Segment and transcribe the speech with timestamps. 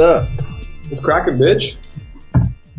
[0.00, 0.28] up?
[0.88, 1.78] What's cracking, bitch?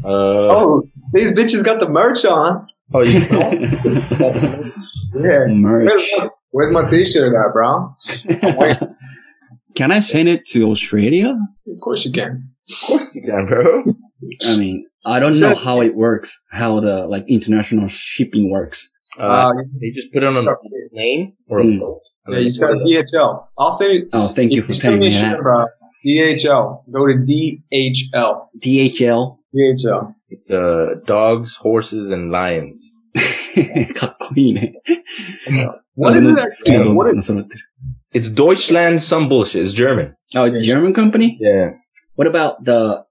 [0.03, 2.67] Uh, Oh, these bitches got the merch on.
[2.93, 3.19] oh, you
[5.15, 5.45] Yeah.
[5.53, 5.85] Merch.
[5.89, 7.95] Where's my, where's my t-shirt at, bro?
[9.75, 11.37] Can I send it to Australia?
[11.67, 12.49] of course you can.
[12.69, 13.83] Of course you can, bro.
[14.49, 18.91] I mean, I don't know how it works, how the like international shipping works.
[19.17, 19.51] Uh, Uh,
[19.81, 20.55] they just put it on a
[20.93, 21.79] plane or a Mm.
[21.79, 22.01] boat.
[22.25, 23.47] and yeah, you just got put DHL.
[23.57, 24.09] I'll send you.
[24.13, 25.39] Oh, thank you for send telling me shit, that.
[25.41, 25.65] bro.
[26.04, 26.82] DHL.
[26.90, 28.48] Go to DHL.
[28.62, 29.38] DHL.
[29.54, 29.92] DHL.
[29.92, 30.12] up.
[30.28, 33.02] It's uh, dogs, horses, and lions.
[33.94, 34.74] かっこいいね。
[35.96, 36.84] What is it 好きな actually?
[36.84, 37.60] 動 What 物 is, が揃ってる。
[38.14, 39.62] It's Deutschland some bullshit.
[39.62, 40.14] It's German.
[40.36, 41.38] Oh, it's a German company?
[41.40, 41.72] Yeah.
[42.16, 43.04] What about the,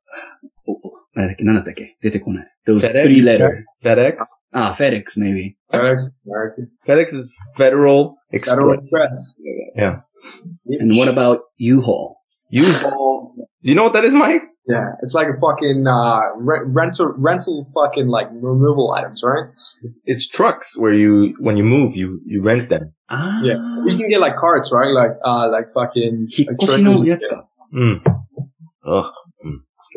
[0.67, 2.47] おおなんだっけ、なんだったっけ出てこない。
[2.67, 3.03] Those FedEx?
[3.03, 3.63] three letter.
[3.83, 4.17] FedEx.
[4.51, 5.55] Ah, FedEx maybe.
[5.71, 6.69] FedEx American.
[6.87, 8.55] FedEx is Federal Express.
[8.55, 9.37] Federal Express.
[9.75, 10.01] Yeah.
[10.79, 12.17] And what about U-Haul?
[12.49, 13.33] U-Haul.
[13.37, 14.41] Do you know what that is, Mike?
[14.67, 19.45] Yeah, it's like a fucking uh, re- rental, rental fucking like removal items, right?
[20.05, 22.93] It's trucks where you, when you move, you, you rent them.
[23.09, 23.41] Ah.
[23.43, 23.55] Yeah.
[23.85, 24.89] You can get like carts, right?
[24.91, 26.27] Like, uh, like fucking.
[26.29, 27.07] 引っ like 越しの trailers.
[27.07, 27.47] やつか。
[27.73, 28.01] Mm.
[28.87, 29.11] Ugh.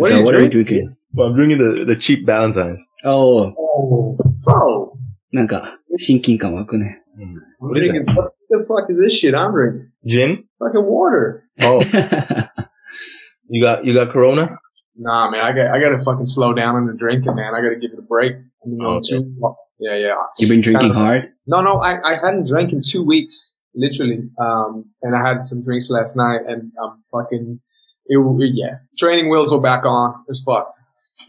[0.00, 0.64] What so are you what are you drinking?
[0.88, 0.96] drinking?
[1.14, 2.84] Well, I'm drinking the, the cheap Valentine's.
[3.04, 4.92] Oh, Oh, bro.
[5.32, 7.02] なんか、親近感湧くね。
[7.18, 7.22] Mm.
[7.24, 8.14] I'm What is thinking, that?
[8.16, 9.91] what the fuck is this shit I'm drinking?
[10.05, 10.43] Gin?
[10.59, 11.45] Fucking water.
[11.61, 11.79] Oh,
[13.49, 14.57] you got, you got Corona?
[14.95, 17.53] Nah, man, I got, I gotta fucking slow down on the drinking, man.
[17.55, 18.33] I gotta give it a break.
[18.33, 19.35] I mean, Oh, two,
[19.79, 20.13] yeah, yeah.
[20.39, 21.29] You've been drinking hard?
[21.47, 24.29] No, no, I, I hadn't drank in two weeks, literally.
[24.39, 27.59] Um, and I had some drinks last night and I'm fucking,
[28.05, 28.75] it, it- yeah.
[28.97, 30.23] Training wheels were back on.
[30.27, 30.75] It's fucked.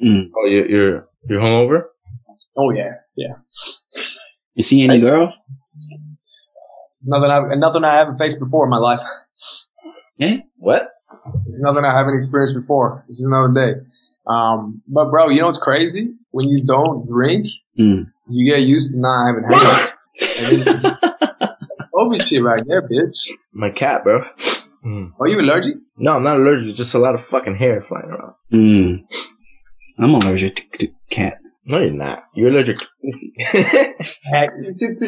[0.03, 0.31] Mm.
[0.37, 1.85] Oh, you, you're, you're hungover?
[2.57, 3.35] Oh yeah, yeah.
[4.55, 5.11] You see any Nice.
[5.11, 5.35] girl?
[7.05, 9.01] Nothing I, nothing I haven't faced before in my life.
[10.21, 10.39] Eh?
[10.57, 10.89] What?
[11.49, 13.05] It's nothing I haven't experienced before.
[13.09, 13.81] This is another day.
[14.27, 16.15] Um, but bro, you know what's crazy?
[16.31, 17.47] When you don't drink,
[17.79, 18.07] Mm.
[18.29, 19.91] you get used to not having hangovers.
[20.39, 20.97] And then-
[21.95, 23.29] COVID shit right there, bitch.
[23.53, 24.25] My cat, bro.
[24.85, 25.13] Mm.
[25.19, 25.77] Are you allergic?
[25.97, 26.75] No, I'm not allergic.
[26.75, 28.35] Just a lot of fucking hair flying around.
[28.53, 29.05] Mm.
[29.99, 31.39] I'm allergic to, to cat.
[31.67, 32.25] No, you're not.
[32.35, 32.87] You're allergic to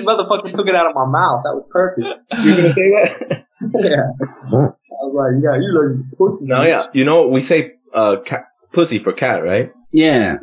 [0.04, 1.42] motherfucker took it out of my mouth.
[1.44, 2.08] That was perfect.
[2.42, 3.44] You're gonna say that?
[3.78, 4.10] yeah.
[4.16, 6.46] I was like, yeah, you allergic pussy.
[6.46, 6.86] No, oh, yeah.
[6.94, 9.70] You know, we say uh, cat, pussy for cat, right?
[9.92, 10.38] Yeah.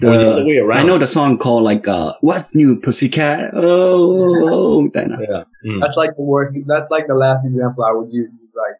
[0.00, 0.78] The, the way around.
[0.78, 5.44] I know the song called like uh, "What's New Pussycat." Oh, oh, oh yeah.
[5.66, 5.80] Mm.
[5.80, 6.58] That's like the worst.
[6.66, 8.30] That's like the last example I would use.
[8.54, 8.76] Like,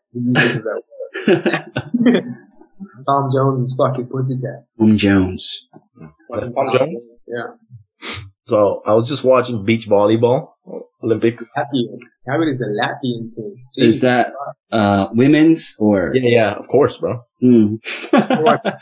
[3.07, 4.67] Tom Jones is fucking pussycat.
[4.79, 5.67] Tom Jones.
[6.31, 7.05] That's Tom Jones?
[7.27, 7.47] Yeah.
[8.47, 10.53] So I was just watching beach volleyball
[11.03, 11.51] Olympics.
[11.55, 11.99] Happy, Latvian.
[12.29, 13.55] How is the Latvian team?
[13.77, 14.33] Is that-
[14.73, 16.13] Uh, women's or?
[16.15, 17.21] Yeah, yeah, of course, bro.
[17.43, 17.79] Mm.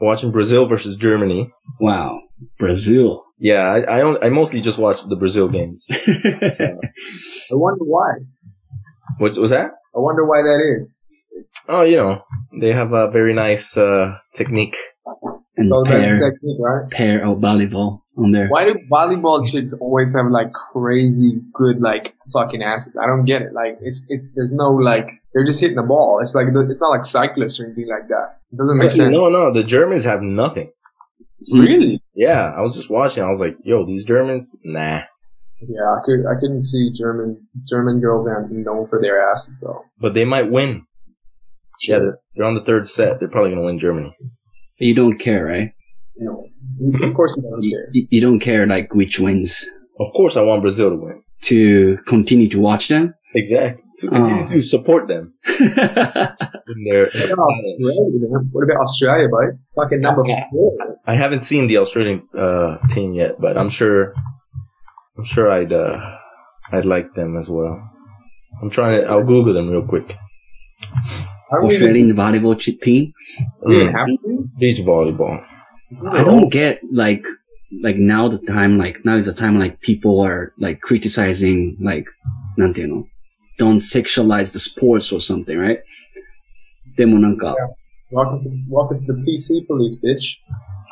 [0.00, 1.50] Watching Brazil versus Germany.
[1.80, 2.18] wow.
[2.58, 3.22] Brazil.
[3.38, 5.86] Yeah, I I, don't, I mostly just watch the Brazil games.
[5.90, 8.10] I wonder why.
[9.18, 9.70] What was that?
[9.94, 11.14] I wonder why that is.
[11.68, 12.22] Oh, you know,
[12.60, 14.76] they have a very nice uh, technique.
[15.62, 16.90] And So pair, technique, right?
[16.90, 18.48] pair of volleyball on there.
[18.48, 22.98] Why do volleyball chicks always have like crazy good like fucking asses?
[23.02, 23.52] I don't get it.
[23.52, 26.18] Like it's it's there's no like they're just hitting the ball.
[26.20, 28.40] It's like it's not like cyclists or anything like that.
[28.52, 29.12] It doesn't make sense.
[29.12, 30.70] No, no, the Germans have nothing.
[31.52, 31.64] Mm.
[31.64, 32.02] Really?
[32.14, 33.22] Yeah, I was just watching.
[33.22, 35.00] I was like, yo, these Germans, nah.
[35.60, 39.82] Yeah, I could I couldn't see German German girls aren't known for their asses though.
[39.98, 40.86] But they might win.
[41.86, 43.18] Yeah, they're, they're on the third set.
[43.18, 44.14] They're probably going to win Germany.
[44.86, 45.70] You don't care, right?
[46.16, 46.32] No,
[47.06, 47.86] of course he doesn't You, care.
[48.14, 49.64] you don't care like which wins
[50.00, 51.22] Of course, I want Brazil to win.
[51.50, 53.14] to continue to watch them.
[53.34, 53.82] Exactly.
[54.00, 54.52] To continue Oh.
[54.52, 55.22] to support them
[56.86, 57.04] their.
[57.12, 58.42] What about Australia, man?
[58.52, 59.50] What about Australia, buddy?
[59.76, 60.68] Fucking number four.
[61.06, 64.14] I haven't seen the Australian uh, team yet, but I'm sure.
[65.16, 65.94] I'm sure I'd uh,
[66.72, 67.76] I'd like them as well.
[68.62, 69.06] I'm trying to.
[69.10, 70.08] I'll Google them real quick.
[71.51, 73.13] I don't even, Australian volleyball ch- team.
[73.65, 74.49] we even Mm, have to.
[74.59, 75.43] beach volleyball.
[76.11, 77.25] I don't get like
[77.83, 82.05] like now the time like now is the time like people are like criticizing like
[82.57, 83.05] なんていうの
[83.59, 85.79] don't sexualize the sports or something, right?
[86.97, 87.55] でもなんか
[88.11, 90.37] Welcome to welcome to the PC police, bitch.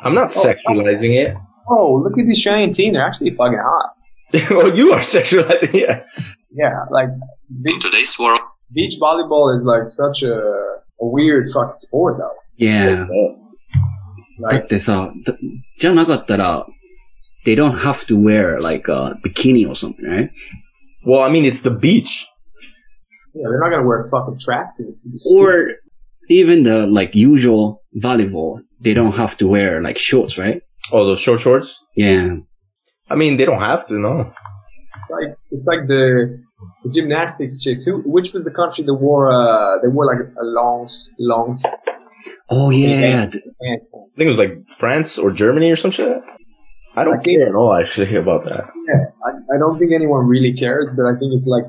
[0.04, 1.34] I'm not sexualizing it.
[1.68, 2.92] Oh, look at the Australian team.
[2.92, 3.92] They're actually fucking hot.
[4.50, 6.04] well, you are sexualizing it.
[6.52, 7.08] Yeah, like
[7.50, 8.40] In beach, today's world,
[8.72, 12.34] beach volleyball is like such a, a weird fucking sport though.
[12.58, 13.06] Yeah.
[13.06, 15.34] だっ Like, てさ、だ
[15.78, 16.66] じゃなかったら
[17.46, 20.30] they don't have to wear like a bikini or something, right?
[21.06, 22.26] Well, I mean, it's the beach.
[23.34, 25.06] Yeah, they're not gonna wear fucking tracksuits.
[25.06, 25.38] It'd be stupid.
[25.40, 25.68] Or
[26.28, 30.60] even the like usual volleyball, they don't have to wear like shorts, right?
[30.92, 31.80] Oh, those short shorts.
[31.94, 32.36] Yeah.
[33.08, 33.94] I mean, they don't have to.
[33.94, 34.32] No.
[34.95, 36.41] It's like it's like the,
[36.83, 37.85] the gymnastics chicks.
[37.85, 37.99] Who?
[38.05, 39.31] Which was the country that wore?
[39.31, 41.55] Uh, they wore like a long, s- long
[42.49, 43.25] Oh yeah.
[43.25, 43.77] th- I
[44.15, 46.21] think it was like France or Germany or some shit.
[46.95, 48.65] I don't I think- care at all actually about that.
[48.87, 51.63] Yeah, I, I don't think anyone really cares, but I think it's like,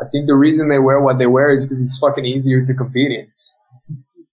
[0.00, 2.74] I think the reason they wear what they wear is because it's fucking easier to
[2.74, 3.26] compete in.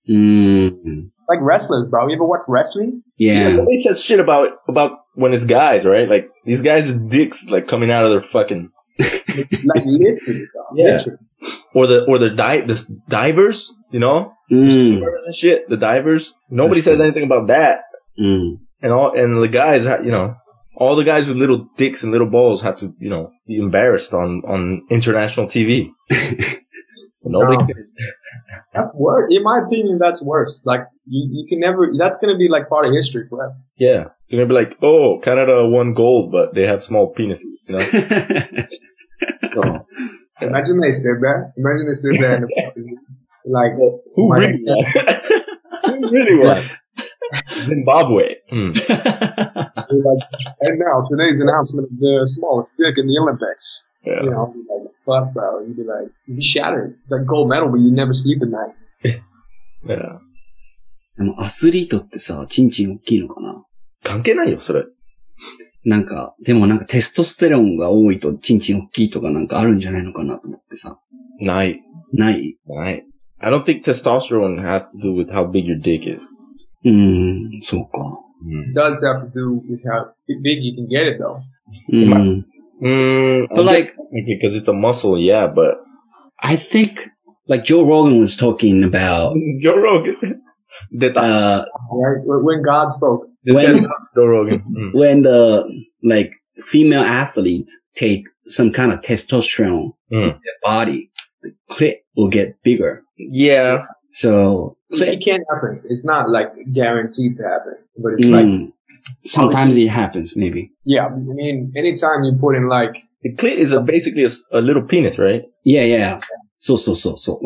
[0.10, 2.08] Mm, Like wrestlers, bro.
[2.08, 3.04] You ever watch wrestling?
[3.18, 3.56] Yeah, yeah.
[3.58, 6.08] nobody says shit about about when it's guys, right?
[6.10, 8.70] Like these guys' dicks like coming out of their fucking
[9.00, 10.64] Like literally, bro.
[10.76, 10.98] Yeah.
[10.98, 11.18] Literally.
[11.74, 15.68] or the or the di- the s- divers, you know, Mm, divers and shit.
[15.70, 16.34] The divers.
[16.50, 17.06] Nobody That's says true.
[17.06, 17.82] anything about that.
[18.18, 18.60] mm.
[18.82, 20.36] And all and the guys, you know,
[20.78, 24.14] all the guys with little dicks and little balls have to, you know, be embarrassed
[24.14, 25.90] on on international TV.
[27.30, 27.58] Nobody.
[27.58, 27.66] No.
[27.66, 27.88] cares.
[28.74, 29.34] That's worse.
[29.34, 30.64] In my opinion, that's worse.
[30.66, 33.56] Like, you, you can never, that's gonna be like part of history forever.
[33.78, 37.58] Yeah, you're gonna be like, oh, Canada won gold, but they have small penises.
[37.68, 38.64] You know.
[39.54, 39.86] So,
[40.42, 40.48] Yeah.
[40.50, 41.54] Imagine they said that.
[41.58, 42.98] Imagine they said that in the,
[43.46, 44.86] like, who oh really won?
[46.02, 46.62] who really won?
[47.66, 48.36] Zimbabwe.
[48.50, 48.72] Hmm.
[48.72, 50.24] like,
[50.62, 53.90] and now today's announcement of the smallest dick in the Olympics.
[54.04, 54.24] Yeah.
[54.24, 55.62] You know, like, fuck, bro.
[55.62, 56.98] You'd be like, you'd be shattered.
[57.04, 58.76] It's like gold medal, but you never sleep at night.
[59.86, 60.20] Yeah.
[61.18, 63.66] でもアスリートってさ、チンチン大きいのかな
[64.04, 64.86] 関係ないよ、それ。
[65.84, 71.00] なんか、でもなんかテストステロンが多いとチンチン大きいとかなんかあるんじゃないのかなと思ってさ。
[71.40, 71.82] ない。
[72.14, 73.06] ないない。
[73.40, 76.28] I don't think testosterone has to do with how big your dick is.
[78.74, 81.42] Does have to do with how big you can get it though.
[81.92, 82.46] Mm.
[82.82, 83.96] Mm, but like,
[84.26, 85.82] because it's a muscle, yeah, but
[86.40, 87.10] I think
[87.48, 90.44] like Joe Rogan was talking about Joe Rogan.
[90.92, 93.84] That uh, when God spoke, when,
[94.16, 94.94] Joe Rogan, mm.
[94.94, 95.68] when the
[96.04, 96.32] like
[96.66, 100.32] female athletes take some kind of testosterone mm.
[100.32, 103.04] their body, the clit will get bigger.
[103.18, 103.86] Yeah.
[104.12, 105.82] So it can happen.
[105.90, 108.32] It's not like guaranteed to happen, but it's mm.
[108.32, 108.66] like hmm.
[109.26, 110.36] sometimes it happens.
[110.36, 110.72] Maybe.
[110.86, 114.62] Yeah, I mean, anytime you put in like the clit is a, basically a, a,
[114.62, 115.44] little penis, right?
[115.64, 115.98] Yeah, yeah.
[115.98, 116.20] yeah.
[116.58, 117.40] So, so, so, so.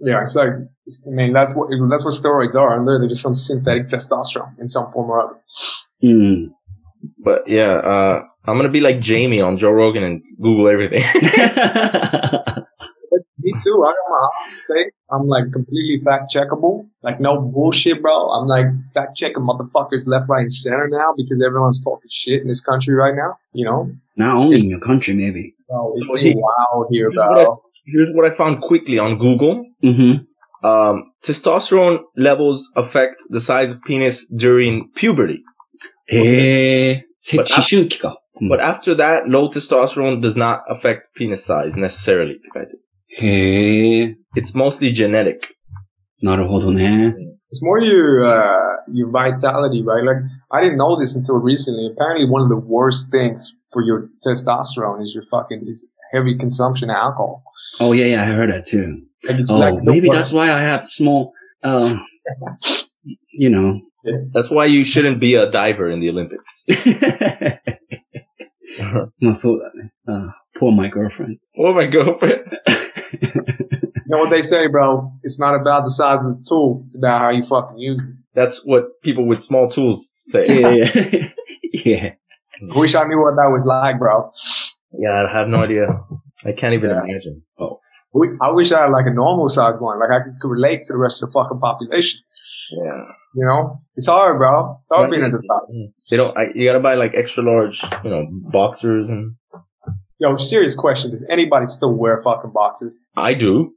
[0.00, 0.48] Yeah, it's like
[0.86, 2.84] it's, I mean that's what that's what steroids are.
[2.84, 5.40] They're just some synthetic testosterone in some form or other.
[6.02, 6.50] Mm.
[7.18, 11.04] But yeah, uh, I'm gonna be like Jamie on Joe Rogan and Google everything.
[13.62, 13.84] too.
[13.84, 14.90] I got my ass thing.
[15.10, 16.88] I'm like completely fact checkable.
[17.02, 18.30] Like no bullshit, bro.
[18.30, 22.48] I'm like fact checking motherfuckers left, right, and center now because everyone's talking shit in
[22.48, 23.36] this country right now.
[23.52, 25.54] You know, not only it's, in your country, maybe.
[25.70, 27.16] Oh, it's hey, wild here, here's.
[27.16, 27.54] What I,
[27.86, 29.64] here's what I found quickly on Google.
[29.82, 30.66] Mm-hmm.
[30.66, 35.42] Um, testosterone levels affect the size of penis during puberty.
[36.08, 37.04] Okay.
[38.48, 42.38] But after that, low testosterone does not affect penis size necessarily.
[43.11, 44.17] って書いてるへえ。
[44.35, 45.39] It's mostly genetic.
[46.21, 47.15] なるほどね。
[47.51, 48.43] It's more your uh,
[48.91, 50.03] your vitality, right?
[50.03, 50.17] Like
[50.51, 51.87] I didn't know this until recently.
[51.91, 56.89] Apparently, one of the worst things for your testosterone is your fucking is heavy consumption
[56.89, 57.43] of alcohol.
[57.79, 59.01] Oh, yeah, yeah, I heard that too.
[59.27, 60.17] Like it's Oh, like the maybe worst.
[60.17, 61.33] that's why I have small,
[61.63, 61.97] uh,
[63.31, 63.81] you know.
[64.33, 66.65] That's why you shouldn't be a diver in the Olympics.
[69.21, 69.91] まあそうだね。
[70.07, 71.37] あ poor my girlfriend.
[71.57, 72.43] oh my girlfriend.
[73.20, 75.12] You know what they say, bro?
[75.22, 76.82] It's not about the size of the tool.
[76.86, 78.10] It's about how you fucking use it.
[78.34, 80.60] That's what people with small tools say.
[80.60, 81.28] Yeah, yeah.
[81.72, 82.14] yeah.
[82.74, 84.30] I wish I knew what that was like, bro.
[84.98, 85.86] Yeah, I have no idea.
[86.44, 87.02] I can't even Yeah.
[87.04, 87.42] imagine.
[87.58, 87.80] Oh.
[88.14, 89.98] We- I wish I had like a normal size one.
[89.98, 92.20] Like I could, could relate to the rest of the fucking population.
[92.70, 93.04] Yeah.
[93.34, 94.78] You know, it's hard, bro.
[94.82, 95.66] It's hard being at the top.
[96.10, 96.36] They don't.
[96.36, 99.36] I, you gotta buy like extra large, you know, boxers, and
[100.22, 103.00] Yo, serious question: Does anybody still wear fucking boxers?
[103.16, 103.74] I do.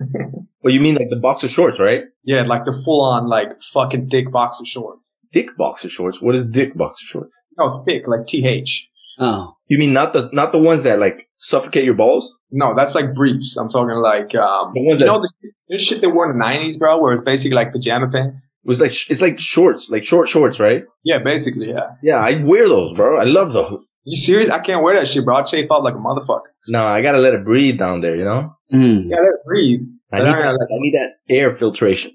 [0.62, 2.04] well, you mean like the boxer shorts, right?
[2.24, 5.18] Yeah, like the full on like fucking thick boxer shorts.
[5.34, 6.22] Dick boxer shorts.
[6.22, 7.38] What is dick boxer shorts?
[7.58, 8.88] No, thick like th.
[9.18, 9.58] Oh.
[9.66, 12.38] You mean not the not the ones that like suffocate your balls?
[12.50, 13.56] No, that's like briefs.
[13.56, 15.30] I'm talking like um, The ones you that know the,
[15.68, 18.52] the shit they wore in the '90s, bro, where it's basically like pajama pants.
[18.64, 20.84] it was like it's like shorts, like short shorts, right?
[21.04, 21.90] Yeah, basically, yeah.
[22.02, 23.18] Yeah, I wear those, bro.
[23.18, 23.94] I love those.
[24.04, 24.48] You serious?
[24.48, 25.36] I can't wear that shit, bro.
[25.36, 26.50] I chafe up like a motherfucker.
[26.68, 28.54] No, I gotta let it breathe down there, you know.
[28.72, 29.10] Mm.
[29.10, 29.80] Yeah, let it breathe.
[30.12, 32.12] I need, I gotta that, I need that air filtration.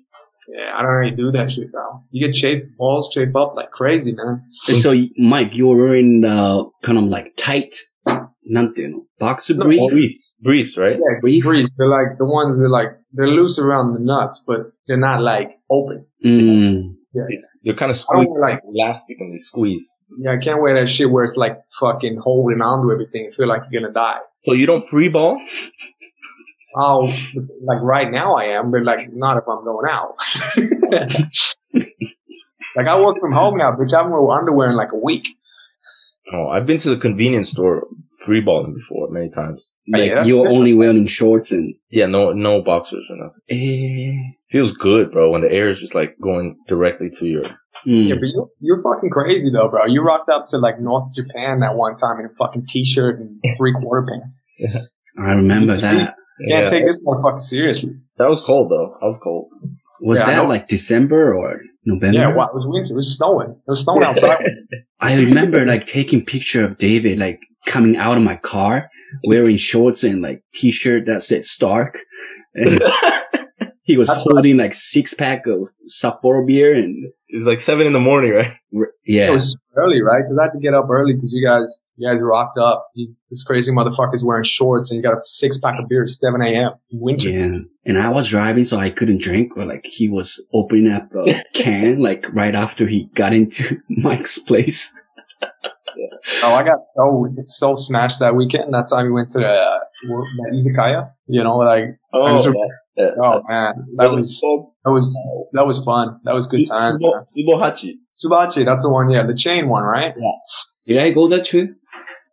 [0.48, 2.04] Yeah, I don't really do that shit, bro.
[2.12, 4.44] You get chafe balls, chafe up like crazy, man.
[4.52, 7.76] So, Mike, you're wearing, uh, kind of like tight,
[8.49, 9.81] なんていうの boxer No, brief?
[9.81, 10.19] All briefs.
[10.41, 10.97] briefs, right?
[10.97, 11.45] Yeah, Brief?
[11.45, 11.69] brief.
[11.79, 15.59] They're like the ones that like they're loose around the nuts, but they're not like
[15.71, 16.07] open.
[16.25, 16.95] Mm.
[17.15, 17.25] Yeah,
[17.63, 19.97] They're kind of I don't squeezed, like- like elastic, and they squeeze.
[20.19, 20.33] yeah.
[20.33, 23.63] I can't wear that shit where it's like fucking holding onto everything and feel like
[23.71, 24.19] you're gonna die.
[24.47, 25.39] So you don't free ball?
[26.75, 27.03] Oh,
[27.63, 30.15] like right now I am, but like not if I'm going out.
[32.77, 33.93] like I work from home now, bitch.
[33.93, 35.29] I'm wearing underwear in like a week.
[36.34, 37.88] Oh, I've been to the convenience store
[38.28, 39.72] freeballing before many times.
[39.88, 40.58] Like that's you're different.
[40.58, 43.42] only wearing shorts and Yeah, no, no boxers or nothing.
[43.50, 44.34] eh.
[44.50, 47.44] Feels good, bro, when the air is just like going directly to your.
[47.86, 48.08] Mm.
[48.10, 49.86] Yeah, but you, you're fucking crazy though, bro.
[49.86, 53.40] You rocked up to like North Japan that one time in a fucking t-shirt and
[53.58, 54.46] three quarter pants.
[55.20, 56.16] I remember that.
[56.40, 57.94] You can't take this motherfucker seriously.
[58.18, 58.96] that was cold though.
[59.02, 59.50] I was cold.
[60.02, 62.20] Was Yeah, that like December or November?
[62.20, 62.92] Yeah, it was winter.
[62.92, 63.52] It was snowing.
[63.52, 64.44] It was snowing outside.
[65.00, 68.90] I remember like taking picture of David like coming out of my car
[69.26, 71.98] wearing shorts and like t-shirt that said Stark.
[72.60, 72.82] And
[73.88, 77.62] he was That's what holding like six pack of Sapporo beer and it was like
[77.62, 78.54] seven in the morning, right?
[79.06, 80.22] Yeah, it was early, right?
[80.24, 82.88] Because I had to get up early because you guys, you guys rocked up.
[82.96, 86.10] You, this crazy motherfucker's wearing shorts and he's got a six pack of beer at
[86.10, 86.74] 7 a.m.
[86.92, 87.30] winter.
[87.30, 87.60] Yeah.
[87.86, 91.42] And I was driving so I couldn't drink, but like he was opening up a
[91.54, 94.94] can like right after he got into Mike's place.
[96.44, 98.74] Oh, I got so so smashed that weekend.
[98.74, 99.80] That time we went to the uh,
[100.54, 101.12] izakaya.
[101.28, 102.52] You know, like Oh, was- yeah.
[102.98, 104.42] Uh, oh man, that was
[104.84, 105.20] that was
[105.54, 106.20] that was fun.
[106.24, 106.98] That was good time.
[107.00, 107.94] Tsubohachi.
[108.16, 109.10] Subachi, that's the one.
[109.10, 110.14] Yeah, the chain one, right?
[110.18, 110.32] Yeah.
[110.88, 111.76] Did I go there too?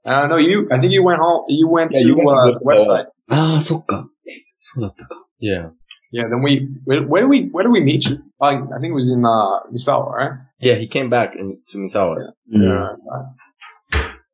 [0.07, 0.69] I know you.
[0.71, 1.45] I think you went home.
[1.49, 3.07] You went yeah, to you went uh, to uh, West Side.
[3.31, 3.85] Ah, so
[5.39, 5.71] Yeah.
[6.13, 6.25] Yeah.
[6.31, 8.23] Then we where, where do we where do we meet you?
[8.41, 10.33] I, I think it was in uh, Misawa, right?
[10.61, 12.33] Yeah, he came back in, to Misawa.
[12.47, 12.93] Yeah.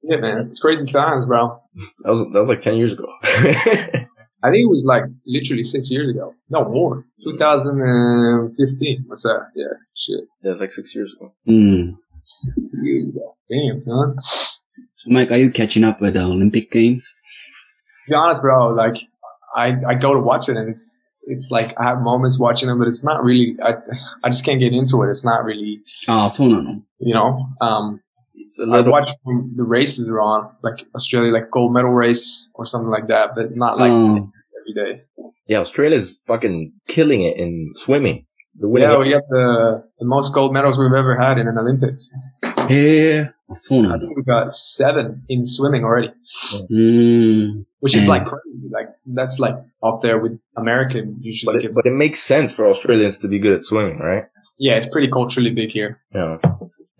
[0.02, 1.60] Yeah, man, it's crazy times, bro.
[2.04, 3.06] That was that was like ten years ago.
[4.42, 6.34] I think it was like literally six years ago.
[6.48, 7.04] No more.
[7.22, 9.04] 2015.
[9.06, 9.48] What's that?
[9.54, 9.66] Yeah.
[9.94, 10.24] Shit.
[10.42, 11.34] Yeah, like six years ago.
[11.48, 11.96] Mm.
[12.24, 13.36] Six years ago.
[13.50, 14.16] Damn, son.
[15.06, 17.14] Mike, are you catching up with the Olympic Games?
[18.08, 18.96] Be honest, bro, like
[19.54, 22.78] I, I go to watch it and it's it's like I have moments watching them,
[22.78, 23.56] but it's not really.
[23.62, 23.74] I
[24.24, 25.10] I just can't get into it.
[25.10, 25.80] It's not really.
[26.08, 26.82] Oh, so no, no.
[26.98, 28.00] You know, um,
[28.50, 28.86] it's a little.
[28.86, 32.90] I watched when the races are on, like Australia, like gold medal race or something
[32.90, 34.28] like that, but not like mm.
[34.58, 35.02] every day.
[35.46, 38.26] Yeah, Australia's fucking killing it in swimming.
[38.60, 42.12] yeah, we have the, the most gold medals we've ever had in an Olympics.
[42.68, 46.12] Yeah, I think we got seven in swimming already,
[46.70, 47.64] mm.
[47.78, 48.68] which is like crazy.
[48.68, 51.62] Like that's like up there with American usually.
[51.62, 54.24] But, but it makes sense for Australians to be good at swimming, right?
[54.58, 56.00] Yeah, it's pretty culturally big here.
[56.12, 56.38] Yeah.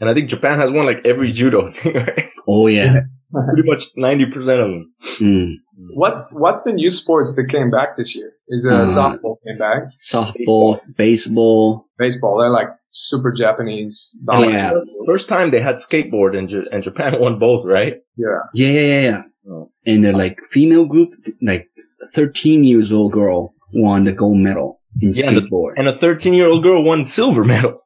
[0.00, 2.30] And I think Japan has won like every judo thing, right?
[2.48, 3.02] Oh yeah.
[3.54, 4.90] Pretty much ninety percent of them.
[5.20, 5.58] うん。
[5.94, 8.32] What's what's the new sports that came back this year?
[8.48, 11.86] Is uh, Uh, softball came back, Softball, baseball.
[11.98, 12.38] baseball.
[12.38, 14.20] They're like super Japanese.
[14.28, 14.70] Yeah.
[15.06, 17.94] First time they had skateboard and, J- and Japan won both, right?
[18.16, 18.40] yeah.
[18.52, 19.22] Yeah, yeah, yeah, yeah.
[19.48, 19.70] Oh.
[19.86, 21.68] And the like female group, like
[22.14, 25.74] 13 years old girl won the gold medal in Yeah, skateboard.
[25.76, 27.80] And a thirteen year old girl won silver medal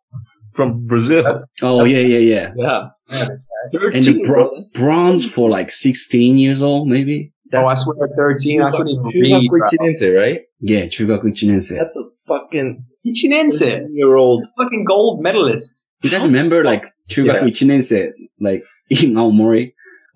[0.54, 1.22] from Brazil.
[1.22, 2.88] That's, oh that's, yeah, yeah, yeah, yeah.
[3.10, 3.28] yeah.
[3.72, 3.94] Right.
[3.94, 7.32] and the bro- bronze for like sixteen years old, maybe.
[7.50, 8.62] That's oh, I swear, thirteen.
[8.62, 9.50] I couldn't even read.
[9.50, 10.40] Quichinense, right?
[10.60, 11.76] Yeah, Chuba Quichinense.
[11.76, 13.86] That's a fucking Quichinense.
[13.92, 15.88] Year old, fucking gold medalist.
[16.02, 17.40] You guys remember like Chuba yeah.
[17.40, 19.74] Quichinense, like in Aomori?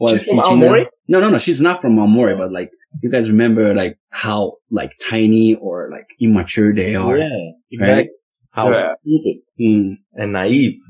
[0.09, 0.87] She's from Aomori?
[1.09, 1.39] No, no, no.
[1.39, 2.71] She's not from Aomori, but like
[3.03, 7.19] you guys remember like how like tiny or like immature they are.
[7.19, 7.29] Yeah,
[7.71, 7.95] exactly.
[7.95, 8.09] Right?
[8.59, 8.95] How yeah.
[9.01, 9.99] stupid mm.
[10.15, 10.81] and naive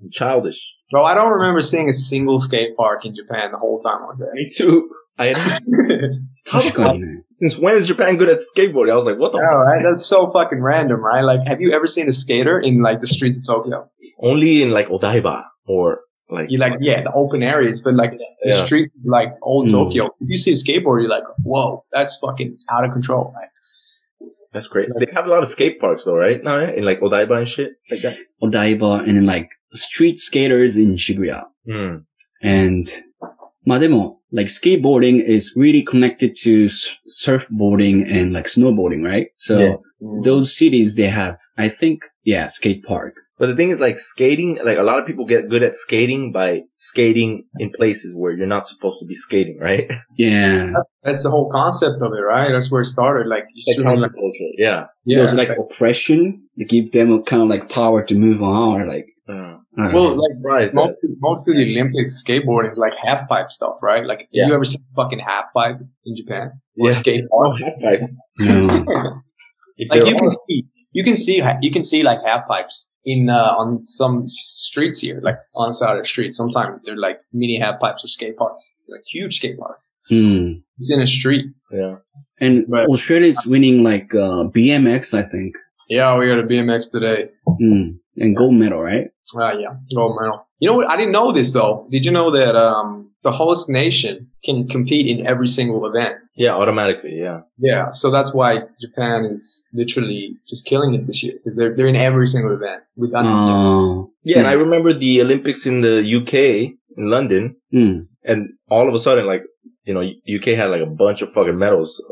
[0.00, 0.74] and childish.
[0.92, 4.06] Bro, I don't remember seeing a single skate park in Japan the whole time I
[4.06, 4.32] was there.
[4.34, 4.88] Me too.
[5.18, 5.34] I
[7.40, 8.92] Since when is Japan good at skateboarding?
[8.92, 9.38] I was like, what the?
[9.38, 9.82] Yeah, right?
[9.84, 11.22] That's so fucking random, right?
[11.22, 13.90] Like, have you ever seen a skater in like the streets of Tokyo?
[14.20, 18.56] Only in like Odaiba or like you like yeah the open areas, but like yeah.
[18.56, 19.72] the street like old mm.
[19.72, 20.06] Tokyo.
[20.20, 23.32] If you see a skateboarder, you're like, whoa, that's fucking out of control.
[23.34, 23.50] Like,
[24.53, 24.89] that's great.
[24.99, 26.41] They have a lot of skate parks though, right?
[26.43, 28.17] No, in like Odaiba and shit like that.
[28.41, 31.45] Odaiba and then like street skaters in Shibuya.
[31.67, 32.03] Mm.
[32.41, 32.87] And
[33.65, 39.27] まあでも like skateboarding is really connected to s- surfboarding and like snowboarding, right?
[39.37, 39.75] So Yeah.
[40.23, 43.13] those cities they have, I think, yeah, skate park.
[43.38, 46.32] But the thing is, like skating, like a lot of people get good at skating
[46.32, 49.88] by skating in places where you're not supposed to be skating, right?
[50.16, 50.72] Yeah.
[51.04, 52.50] That's the whole concept of it, right?
[52.52, 53.28] That's where it started.
[53.28, 54.50] Like, you Like shouldn't, like counterculture.
[54.58, 54.86] Yeah.
[55.04, 58.80] yeah, There's like oppression to give them a kind of like power to move on
[58.82, 60.74] or like, Uh, Well, like Surprised.
[60.74, 64.04] most, most of the Olympics skateboarding is like half pipe stuff, right?
[64.04, 64.46] Like, Yeah.
[64.48, 65.76] you ever seen fucking half pipe
[66.06, 66.50] in Japan?
[66.80, 66.92] Or Yeah.
[66.92, 68.12] skate Oh, half pipes.
[68.38, 73.30] like they're you can see, you can see, you can see like half pipes in
[73.30, 76.32] uh, on some streets here, like on the side of the street.
[76.34, 79.90] Sometimes they're like mini half pipes or skate parks, like huge skate parks.
[80.10, 80.62] Mm.
[80.78, 81.46] It's in a street.
[81.72, 81.96] yeah.
[82.40, 82.86] And Right.
[82.94, 85.56] Australia is winning like uh, BMX, I think,
[85.88, 87.30] Yeah, we got a BMX today.
[87.48, 87.98] mm.
[88.16, 89.06] and gold medal, right?
[89.40, 90.46] Ah, yeah, gold medal.
[90.60, 90.88] You know what?
[90.90, 91.86] I didn't know this though.
[91.90, 96.16] Did you know that um, the host nation can compete in every single event?
[96.34, 97.14] Yeah, automatically.
[97.18, 97.40] Yeah.
[97.58, 101.92] Yeah, so that's why Japan is literally just killing it this year because they're they're
[101.94, 106.34] in every single event with Oh, Yeah, and I remember the Olympics in the UK
[106.96, 108.06] in London, mm.
[108.24, 109.42] and all of a sudden, like
[109.84, 110.04] you know,
[110.36, 112.02] UK had like a bunch of fucking medals,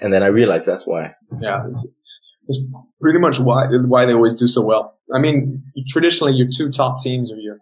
[0.00, 1.14] and then I realized that's why.
[1.40, 1.92] Yeah, it's,
[2.48, 2.60] it's
[3.00, 4.98] pretty much why why they always do so well.
[5.12, 7.58] I mean, traditionally your two top teams or your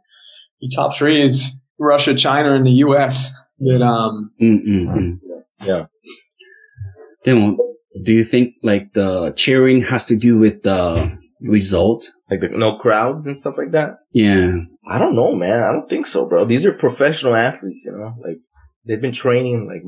[0.61, 3.35] your top three is Russia, China, and the U.S.
[3.59, 5.13] But um, Mm, mm, mm.
[5.63, 5.87] Yeah.
[7.25, 7.57] Then,
[8.05, 12.13] do you think like the cheering has to do with the result?
[12.31, 13.97] Like the no crowds and stuff like that.
[14.13, 14.57] Yeah.
[14.89, 15.63] I don't know, man.
[15.63, 16.45] I don't think so, bro.
[16.45, 18.15] These are professional athletes, you know.
[18.23, 18.39] Like
[18.87, 19.83] they've been training like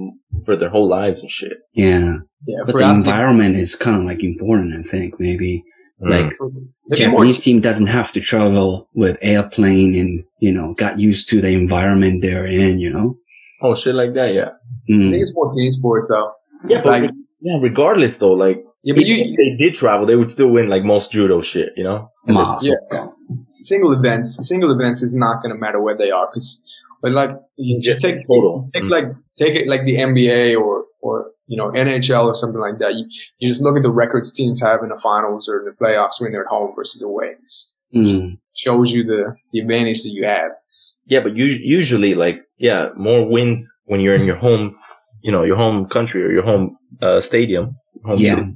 [0.45, 1.53] for their whole lives and shit.
[1.73, 2.17] Yeah.
[2.47, 5.63] yeah, But the athletes, environment is kind of like important, I think, maybe.
[6.01, 6.31] Like
[6.89, 11.29] they'd more- Japanese team doesn't have to travel with airplane and, you know, got used
[11.31, 13.17] to the environment they're in, you know?
[13.63, 14.33] oh shit, like that.
[14.35, 14.51] Yeah.
[14.89, 15.11] I Mm.
[15.11, 16.33] think it's more team sports though.
[16.69, 17.59] Yeah, but Like- re- yeah.
[17.61, 20.69] Regardless, though, like Yeah, but even you, if they did travel, they would still win
[20.71, 22.09] like most judo shit, you know.
[22.27, 22.75] And Ma, Yeah.
[22.91, 23.15] so-
[23.61, 26.27] single events, single events is not going to matter where they are.
[26.33, 26.49] Cause,
[27.03, 28.67] but like, you just take, photo.
[28.75, 28.91] take Mm.
[28.91, 29.05] like,
[29.37, 32.95] take it like the NBA or, or, you know, NHL or something like that.
[32.95, 33.07] You,
[33.39, 36.21] you just look at the records teams have in the finals or in the playoffs
[36.21, 37.35] when they're at home versus away.
[37.43, 38.39] It's, Mm.
[38.55, 40.53] shows you the, the advantage that you have.
[41.07, 44.77] Yeah, but us- usually, like, yeah, more wins when you're in your home,
[45.23, 47.77] you know, your home country or your home uh, stadium.
[48.05, 48.37] Home Yeah.
[48.37, 48.53] city.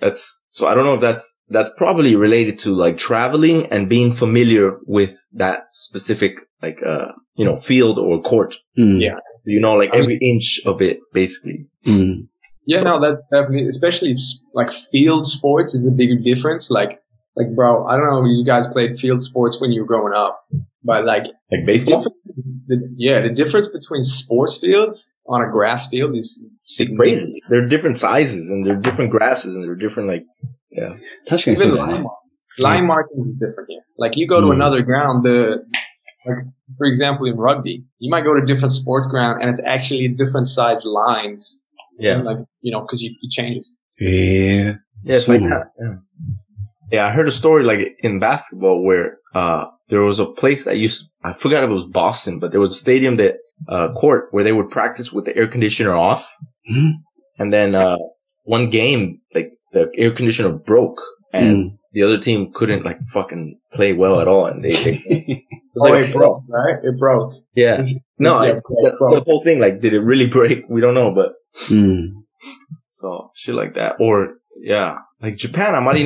[0.00, 0.66] That's so.
[0.66, 5.16] I don't know if that's that's probably related to like traveling and being familiar with
[5.32, 8.56] that specific like uh you know field or court.
[8.78, 9.00] Mm.
[9.00, 9.16] Yeah.
[9.44, 11.66] You know, like I mean- every inch of it, basically.
[11.86, 12.28] Mm.
[12.66, 16.70] Yeah, no, that definitely, especially s- like field sports is a big difference.
[16.70, 17.00] Like,
[17.34, 20.12] like, bro, I don't know if you guys played field sports when you were growing
[20.12, 20.40] up,
[20.84, 22.04] but like, Like the baseball.
[22.66, 27.34] the, yeah, the difference between sports fields on a grass field is sick raisin.
[27.48, 30.24] There are different sizes and they're different grasses and they're different like
[30.70, 30.96] yeah.
[31.46, 32.06] Even lime
[32.58, 33.82] line markings is different here.
[33.96, 34.54] Like you go to mm.
[34.54, 35.64] another ground, the
[36.26, 36.44] like
[36.76, 40.46] for example in rugby, you might go to different sports ground and it's actually different
[40.46, 41.66] size lines.
[41.98, 43.80] Yeah, like you know because you, you changes.
[43.98, 45.32] Yeah, yeah, it's so.
[45.32, 45.72] like that.
[45.80, 45.94] Yeah.
[46.92, 47.06] yeah.
[47.06, 51.08] I heard a story like in basketball where uh there was a place that used
[51.24, 54.44] I forgot if it was Boston, but there was a stadium that uh, court where
[54.44, 56.34] they would practice with the air conditioner off.
[56.70, 56.90] Mm-hmm.
[57.40, 57.96] And then, uh,
[58.44, 61.00] one game, like the air conditioner broke
[61.32, 61.78] and mm.
[61.92, 64.46] the other team couldn't like fucking play well at all.
[64.46, 65.44] And they, they it
[65.78, 66.76] oh, like, it broke, right?
[66.82, 67.34] It broke.
[67.54, 67.80] Yeah.
[67.80, 69.24] It's, no, that's broke.
[69.24, 69.60] the whole thing.
[69.60, 70.64] Like, did it really break?
[70.68, 71.34] We don't know, but.
[71.66, 72.10] Mm.
[72.92, 73.96] So shit like that.
[74.00, 75.96] Or yeah, like Japan, I'm not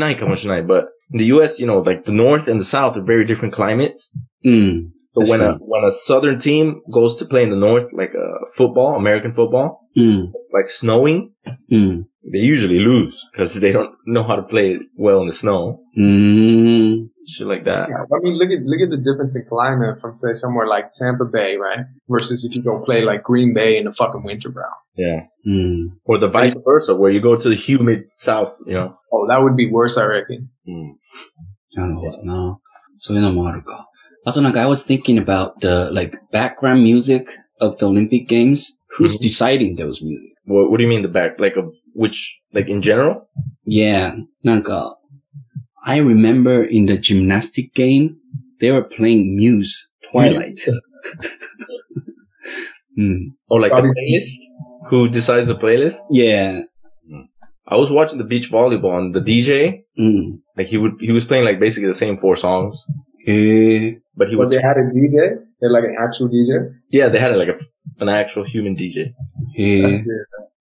[0.67, 3.55] but in the US, you know, like the North and the South are very different
[3.55, 4.11] climates.
[4.45, 4.91] Mm.
[5.12, 5.12] ん。
[5.16, 8.12] So when a That's when a Southern team goes to play in the North, like
[8.16, 10.32] uh, football, American football, うん。
[10.32, 11.30] it's like snowing.
[11.72, 12.08] うん。
[12.32, 15.80] They usually lose because they don't know how to play well in the snow.
[15.96, 17.10] うーん。
[17.28, 17.90] Shit like that.
[17.90, 20.92] Yeah, I mean, look at look at the difference in climate from say somewhere like
[20.94, 24.50] Tampa Bay, right, versus if you go play like Green Bay in the fucking winter,
[24.50, 24.64] bro.
[24.96, 25.26] Yeah.
[25.46, 26.00] うん。
[26.06, 28.54] Or the vice versa, where you go to the humid South.
[28.66, 28.96] You know.
[29.12, 30.50] Oh, that would be worse, I reckon.
[30.68, 30.96] Mm.
[31.76, 32.60] なるほどな。
[32.96, 33.90] そういうのもあるか。
[34.26, 37.28] あとなんか I was thinking about the like background music
[37.60, 38.76] of the Olympic Games.
[38.98, 39.22] Who's Mhm.
[39.22, 40.34] deciding those music?
[40.46, 41.40] What, what do you mean the back?
[41.40, 42.40] Like of which?
[42.54, 43.28] Like in general?
[43.66, 44.16] Yeah.
[44.44, 44.98] なんか
[45.86, 48.16] I remember in the gymnastic game,
[48.60, 50.56] they were playing Muse, Twilight.
[52.98, 53.34] うん。
[53.50, 54.90] Or like the Probably- playlist?
[54.90, 55.98] Who decides the playlist?
[56.12, 56.64] Yeah.
[57.70, 60.40] I was watching the beach volleyball and the DJ, うん。
[60.56, 62.78] like he would, he was playing like basically the same four songs,
[63.25, 63.99] Hey.
[64.15, 64.47] But he was.
[64.47, 65.39] But they had a DJ.
[65.61, 66.75] They had like an actual DJ.
[66.91, 67.59] Yeah, they had like a,
[68.01, 69.15] an actual human DJ.
[69.57, 69.91] Yeah.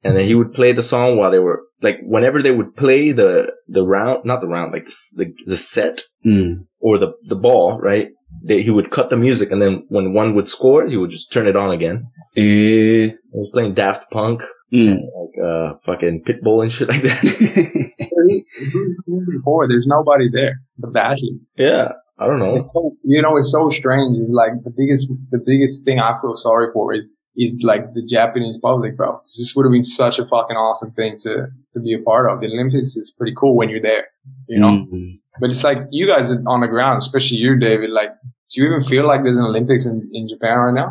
[0.03, 3.11] And then he would play the song while they were like, whenever they would play
[3.11, 6.65] the the round, not the round, like the the, set mm.
[6.79, 8.07] or the the ball, right?
[8.43, 11.31] They, he would cut the music, and then when one would score, he would just
[11.31, 12.07] turn it on again.
[12.35, 12.41] Eh.
[12.41, 14.41] He was playing Daft Punk.
[14.73, 14.91] Mm.
[14.91, 17.21] And, like uh, fucking Pitbull and shit like that.
[19.67, 21.45] There's nobody there the athletes.
[21.57, 21.89] Yeah,
[22.21, 22.69] I don't know.
[22.73, 24.17] So- you know, it's so strange.
[24.17, 28.05] It's like the biggest, the biggest thing I feel sorry for is, is like the
[28.05, 29.19] Japanese public, bro.
[29.25, 32.39] This would have been such a fucking awesome thing to, to be a part of.
[32.41, 34.05] The Olympics is pretty cool when you're there,
[34.47, 34.67] you know?
[34.67, 35.13] Mhm.
[35.39, 37.89] But it's like you guys are on the ground, especially you, David.
[37.89, 38.09] Like,
[38.51, 40.89] do you even feel like there's an Olympics in, in Japan right now?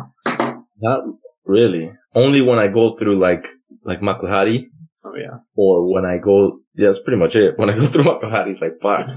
[0.81, 0.99] Not
[1.45, 1.91] really.
[2.15, 3.45] Only when I go through like
[3.85, 4.65] like Makuhari
[5.05, 5.37] Oh yeah.
[5.55, 6.59] or when I go.
[6.75, 7.57] Yeah, that's pretty much it.
[7.57, 9.07] When I go through Makuhari, it's like fuck.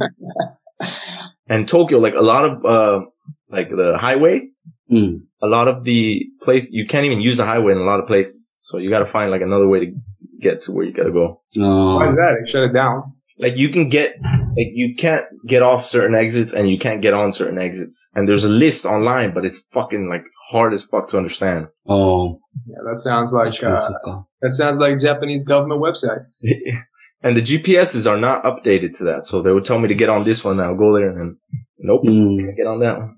[1.49, 3.05] and Tokyo, like a lot of, uh,
[3.51, 4.49] like the highway,
[4.91, 5.21] mm.
[5.43, 8.07] a lot of the place, you can't even use the highway in a lot of
[8.07, 8.55] places.
[8.61, 9.93] So you got to find like another way to
[10.41, 11.43] get to where you got to go.
[11.55, 12.37] Why is that?
[12.41, 13.15] They shut it down.
[13.39, 17.15] Like you can get, like you can't get off certain exits and you can't get
[17.15, 18.09] on certain exits.
[18.15, 21.67] And there's a list online, but it's fucking like hard as fuck to understand.
[21.87, 22.41] Oh.
[22.67, 26.27] Yeah, that sounds like, uh, that sounds like Japanese government website.
[27.25, 29.27] and the GPSs are not updated to that.
[29.27, 30.61] So they would tell me to get on this one.
[30.61, 31.39] I'll go there and
[31.79, 32.55] nope, mm.
[32.55, 33.17] get on that one.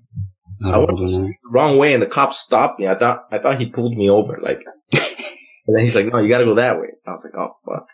[0.63, 2.87] I, I went the wrong way and the cop stopped me.
[2.87, 4.39] I thought, I thought he pulled me over.
[4.41, 4.61] Like,
[4.93, 6.87] and then he's like, no, you got to go that way.
[7.05, 7.85] I was like, oh fuck.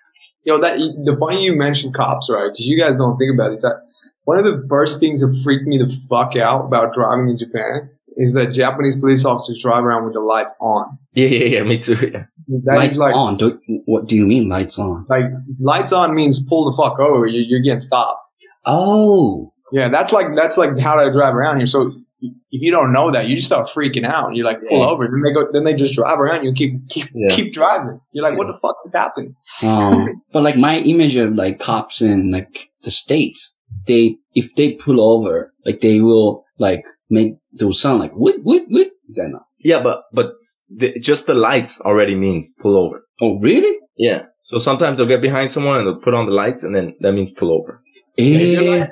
[0.43, 2.47] You know, that, the funny you mentioned cops, right?
[2.47, 3.56] Cause you guys don't think about it.
[3.56, 3.82] It's that
[4.26, 7.89] one of the first things that freaked me the fuck out about driving in Japan
[8.17, 10.97] is that Japanese police officers drive around with the lights on.
[11.13, 11.95] Yeah, yeah, yeah, me too.
[11.95, 12.26] Yeah.
[12.65, 13.38] That lights like on.
[13.38, 15.06] Do, what do you mean lights on?
[15.10, 15.23] like
[15.60, 17.26] lights on means pull the fuck over.
[17.26, 18.28] You're, you're getting stopped.
[18.65, 19.54] Oh.
[19.71, 21.65] Yeah, that's like that's like how they drive around here.
[21.65, 24.36] So if you don't know that, you just start freaking out.
[24.36, 24.88] You're like pull Yeah.
[24.88, 27.36] over, then they go, then they just drive around you and keep keep Yeah.
[27.36, 27.99] keep driving.
[28.12, 29.36] You're like, what the fuck is happening?
[29.63, 34.73] Um, but like my image of like cops in like the states, they if they
[34.73, 38.88] pull over, like they will like make those sound like what what what.
[39.08, 40.34] Then Yeah, but, but
[40.69, 43.06] the, just the lights already means pull over.
[43.21, 43.78] oh really?
[43.97, 44.23] Yeah.
[44.45, 47.13] So sometimes they'll get behind someone and they'll put on the lights and then that
[47.13, 47.82] means pull over.
[48.17, 48.86] Eh.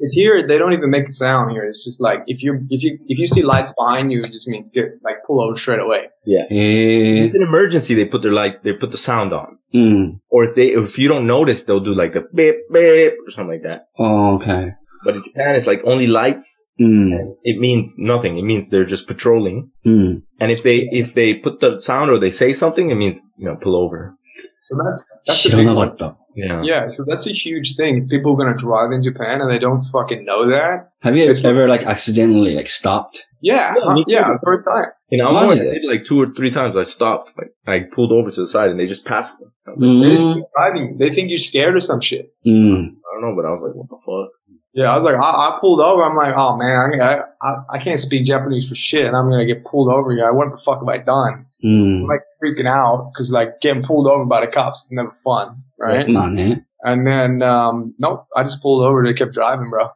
[0.00, 0.46] It's here.
[0.48, 1.64] They don't even make a sound here.
[1.64, 4.48] It's just like if you if you if you see lights behind you, it just
[4.48, 6.08] means get like pull over straight away.
[6.50, 7.24] Eh.
[7.24, 7.94] It's an emergency.
[7.94, 9.58] They put their light, they put the sound on.
[9.72, 10.20] Mm.
[10.28, 13.52] Or if they, if you don't notice, they'll do like the beep, beep or something
[13.54, 13.88] like that.
[13.98, 14.72] Oh, okay.
[15.04, 16.64] But in Japan, it's like only lights.
[16.80, 17.34] Mm.
[17.42, 18.38] It means nothing.
[18.38, 19.70] It means they're just patrolling.
[19.86, 20.22] Mm.
[20.40, 23.46] And if they if they put the sound or they say something, it means you
[23.46, 24.16] know pull over.
[24.60, 25.96] So that's that's a big one.
[26.36, 26.62] Yeah.
[26.64, 28.08] yeah, so that's a huge thing.
[28.08, 30.90] People are gonna drive in Japan and they don't fucking know that.
[31.02, 33.24] Have you ever like, like accidentally like stopped?
[33.40, 34.86] Yeah, yeah, yeah first time.
[35.10, 36.76] You know, I did like two or three times.
[36.76, 39.46] I stopped, like I pulled over to the side, and they just passed me.
[39.66, 40.02] Like, mm.
[40.02, 40.96] They just keep driving.
[40.98, 42.32] They think you're scared or some shit.
[42.44, 42.86] Mm.
[42.86, 44.32] I don't know, but I was like, what the fuck?
[44.74, 46.02] Yeah, I was like, I, I pulled over.
[46.02, 49.46] I'm like, oh man, I, I, I can't speak Japanese for shit, and I'm gonna
[49.46, 50.32] get pulled over here.
[50.32, 51.46] What the fuck have I done?
[51.64, 52.02] Mm.
[52.02, 55.62] I'm like freaking out because like getting pulled over by the cops is never fun,
[55.78, 56.06] right?
[56.06, 56.66] Come on, man.
[56.82, 59.04] And then um, nope, I just pulled over.
[59.04, 59.90] They kept driving, bro.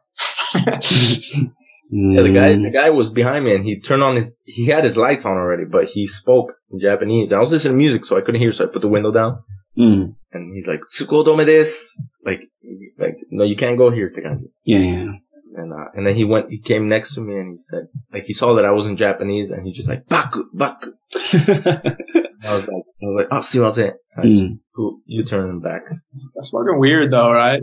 [1.91, 2.63] Yeah, the guy, hmm.
[2.63, 5.37] the guy was behind me, and he turned on his, he had his lights on
[5.37, 7.31] already, but he spoke in Japanese.
[7.31, 9.11] And I was listening to music, so I couldn't hear, so I put the window
[9.11, 9.43] down.
[9.77, 10.15] Mm.
[10.31, 11.71] And he's like, "Tsukodome des,"
[12.23, 12.41] like
[12.99, 14.49] like, no, you can't go here, Teganji.
[14.63, 15.11] Yeah, yeah.
[15.55, 18.23] And, uh, and then he went, he came next to me and he said, like,
[18.25, 20.91] he saw that I wasn't Japanese and he just like, baku, baku.
[21.13, 23.93] I was like, I was like, oh, sumimasen.
[24.17, 24.59] I just, Mm.
[25.07, 25.81] you turn him back.
[25.89, 27.61] That's fucking weird though, right?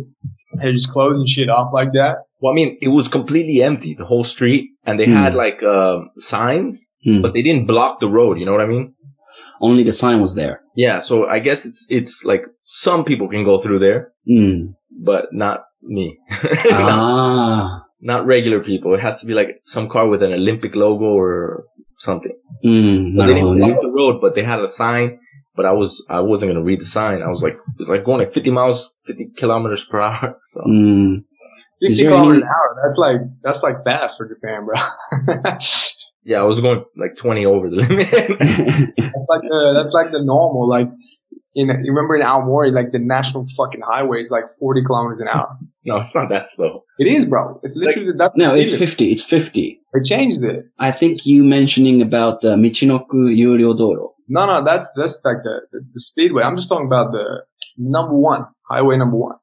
[0.54, 2.16] They're just closing shit off like that.
[2.40, 5.12] Well, I mean, it was completely empty, the whole street, and they Hmm.
[5.22, 7.22] had like, um signs, Mm.
[7.22, 8.38] but they didn't block the road.
[8.38, 8.94] You know what I mean?
[9.60, 10.60] Only the sign was there.
[10.76, 10.98] Yeah.
[10.98, 14.75] So I guess it's, it's like some people can go through there, うん。
[14.96, 16.18] but not me.
[16.72, 17.82] ah.
[18.00, 18.94] Not regular people.
[18.94, 21.64] It has to be like some car with an Olympic logo or
[21.98, 22.36] something.
[22.64, 25.18] Mm, they didn't block the road, but they had a sign.
[25.54, 27.22] But I was I wasn't gonna read the sign.
[27.22, 30.38] I was like it's like going like 50 miles, 50 kilometers per hour.
[30.54, 30.62] So.
[30.62, 31.24] Mm.
[31.82, 32.82] 50 kilometers an hour.
[32.82, 34.76] That's like that's like fast for Japan, bro.
[36.24, 38.10] yeah, I was going like 20 over the limit.
[38.10, 40.68] that's like the that's like the normal.
[40.68, 40.88] Like
[41.56, 45.28] in, you remember in Aomori, like the national fucking highway is like 40 kilometers an
[45.28, 45.58] hour.
[45.86, 46.84] no, it's not that slow.
[46.98, 47.58] It is, bro.
[47.62, 49.10] It's literally like, that's No, it's 50.
[49.10, 49.80] It's 50.
[49.94, 50.66] I changed it.
[50.78, 54.12] I think you mentioning about the Michinoku Yuryo Doro.
[54.28, 56.42] No, no, that's, that's like the, the, the speedway.
[56.42, 57.44] I'm just talking about the
[57.78, 59.36] number one, highway number one.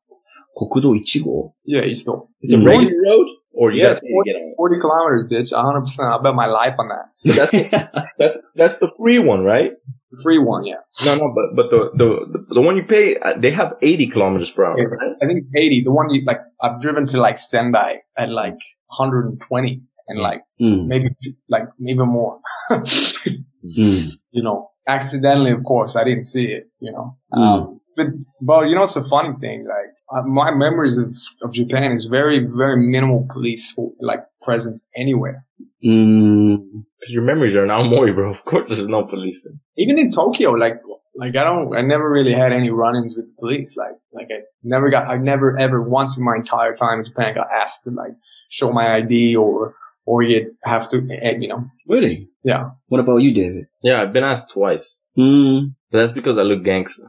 [0.55, 3.25] 国道1号 Yeah, it's the It's a regular road?
[3.55, 5.51] Or you yeah, 40, get 40 kilometers, bitch.
[5.51, 6.19] 100%.
[6.19, 7.35] I bet my life on that.
[7.35, 9.71] that's, the, that's, that's the free one, right?
[10.13, 10.81] The free one, yeah.
[11.05, 14.51] No, no, but but the the the one you pay, uh, they have 80 kilometers
[14.51, 14.77] per hour.
[15.21, 15.83] I think 80.
[15.85, 20.21] The one you like, I've driven to like Sendai at like 120 and hmm.
[20.21, 20.85] like mm.
[20.85, 21.09] maybe
[21.49, 22.39] like even more.
[22.71, 24.11] mm.
[24.31, 26.69] You know, accidentally, of course, I didn't see it.
[26.79, 27.39] You know, mm.
[27.39, 28.07] um, but
[28.39, 29.65] but you know, it's a funny thing.
[29.67, 35.45] Like uh, my memories of of Japan is very very minimal police, like presence anywhere.
[35.85, 36.57] Mm.
[36.99, 38.29] Because your memories are now Mori, bro.
[38.37, 39.45] Of course, there's no police.
[39.77, 40.75] Even in Tokyo, like
[41.15, 43.75] like I don't I never really had any run-ins with the police.
[43.77, 47.35] Like like I never got I never ever once in my entire time in Japan
[47.35, 48.13] got asked to like
[48.49, 49.75] show my ID or
[50.05, 52.27] or you have to eh, you know Really?
[52.43, 52.69] yeah.
[52.87, 53.65] What about you, David?
[53.83, 55.01] Yeah, I've been asked twice.
[55.17, 55.75] Mm.
[55.91, 57.07] But that's because I look gangster.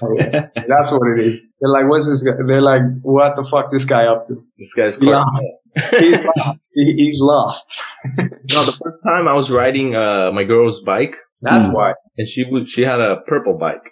[0.00, 1.42] That's what it is.
[1.60, 2.36] They're like, what's this guy?
[2.46, 4.34] They're like, what the fuck this guy up to?
[4.58, 5.22] This guy's Yeah.
[5.22, 5.52] crazy.
[5.90, 6.58] He's lost.
[6.72, 7.68] He- he's lost.
[8.52, 11.72] No, the first time I was riding uh, my girl's bike, That's Hmm.
[11.74, 11.92] why.
[12.16, 13.86] and she would she had a purple bike.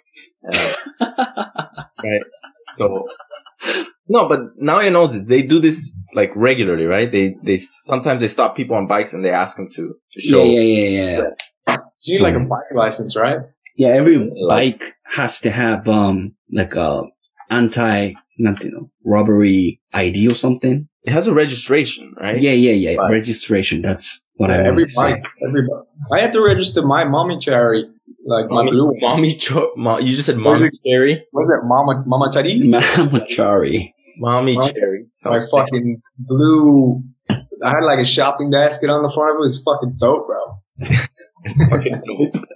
[0.51, 0.73] Uh,
[2.03, 2.21] right.
[2.75, 3.07] So
[4.07, 7.11] no, but now I know they do this like regularly, right?
[7.11, 10.31] They they sometimes they stop people on bikes and they ask them to to yeah,
[10.31, 10.43] show.
[10.43, 11.21] yeah, yeah,
[11.67, 11.77] yeah.
[12.03, 13.39] You need like a bike license, right?
[13.77, 17.03] Yeah, every Like- bike has to have um like a
[17.49, 20.87] anti, not you know, robbery ID or something.
[21.05, 22.39] It has a registration, right?
[22.41, 22.97] Yeah, yeah, yeah.
[22.97, 23.11] Right.
[23.11, 23.81] Registration.
[23.81, 25.83] That's what I Yeah, want every to bike, every bike.
[26.11, 27.85] I had to register my mommy cherry,
[28.25, 28.91] like my blue.
[29.01, 31.61] mommy, cho- mo- you just said mommy cherry, What is that?
[31.63, 32.59] Mama, mama chari?
[32.63, 33.93] Mamachari.
[34.17, 34.73] mommy Right.
[34.73, 35.05] cherry.
[35.23, 37.03] My Sounds fucking blue.
[37.29, 39.39] I had like a shopping basket on the front of it.
[39.39, 41.69] It was fucking dope, bro.
[41.69, 42.43] fucking dope.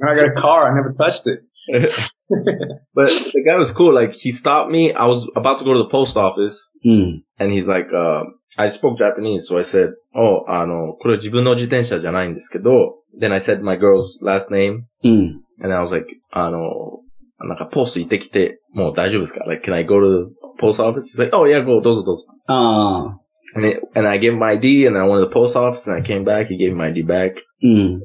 [0.00, 0.70] And I got a car.
[0.70, 1.40] I never touched it.
[2.95, 3.93] But the guy was cool.
[3.93, 4.93] Like he stopped me.
[4.93, 7.21] I was about to go to the post office, Mm.
[7.39, 8.23] and he's like, uh,
[8.57, 14.83] I spoke Japanese, so I said, "Oh, あの、これ自分の自転車じゃないんですけど." Then I said my girl's last name,
[15.03, 15.39] Mm.
[15.61, 16.99] and I was like, あの、
[17.39, 21.11] なんかポスト行ってきて、もう大丈夫ですか Like, can I go to the post office?
[21.13, 22.23] He's like, oh yeah, go, どうぞどうぞ。
[22.47, 23.17] Ah.
[23.55, 25.55] And it, and I gave him my ID, and then I went to the post
[25.55, 26.47] office, and I came back.
[26.47, 27.35] He gave me my ID back.
[27.63, 27.99] Mm.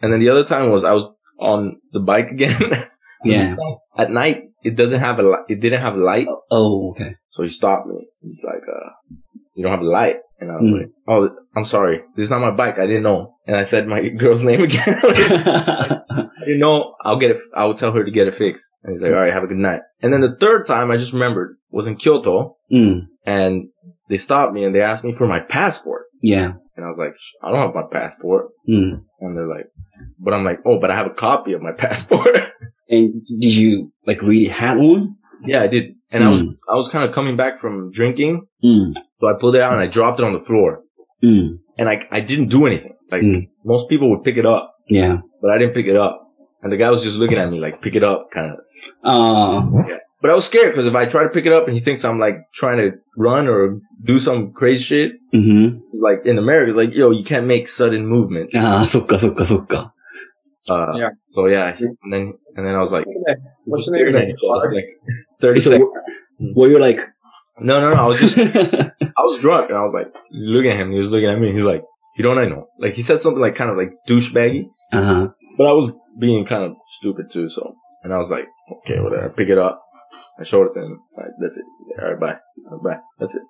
[0.00, 1.08] And then the other time was I was
[1.38, 2.56] on the bike again.
[3.23, 3.55] Yeah.
[3.97, 7.15] At night, it doesn't have a li- it didn't have a light, Oh, okay.
[7.31, 8.07] so he stopped me.
[8.21, 8.89] He's like, uh,
[9.55, 10.77] "You don't have a light," and I was Mm.
[10.79, 12.01] like, "Oh, I'm sorry.
[12.15, 12.79] This is not my bike.
[12.79, 14.99] I didn't know." And I said my girl's name again.
[15.03, 16.95] I didn't know.
[17.03, 17.37] I'll get it.
[17.55, 18.69] I will tell her to get it fixed.
[18.83, 20.97] And he's like, "All right, have a good night." And then the third time, I
[20.97, 23.01] just remembered was in Kyoto, mm.
[23.25, 23.69] and
[24.09, 26.53] they stopped me and they asked me for my passport, Yeah.
[26.75, 29.01] and I was like, "I don't have my passport." Mm.
[29.19, 29.67] And they're like,
[30.19, 32.35] "But I'm like, oh, but I have a copy of my passport."
[32.89, 35.15] And did you like really have one?
[35.45, 35.95] Yeah, I did.
[36.11, 36.27] And mm.
[36.27, 36.51] I was hmm.
[36.69, 38.95] I was kind of coming back from drinking, mm.
[39.19, 40.83] so I pulled it out and I dropped it on the floor.
[41.23, 41.59] Mm.
[41.77, 42.95] And I I didn't do anything.
[43.11, 43.39] Like hmm.
[43.63, 44.73] most people would pick it up.
[44.87, 46.29] Yeah, but I didn't pick it up.
[46.61, 48.57] And the guy was just looking at me like, pick it up, kind of.
[49.03, 49.83] Oh.
[49.87, 49.99] Yeah.
[50.21, 52.03] But I was scared because if I try to pick it up and he thinks
[52.03, 55.79] I'm like trying to run or do some crazy shit, mm-hmm.
[55.93, 58.53] like in America, it's like, yo, you can't make sudden movements.
[58.55, 59.91] Ah, sokka, sokka, sokka.
[60.69, 61.09] Uh, Yeah.
[61.31, 63.05] So yeah, and then and then I was like,
[63.65, 64.73] what's the name of that car?
[64.73, 64.89] Like,
[65.41, 65.89] Thirty So, seconds.
[66.55, 66.99] were you like,
[67.59, 68.03] No, no, no.
[68.03, 68.37] I was just
[69.17, 70.91] I was drunk and I was like looking at him.
[70.91, 71.51] He was looking at me.
[71.51, 71.83] He's like,
[72.17, 75.27] "You don't I know?" Like he said something like kind of like douchebaggy, uh-huh.
[75.57, 77.49] but I was being kind of stupid too.
[77.49, 79.81] So and I was like, "Okay, whatever." Pick it up.
[80.39, 80.99] I showed it to him.
[81.17, 81.65] All right, that's it.
[82.01, 82.37] All right, bye.
[82.71, 83.01] All right, bye.
[83.19, 83.43] That's it.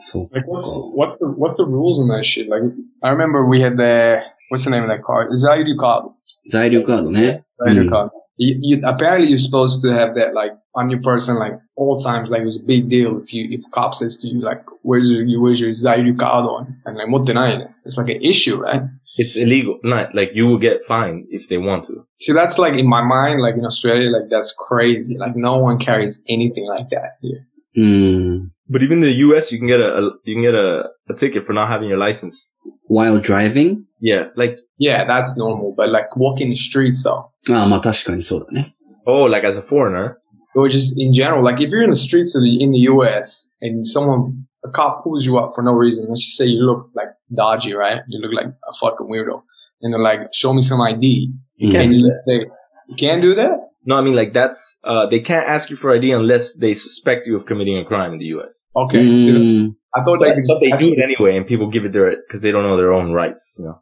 [0.00, 2.48] So Like what's what's the what's the rules on that shit?
[2.48, 2.62] Like
[3.02, 5.30] I remember we had the what's the name of that card?
[5.32, 6.04] Zairyu Card.
[6.52, 7.42] Zairyu Card, né?
[7.60, 7.88] Mm.
[7.88, 8.10] Card.
[8.36, 12.30] You, you, apparently you're supposed to have that like on your person like all times
[12.30, 15.40] like it's a big deal if you if cop says to you like where's your
[15.40, 18.80] where's your Zairyu card on and like what denying it it's like an issue right
[19.18, 22.72] it's illegal not like you will get fined if they want to see that's like
[22.72, 26.88] in my mind like in Australia like that's crazy like no one carries anything like
[26.88, 28.50] that here mm.
[28.69, 31.13] But even in the U.S., you can get a, a you can get a, a
[31.15, 32.53] ticket for not having your license.
[32.87, 33.85] while driving?
[33.99, 35.73] Yeah, like Yeah, that's normal.
[35.75, 38.73] But like walking the streets though, ああ、まあ確かにそうだね。
[39.07, 40.17] oh, like as a foreigner.
[40.55, 43.53] or just in general, like if you're in the streets of the, in the U.S.
[43.61, 46.89] and someone, a cop pulls you up for no reason, let's just say you look
[46.95, 48.01] like dodgy, right?
[48.07, 49.41] You look like a fucking weirdo.
[49.81, 51.33] And they're like, show me some ID.
[51.57, 52.23] You can't And do you that.
[52.25, 52.45] say,
[52.87, 53.68] you can't do that?
[53.87, 57.27] No, I mean like that's uh they can't ask you for ID unless they suspect
[57.27, 58.65] you of committing a crime in the U.S.
[58.75, 59.19] Okay.
[59.19, 59.75] See, うん。
[59.97, 61.93] I thought But, they could but they just do it anyway, and people give it
[61.93, 63.57] their because they don't know their own rights.
[63.59, 63.79] You know.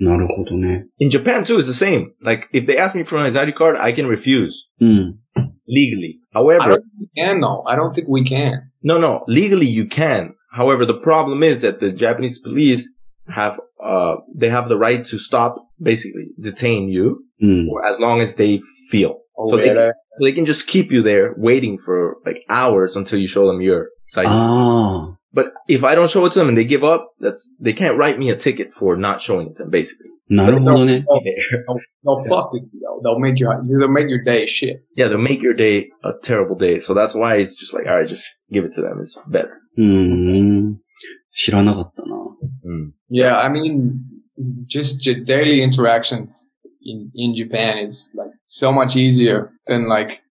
[0.00, 0.86] なるほどね。
[0.98, 2.12] In Japan too, it's the same.
[2.22, 5.18] Like if they ask me for my ID card, I can refuse うん。
[5.68, 6.18] legally.
[6.34, 7.62] I However, don't think we can though.
[7.66, 8.70] I don't think we can.
[8.82, 10.34] no, no, legally you can.
[10.50, 12.90] However, the problem is that the Japanese police
[13.28, 17.66] have uh they have the right to stop, basically detain you うん。
[17.68, 19.18] for as long as they feel.
[19.36, 23.18] Oh, So they, yeah, they can just keep you there waiting for like hours until
[23.18, 24.26] you show them your side.
[24.26, 25.18] ああ。
[25.34, 27.96] But if I don't show it to them and they give up, that's they can't
[27.96, 29.70] write me a ticket for not showing it to them.
[29.70, 31.04] Basically, なるほどね。
[32.04, 33.00] They'll fuck with you though.
[33.02, 33.48] They'll make you,
[33.78, 34.84] they'll make your day shit.
[34.94, 36.78] yeah, they'll make your day a terrible day.
[36.80, 38.98] So that's why it's just like, all right, just give it to them.
[39.00, 39.58] It's better.
[39.78, 40.78] うーん。
[41.32, 42.16] 知らなかったな。
[42.66, 42.90] Mm.
[43.10, 44.00] Yeah, I mean,
[44.66, 46.52] just j- daily interactions
[46.87, 50.21] in, in Japan is like so much easier than like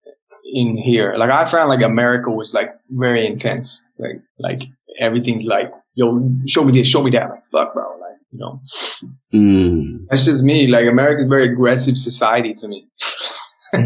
[0.52, 1.14] in here.
[1.16, 3.86] Like I found like America was like very intense.
[3.98, 4.62] Like, like
[5.00, 7.30] everything's like, yo, show me this, show me that.
[7.30, 7.84] Like, fuck, bro.
[8.00, 8.60] Like, you know,
[9.34, 10.06] Mm.
[10.08, 10.66] that's just me.
[10.68, 12.88] Like America's very aggressive society to me.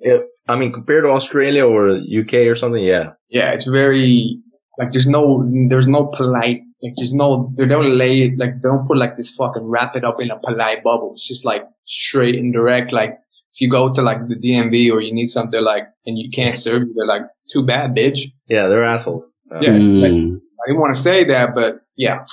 [0.00, 3.14] Yeah, I mean, compared to Australia or UK or something, yeah.
[3.28, 4.38] Yeah, it's very
[4.78, 8.67] like there's no there's no polite like there's no they don't lay it like they
[8.69, 11.11] don't put like this fucking wrap it up in a polite bubble.
[11.13, 12.91] It's just like straight and direct.
[12.91, 13.11] Like
[13.53, 16.57] if you go to like the DMV or you need something like and you can't
[16.57, 18.19] serve you, they're like too bad, bitch.
[18.49, 19.37] Yeah, they're assholes.
[19.51, 20.39] Uh, Yeah, like, Mm.
[20.63, 22.25] I didn't want to say that, but yeah,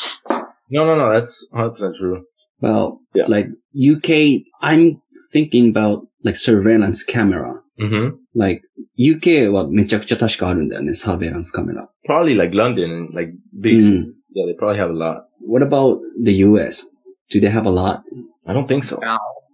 [0.71, 2.25] No, no, no, that's 100% true.
[2.61, 3.25] Well, Yeah.
[3.29, 5.01] like UK, I'm
[5.33, 7.61] thinking about like surveillance camera.
[7.79, 8.63] hmm Like
[8.99, 11.91] UK はめちゃくちゃ確かあるんだよね、サーベイランスカメラ。
[12.09, 14.13] Probably like London and like big Mm.
[14.35, 14.35] cities.
[14.35, 15.25] Yeah, they probably have a lot.
[15.47, 16.87] What about the US?
[17.31, 18.03] Do they have a lot?
[18.47, 18.99] I don't think so.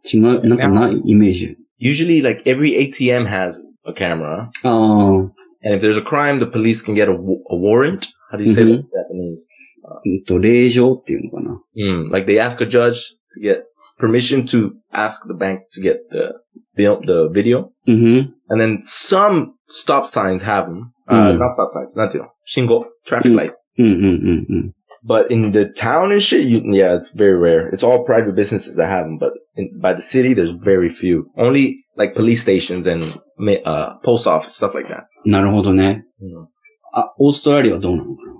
[0.04, 1.56] 違う、なんかないイメージ。
[1.80, 4.48] Usually like every ATM has a camera.
[4.62, 5.32] ああ、
[5.64, 8.06] And if there's a crime, the police can get a, wa- a warrant.
[8.30, 9.38] How do you say that in Japanese?
[10.04, 11.60] うんと、令状っていうのかな。
[11.76, 13.62] Mm, like they ask a judge to get
[14.00, 16.34] permission to ask the bank to get the
[16.76, 17.68] film, the video.
[17.86, 18.34] うんふん。
[18.50, 20.92] And then some stop signs have them.
[21.08, 21.38] Uh, Mm.
[21.38, 23.36] not stop signs, not you know, shingo, traffic Mm.
[23.36, 23.64] lights.
[23.78, 24.72] うんうんうんうん。
[25.08, 27.68] But in the town and shit, you, yeah, it's very rare.
[27.72, 29.18] It's all private businesses that have them.
[29.18, 31.26] But in, by the city, there's very few.
[31.36, 35.04] Only like police stations and ma- uh, post office stuff like that.
[35.24, 36.04] なるほどね。
[36.20, 36.46] Mm.
[36.92, 38.32] あ、オーストラリアはどうなのかな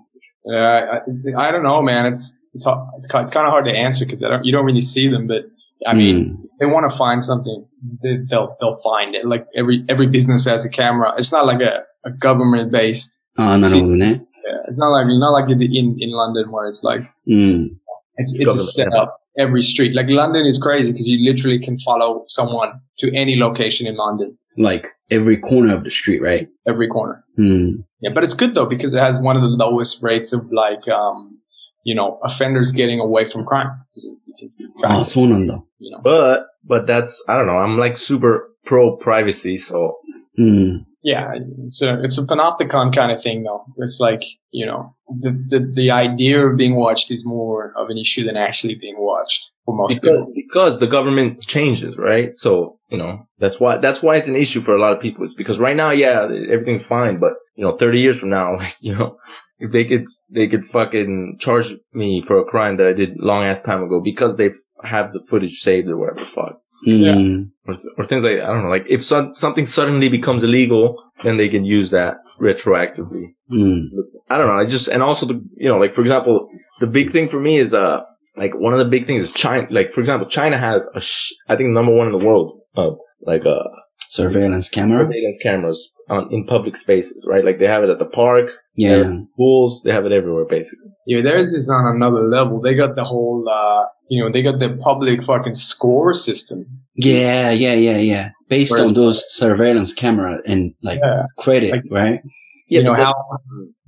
[0.49, 1.37] yeah.
[1.37, 2.07] I, I don't know, man.
[2.07, 4.65] It's it's hard, it's ki- it's kind of hard to answer because don't you don't
[4.65, 5.45] really see them, but
[5.87, 6.39] I mean.
[6.61, 7.65] うん they want to find something,
[8.03, 9.27] they, they'll they'll find it.
[9.27, 11.12] Like every every business has a camera.
[11.19, 13.25] It's not like a, a government based.
[13.37, 14.25] ああ、なるほどね。
[14.47, 17.77] Yeah, it's not like not like in in in London where it's like うん。
[18.19, 19.95] it's it's a Government, setup every street.
[19.95, 24.39] Like London is crazy because you literally can follow someone to any location in London,
[24.57, 26.49] like every corner of the street, right?
[26.67, 27.23] every corner.
[27.37, 27.85] うん。
[28.01, 30.89] Yeah, but it's good though because it has one of the lowest rates of like
[30.89, 31.39] um
[31.85, 33.69] you know offenders getting away from crime.
[33.95, 35.62] This is- you can track ああ、 it, そうなんだ。
[35.81, 36.01] you know.
[36.03, 37.58] But, but that's, I don't know.
[37.58, 39.58] I'm like super pro privacy.
[39.58, 39.97] So
[40.38, 40.43] hmm.
[40.43, 40.88] うん。
[41.04, 41.32] Yeah,
[41.65, 43.65] it's a it's a panopticon kind of thing though.
[43.78, 44.21] It's like
[44.52, 48.38] you know the, the the idea of being watched is more of an issue than
[48.38, 50.34] actually being watched for most because, people.
[50.36, 52.34] because the government changes, right?
[52.34, 55.24] So, you know, that's why, that's why it's an issue for a lot of people.
[55.26, 57.19] It's because right now, yeah, everything's fine.
[57.19, 59.17] But, you know, 30 years from now, like, you know,
[59.60, 63.43] if they could, they could fucking charge me for a crime that I did long
[63.43, 64.52] ass time ago because they
[64.84, 66.58] have the footage saved or whatever fuck.
[66.84, 66.91] Hmm.
[66.91, 67.38] Yeah.
[67.67, 71.38] Or, or things like, I don't know, like if so- something suddenly becomes illegal, then
[71.38, 73.36] they can use that retroactively.
[73.52, 73.86] Mm.
[74.30, 74.54] I don't know.
[74.58, 76.48] I just, and also the, you know, like for example,
[76.80, 78.00] the big thing for me is, uh,
[78.36, 81.34] like one of the big things is China, like for example, China has a, sh-
[81.48, 83.60] I think number one in the world, of like, uh,
[84.06, 85.06] surveillance camera?
[85.06, 87.46] surveillance cameras on, in public spaces, right?
[87.46, 89.12] Like they have it at the park, Yeah.
[89.34, 90.90] schools, they have it everywhere basically.
[91.08, 92.62] Yeah, theirs is on another level.
[92.62, 96.66] They got the whole uh you know they got the public fucking score system.
[96.96, 98.30] Yeah, yeah, yeah, yeah.
[98.50, 102.20] Based Whereas- on those surveillance camera and like Yeah, credit, Like- right?
[102.68, 103.14] Yeah, you know but how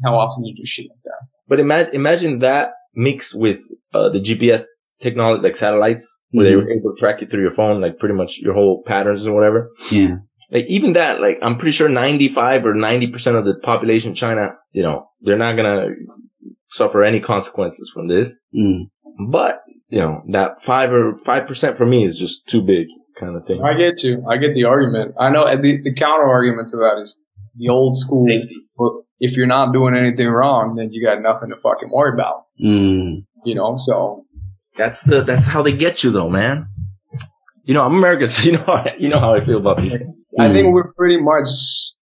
[0.05, 1.23] how often you do shit like that.
[1.49, 3.61] But imagine, imagine that mixed with,
[3.93, 4.63] uh, the GPS
[4.99, 6.51] technology, like satellites, where mm-hmm.
[6.51, 9.27] they were able to track you through your phone, like pretty much your whole patterns
[9.27, 9.69] or whatever.
[9.91, 10.15] Yeah.
[10.51, 14.49] Like even that, like I'm pretty sure 95 or 90% of the population in China,
[14.71, 15.87] you know, they're not gonna
[16.69, 18.37] suffer any consequences from this.
[18.55, 18.89] Mm.
[19.29, 22.87] But, you know, that five or 5% for me is just too big
[23.19, 23.61] kind of thing.
[23.61, 24.25] I get you.
[24.29, 25.15] I get the argument.
[25.19, 28.27] I know the, the counter argument to that is the old school.
[28.27, 28.57] Safety.
[29.19, 32.45] If you're not doing anything wrong, then you got nothing to fucking worry about.
[32.63, 33.25] Mm.
[33.45, 34.25] You know, so
[34.75, 36.67] that's the, that's how they get you though, man.
[37.63, 39.97] You know, I'm American, so you know, how, you know how I feel about these
[39.97, 40.15] things.
[40.39, 40.73] I think hmm.
[40.73, 41.47] we're pretty much,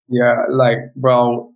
[0.08, 1.52] yeah, like, bro,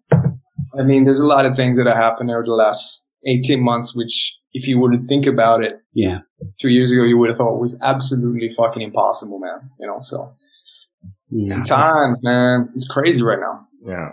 [0.79, 3.97] I mean, there's a lot of things that have happened over the last 18 months,
[3.97, 6.21] which if you were to think about it Yeah.
[6.61, 9.71] two years ago, you would have thought was absolutely fucking impossible, man.
[9.79, 10.35] You know, so
[11.31, 11.59] it's Yeah.
[11.59, 12.71] the times, man.
[12.75, 13.67] It's crazy right now.
[13.85, 14.13] Yeah.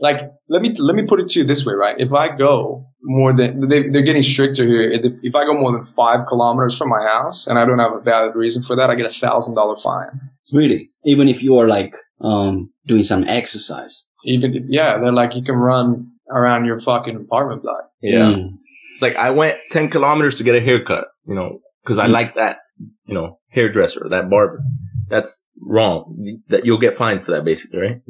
[0.00, 1.96] Like, let me, let me put it to you this way, right?
[1.98, 4.82] If I go more than, they, they're getting stricter here.
[4.92, 7.92] If, if I go more than five kilometers from my house and I don't have
[7.92, 10.08] a valid reason for that, I get a thousand dollar fine.
[10.52, 10.90] Really?
[11.04, 14.04] Even if you are like, um, doing some exercise.
[14.24, 17.90] Even, if, yeah, they're like, you can run around your fucking apartment block.
[18.00, 18.18] Yeah.
[18.34, 18.58] Mm.
[19.00, 22.10] Like I went 10 kilometers to get a haircut, you know, cause I Mm.
[22.12, 22.58] like that,
[23.06, 24.62] you know, hairdresser, that barber.
[25.08, 26.38] That's wrong.
[26.48, 28.00] That you'll get fined for that basically, right?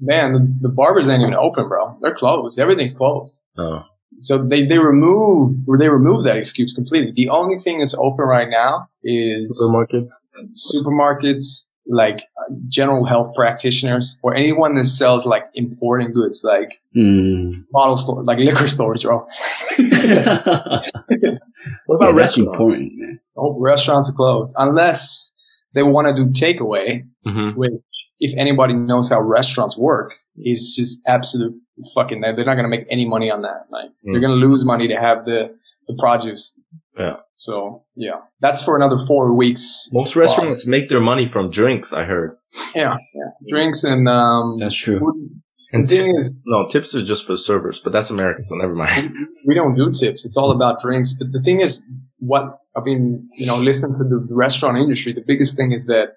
[0.00, 1.96] Man, the, the barbers ain't even open, bro.
[2.02, 2.58] They're closed.
[2.58, 3.42] Everything's closed.
[3.56, 3.82] Oh.
[4.20, 7.12] So they, they remove, or they remove that excuse completely.
[7.12, 10.08] The only thing that's open right now is Supermarket.
[10.52, 17.64] supermarkets, like uh, general health practitioners, or anyone that sells like important goods, like Mm.
[17.70, 19.26] bottle store, like liquor stores, bro.
[21.86, 22.38] What about that's restaurants?
[22.38, 23.20] important, man.
[23.36, 25.29] oh, restaurants are closed unless
[25.74, 27.56] they want to do takeaway, Mhm.
[27.56, 27.72] which
[28.18, 31.54] if anybody knows how restaurants work, is just absolute
[31.94, 32.20] fucking.
[32.20, 33.66] They're not going to make any money on that.
[33.70, 34.12] Like Mm.
[34.12, 35.54] they're going to lose money to have the
[35.88, 36.60] the produce.
[36.98, 37.16] Yeah.
[37.34, 39.88] So yeah, that's for another four weeks.
[39.92, 41.92] Most restaurants make their money from drinks.
[41.92, 42.36] I heard.
[42.74, 44.58] yeah, yeah, drinks and um.
[44.58, 44.98] That's true.
[45.00, 45.40] food.
[45.72, 48.74] And the thing is, No, tips are just for servers, but that's American, so never
[48.74, 49.14] mind.
[49.46, 50.26] we don't do tips.
[50.26, 51.12] It's all about drinks.
[51.16, 55.13] But the thing is, what I mean, you know, listen to the restaurant industry.
[55.13, 56.07] The biggest thing is that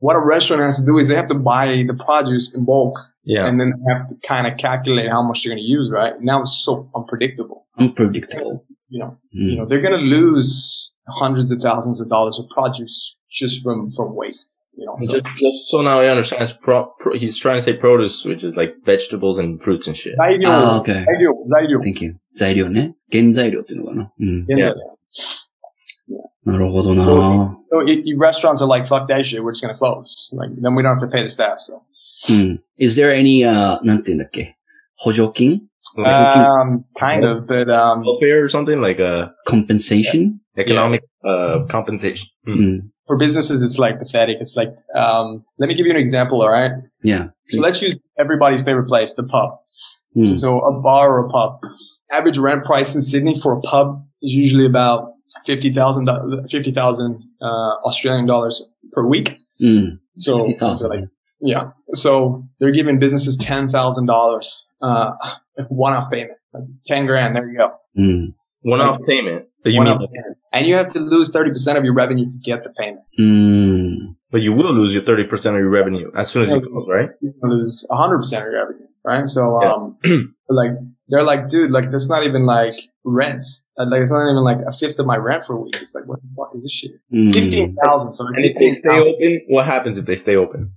[0.00, 2.96] what a restaurant has to do is they have to buy the produce in bulk
[3.24, 3.46] Yeah.
[3.46, 5.90] and then have to kind of calculate how much they're going to use.
[5.90, 7.66] Right now, it's so unpredictable.
[7.78, 8.64] Unpredictable.
[8.88, 9.50] You know, Mm.
[9.50, 13.90] you know, they're going to lose hundreds of thousands of dollars of produce just from
[13.96, 14.50] from waste.
[14.76, 17.62] You know, so just, just so now I understand, it's pro, pro, he's trying to
[17.62, 20.14] say produce, which is like vegetables and fruits and shit.
[20.16, 21.04] 材料、 Ah, okay.
[21.04, 21.80] 材料、材料。
[21.80, 22.16] Thank you.
[22.34, 22.94] 材料ね。
[23.10, 24.12] 原材料っていうのかな。
[24.20, 24.44] うん。
[24.48, 24.74] 現在
[26.48, 27.04] なるほどな
[27.70, 29.42] So i i restaurants are like, fuck that shit.
[29.42, 30.30] We're just going to close.
[30.32, 31.58] Like, then we don't have to pay the staff.
[31.58, 31.82] So.
[32.30, 32.62] うん。
[32.78, 34.56] Is there any, uh, なんて言うんだっけ
[34.96, 35.62] 補助金
[35.96, 40.40] Like Um, kind of, but um, welfare or something like a compensation?
[40.56, 42.26] economic uh compensation.
[42.46, 42.76] う Mm.
[42.78, 42.90] ん。
[43.06, 44.38] for businesses, it's like pathetic.
[44.40, 46.40] It's like, um, let me give you an example.
[46.42, 46.72] All right.
[47.02, 47.28] Yeah.
[47.48, 49.58] So let's use everybody's favorite place, the pub.
[50.16, 50.38] うん。
[50.38, 51.58] So a bar or a pub.
[52.10, 55.12] Average rent price in Sydney for a pub is usually about
[55.45, 56.09] 50,000
[56.49, 57.45] 50, 000, uh,
[57.85, 59.37] Australian dollars per week.
[59.61, 61.05] Mm, so, 50, so like,
[61.41, 61.71] yeah.
[61.93, 65.11] So they're giving businesses $10,000 uh,
[65.69, 67.35] one off payment, like 10 grand.
[67.35, 67.71] There you go.
[67.97, 68.27] Mm.
[68.63, 69.45] One off payment.
[69.65, 70.37] One off payment.
[70.51, 73.05] And you have to lose 30% of your revenue to get the payment.
[73.19, 74.15] Mm.
[74.31, 77.09] But you will lose your 30% of your revenue as soon as you close, right?
[77.21, 79.27] You lose 100% of your revenue, right?
[79.27, 79.73] So, yeah.
[79.73, 80.71] um, like,
[81.07, 82.73] they're like, dude, like, that's not even like
[83.03, 83.45] rent.
[83.77, 85.75] Uh, Like, it's not even like a fifth of my rent for a week.
[85.81, 86.91] It's like, what the fuck is this shit?
[87.13, 87.33] Mm.
[87.33, 88.13] 15,000.
[88.13, 90.73] So And if they stay open, what happens if they stay open?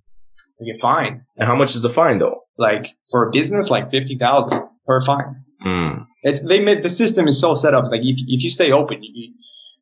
[0.58, 1.22] they get fined.
[1.36, 2.42] And how much is the fine though?
[2.56, 5.44] Like, for a business, like 50,000 per fine.
[5.66, 6.06] Mm.
[6.22, 9.02] It's, they made, the system is so set up, like, if, if you stay open,
[9.02, 9.34] you,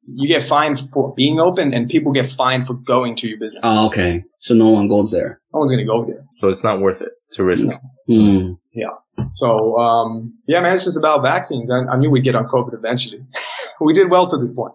[0.06, 3.60] you get fined for being open and people get fined for going to your business.
[3.62, 4.24] Ah, okay.
[4.40, 5.40] So no one goes there.
[5.52, 6.24] no one's going to go there.
[6.40, 7.68] So it's not worth it to risk.
[8.08, 8.58] Mm.
[8.72, 8.88] Yeah.
[9.32, 11.70] So, um, yeah, man, it's just about vaccines.
[11.70, 13.24] I, I knew we'd get on COVID eventually.
[13.80, 14.74] we did well to this point.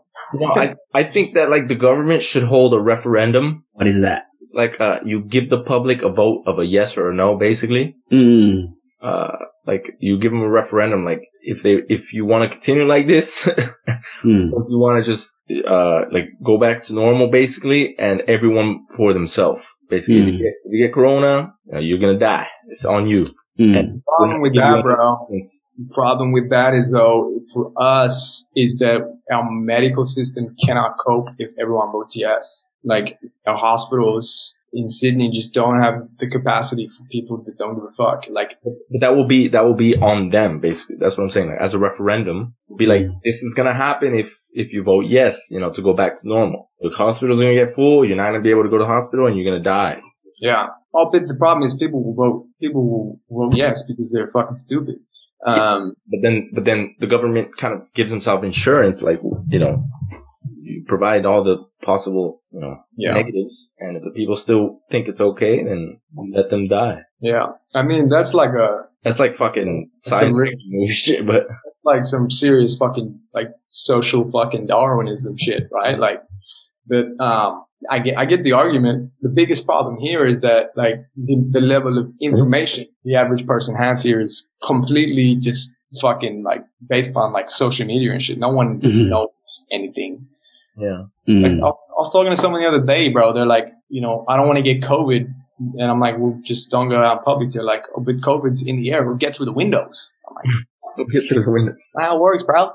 [0.56, 3.64] I, I think that like the government should hold a referendum.
[3.74, 4.28] What is that?
[4.42, 7.38] It's like, uh, you give the public a vote of a yes or a no,
[7.38, 7.96] basically.
[8.12, 8.74] Mm.
[9.02, 11.06] Uh, like you give them a referendum.
[11.06, 13.46] Like if they, if you want to continue like this,
[14.24, 14.52] mm.
[14.70, 15.36] you want to just,
[15.68, 19.68] uh, like go back to normal basically and everyone for themselves.
[19.90, 20.32] Basically, if, Mm.
[20.34, 22.48] you get, if you get corona, uh, you're going to die.
[22.70, 23.26] It's on you.
[23.58, 23.76] うん。
[23.76, 24.96] And Problem with that, bro.
[25.30, 29.00] The problem with that is though, for us, is that
[29.32, 32.70] our medical system cannot cope if everyone votes yes.
[32.84, 33.18] Like
[33.48, 37.92] our hospitals in Sydney just don't have the capacity for people that don't give a
[37.92, 38.26] fuck.
[38.30, 40.98] Like, But that will be, that will be on them, basically.
[41.00, 41.48] That's what I'm saying.
[41.50, 45.06] Like, as a referendum, be like, this is going to happen if, if you vote
[45.08, 46.70] yes, you know, to go back to normal.
[46.82, 48.06] The hospital's going to get full.
[48.06, 50.02] You're not going to be able to go to hospital and you're going to die.
[50.40, 50.68] yeah.
[50.98, 53.20] Oh, but the problem is people will vote, people will
[53.50, 54.96] vote yes because they're fucking stupid.
[55.46, 59.20] Um, But then, but then the government kind of gives themselves insurance, like,
[59.50, 59.86] you know,
[60.62, 63.14] you provide all the possible, you know, yeah.
[63.14, 63.70] negatives.
[63.80, 66.00] And if the people still think it's okay, then
[66.34, 67.02] let them die.
[67.20, 67.48] Yeah.
[67.74, 71.48] I mean, that's like a, That's like fucking science some re- movie shit, but
[71.84, 76.00] like some serious fucking like social fucking Darwinism shit, right?
[76.00, 76.22] Like,
[76.88, 79.12] but um, I get I get the argument.
[79.22, 80.96] The biggest problem here is that like
[81.28, 86.64] the, the level of information the average person has here is completely just fucking like
[86.90, 88.38] based on like social media and shit.
[88.40, 89.10] No one Mhm.
[89.10, 89.30] knows
[89.72, 90.28] anything.
[90.78, 91.04] yeah.
[91.28, 91.46] Mm.
[91.46, 93.34] I, was, I was talking to someone the other day, bro.
[93.34, 95.28] They're like, you know, I don't want to get COVID.
[95.78, 97.52] And I'm like, well, just don't go out in public.
[97.54, 99.06] They're like, oh, but COVID's in the air.
[99.06, 100.12] We'll get through the windows.
[100.28, 100.66] I'm like,
[100.98, 101.76] We'll get through the window.
[101.98, 102.72] how it works, bro.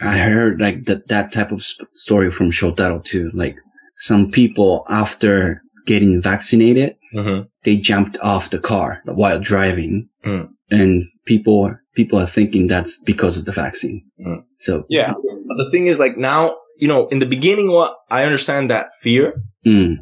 [0.00, 3.30] I heard like that, that type of sp- story from Shotaro too.
[3.34, 3.56] Like
[3.96, 7.46] some people after getting vaccinated, Mm-hmm.
[7.64, 10.48] they jumped off the car while driving Mm.
[10.70, 14.04] and people, people are thinking that's because of the vaccine.
[14.20, 14.42] Mm.
[14.58, 15.12] So, yeah.
[15.14, 18.86] But the thing is, like now, you know, in the beginning, what I understand that
[19.02, 19.96] fear, mm,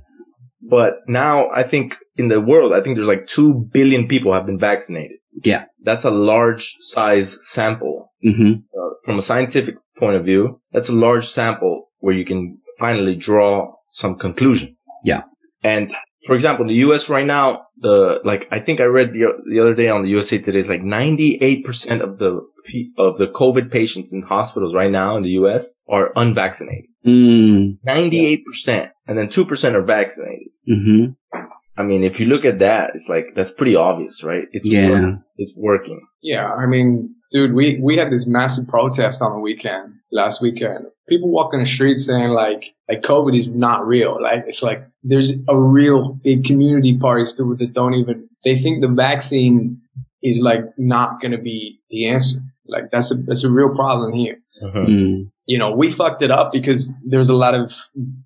[0.69, 4.47] but now I think in the world, I think there's like two billion people have
[4.47, 5.19] been vaccinated.
[5.43, 5.65] Yeah.
[5.83, 8.13] That's a large size sample.
[8.23, 12.59] hmm Uh, from a scientific point of view, that's a large sample where you can
[12.79, 14.77] finally draw some conclusion.
[15.05, 15.23] Yeah.
[15.63, 15.95] And
[16.27, 19.61] for example, in the US right now, the, like, I think I read the, the
[19.61, 22.41] other day on the USA Today, it's like 98% of the,
[22.99, 26.87] of the COVID patients in hospitals right now in the US are unvaccinated.
[27.07, 27.79] Mm.
[27.87, 28.91] 98%.
[29.07, 30.49] And then 2% are vaccinated.
[30.67, 31.05] hmm
[31.79, 34.45] I mean, if you look at that, it's like, that's pretty obvious, right?
[34.53, 34.89] It's Yeah.
[34.91, 35.23] working.
[35.37, 36.01] It's working.
[36.23, 40.87] Yeah, I mean, dude, we, we had this massive protest on the weekend, last weekend.
[41.07, 44.17] People walking the streets saying like, like COVID is not real.
[44.23, 48.81] Like, it's like, there's a real big community parties, people that don't even, they think
[48.81, 49.83] the vaccine
[50.23, 52.39] is like not going to be the answer.
[52.69, 54.37] Like, that's a, that's a real problem here.
[54.63, 54.87] Mhm.
[54.89, 55.31] Mm.
[55.47, 57.73] You know, we fucked it up because there's a lot of,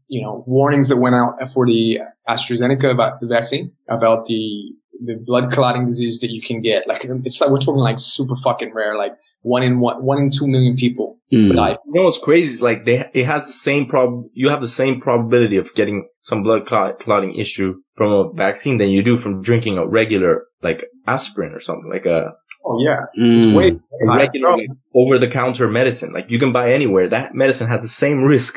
[0.08, 4.72] you know, warnings that went out for the AstraZeneca about the vaccine, about the,
[5.04, 6.86] the blood clotting disease that you can get.
[6.86, 9.12] Like, it's like, we're talking like super fucking rare, like
[9.42, 11.54] one in one, one in two million people Mm.
[11.54, 11.76] die.
[11.86, 14.66] You know what's crazy is like they it has the same prob you have the
[14.66, 19.16] same probability of getting some blood clot, clotting issue from a vaccine than you do
[19.16, 22.32] from drinking a regular like aspirin or something like a,
[22.64, 23.00] Oh yeah.
[23.14, 23.54] It's Mm.
[23.56, 27.82] way regular like, over the counter medicine like you can buy anywhere that medicine has
[27.82, 28.54] the same risk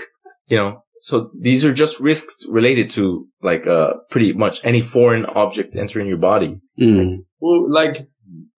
[0.47, 5.25] you know so these are just risks related to like uh pretty much any foreign
[5.25, 7.17] object entering your body Mm.
[7.39, 7.97] Well, like,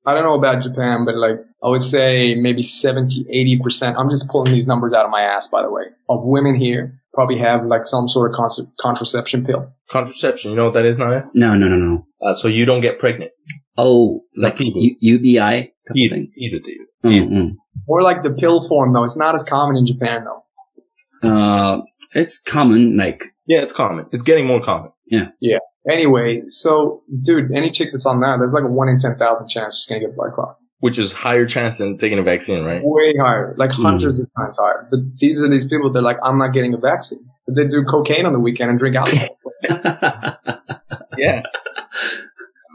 [0.05, 3.25] I don't know about Japan, but like, I would say maybe 70,
[3.61, 3.95] 80%.
[3.97, 7.01] I'm just pulling these numbers out of my ass, by the way, of women here
[7.13, 9.67] probably have like some sort of contra- contraception pill.
[9.89, 12.05] contraception you know what that is now No, no, no, no.
[12.25, 13.31] uh, so you don't get pregnant
[13.77, 14.73] Oh, Like like.
[14.75, 16.31] U- UBI type of Eat, thing.
[16.37, 16.81] eat it, eat.
[17.05, 17.51] Mm, mm.
[17.87, 19.03] Or like the pill form though.
[19.03, 21.29] It's not as common in Japan though.
[21.29, 21.81] Uh,
[22.13, 25.29] it's common, like, yeah it's common it's getting more common Yeah.
[25.39, 25.57] Yeah.
[25.89, 29.77] Anyway, so dude, any chick that's on that, there's like a one in 10,000 chance
[29.77, 30.67] she's going to get blood clots.
[30.79, 33.83] which is higher chance than taking a vaccine right Way higher, like Hmm.
[33.83, 34.87] hundreds of times higher.
[34.89, 37.19] But these are these people that are like, I'm not getting a vaccine.
[37.45, 39.37] But they do cocaine on the weekend and drink alcohol.
[41.17, 41.43] Yeah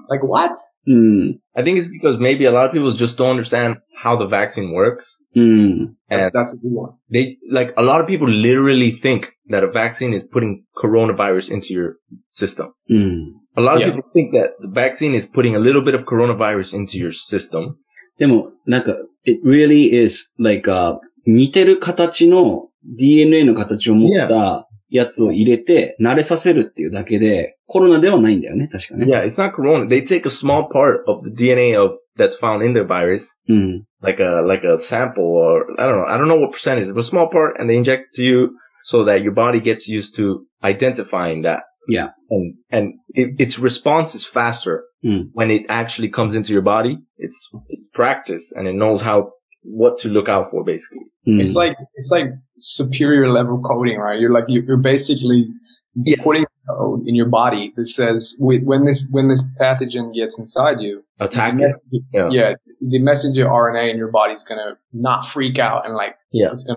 [0.09, 0.51] like what?
[0.87, 4.27] mm, I think it's because maybe a lot of people just don't understand how the
[4.27, 5.17] vaccine works.
[5.35, 6.91] mm, That's, And that's a good one.
[7.09, 11.73] they, like, a lot of people literally think that a vaccine is putting coronavirus into
[11.73, 11.95] your
[12.31, 12.73] system.
[12.89, 13.25] mm.
[13.57, 13.91] A lot of Yeah.
[13.95, 17.75] people think that the vaccine is putting a little bit of coronavirus into your system.
[18.19, 18.95] でも、なんか、
[19.25, 29.06] it really is like, uh, 似てる形の DNA の形を持ったやつを入れて慣れさせるっていうだけで、 コロナではないんだよね、確かね。
[29.06, 29.86] Yeah, it's not corona.
[29.86, 33.36] They take a small part of the DNA of that's found in the virus.
[33.46, 33.84] Hmm.
[34.02, 36.04] Like a like a sample or I don't know.
[36.04, 39.04] I don't know what percentage, but a small part and they inject to you so
[39.04, 41.62] that your body gets used to identifying that.
[41.86, 42.08] Yeah.
[42.28, 45.28] And and it, its response is faster mm.
[45.32, 46.98] when it actually comes into your body.
[47.18, 49.30] It's it's practiced and it knows how
[49.62, 51.06] what to look out for basically.
[51.28, 51.40] Mm.
[51.40, 52.26] It's like it's like
[52.58, 54.18] superior level coding, right?
[54.18, 55.46] You're like you're basically
[55.94, 56.24] yes.
[56.24, 61.02] putting uh, in your body that says when this when this pathogen gets inside you,
[61.18, 62.02] Attack the it.
[62.12, 62.28] Yeah.
[62.30, 66.50] yeah, the messenger RNA in your body's gonna not freak out and like Yeah.
[66.52, 66.76] it's gonna.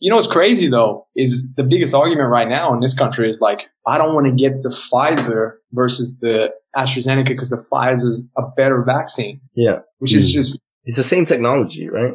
[0.00, 3.40] You know what's crazy though is the biggest argument right now in this country is
[3.40, 8.42] like I don't want to get the Pfizer versus the AstraZeneca because the Pfizer's a
[8.56, 9.80] better vaccine, Yeah.
[9.98, 10.34] which is Mm.
[10.34, 12.14] just It's the same technology, right?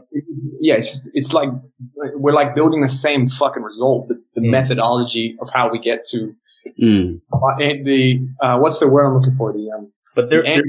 [0.62, 1.50] yeah, it's just it's like
[2.24, 4.08] we're like building the same fucking result.
[4.10, 4.50] The, the Mm.
[4.52, 6.20] methodology of how we get to
[6.80, 7.20] うん。
[7.34, 9.52] uh, and the uh, what's the word I'm looking for?
[9.52, 10.64] The um But they're, the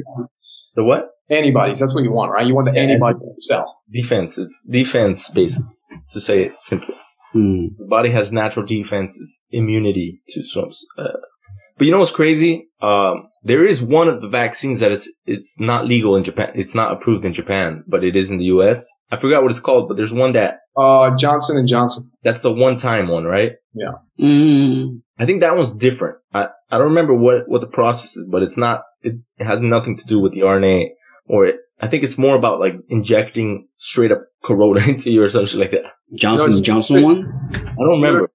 [0.75, 1.03] the what?
[1.31, 1.79] antibodies.
[1.79, 2.45] That's what you want, right?
[2.49, 3.67] You want the Yeah, antibody cell.
[3.93, 5.71] Defensive, defense basically,
[6.13, 6.97] to say it simply.
[7.35, 7.77] Mm.
[7.79, 10.71] The body has natural defenses, immunity to some.
[10.97, 11.09] Uh,
[11.77, 12.69] but you know what's crazy?
[12.81, 16.53] Um, there is one of the vaccines that it's it's not legal in Japan.
[16.55, 18.87] It's not approved in Japan, but it is in the U.S.
[19.11, 22.11] I forgot what it's called, but there's one that uh Johnson and Johnson.
[22.23, 23.53] That's the one-time one, right?
[23.75, 23.93] Yeah.
[24.21, 25.03] Mm.
[25.19, 26.19] I think that one's different.
[26.33, 28.83] I I don't remember what what the process is, but it's not.
[29.03, 30.91] It, it has nothing to do with the RNA
[31.27, 35.29] or it, I think it's more about like injecting straight up corona into you or
[35.29, 35.93] something like that.
[36.15, 37.31] Johnson it's- Johnson one?
[37.53, 38.31] I don't remember.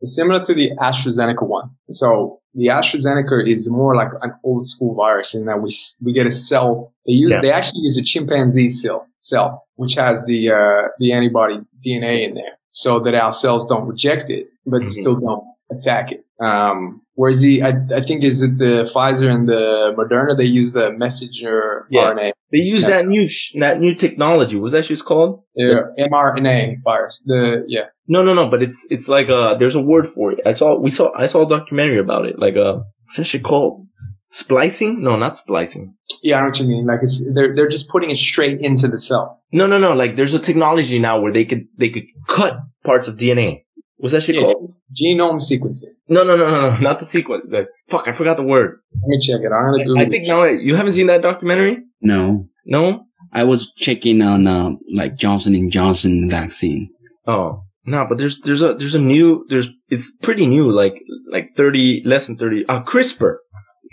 [0.00, 1.70] It's similar to the AstraZeneca one.
[1.90, 5.70] So the AstraZeneca is more like an old school virus in that we
[6.04, 6.92] we get a cell.
[7.06, 7.40] They use Yeah.
[7.40, 12.34] they actually use a chimpanzee cell cell which has the uh, the antibody DNA in
[12.34, 14.90] there, so that our cells don't reject it, but Mhm.
[14.90, 16.23] still don't attack it.
[16.40, 20.72] Um, whereas the I, I think is it the Pfizer and the Moderna they use
[20.72, 22.12] the messenger Yeah.
[22.12, 22.90] RNA They use Yeah.
[23.02, 24.56] that new sh- that new technology.
[24.56, 25.42] Was that just called?
[25.58, 27.22] uh, mRNA virus.
[27.26, 27.86] The yeah.
[28.08, 28.48] No, no, no.
[28.48, 30.40] But it's it's like uh, there's a word for it.
[30.44, 32.38] I saw we saw I saw a documentary about it.
[32.38, 33.86] Like uh, what's that shit called?
[34.30, 35.00] splicing?
[35.00, 35.94] No, not splicing.
[36.22, 36.86] Yeah, I know what you mean.
[36.86, 39.40] Like it's they're they're just putting it straight into the cell.
[39.52, 39.92] No, no, no.
[39.92, 43.63] Like there's a technology now where they could they could cut parts of DNA.
[44.04, 44.42] What's that shit Yeah.
[44.42, 44.74] called?
[44.92, 45.94] Genome sequencing.
[46.10, 47.46] No, no, no, no, no, not the sequence.
[47.48, 48.80] The, fuck, I forgot the word.
[48.92, 49.46] Let me check it.
[49.50, 51.78] I'm gonna Google I think now you haven't seen that documentary.
[52.02, 53.06] No, No.
[53.32, 56.90] I was checking on uh, like Johnson and Johnson vaccine.
[57.26, 61.02] Oh no, but there's there's a there's a new there's it's pretty new like
[61.32, 62.66] like thirty less than thirty.
[62.68, 63.36] Uh, CRISPR.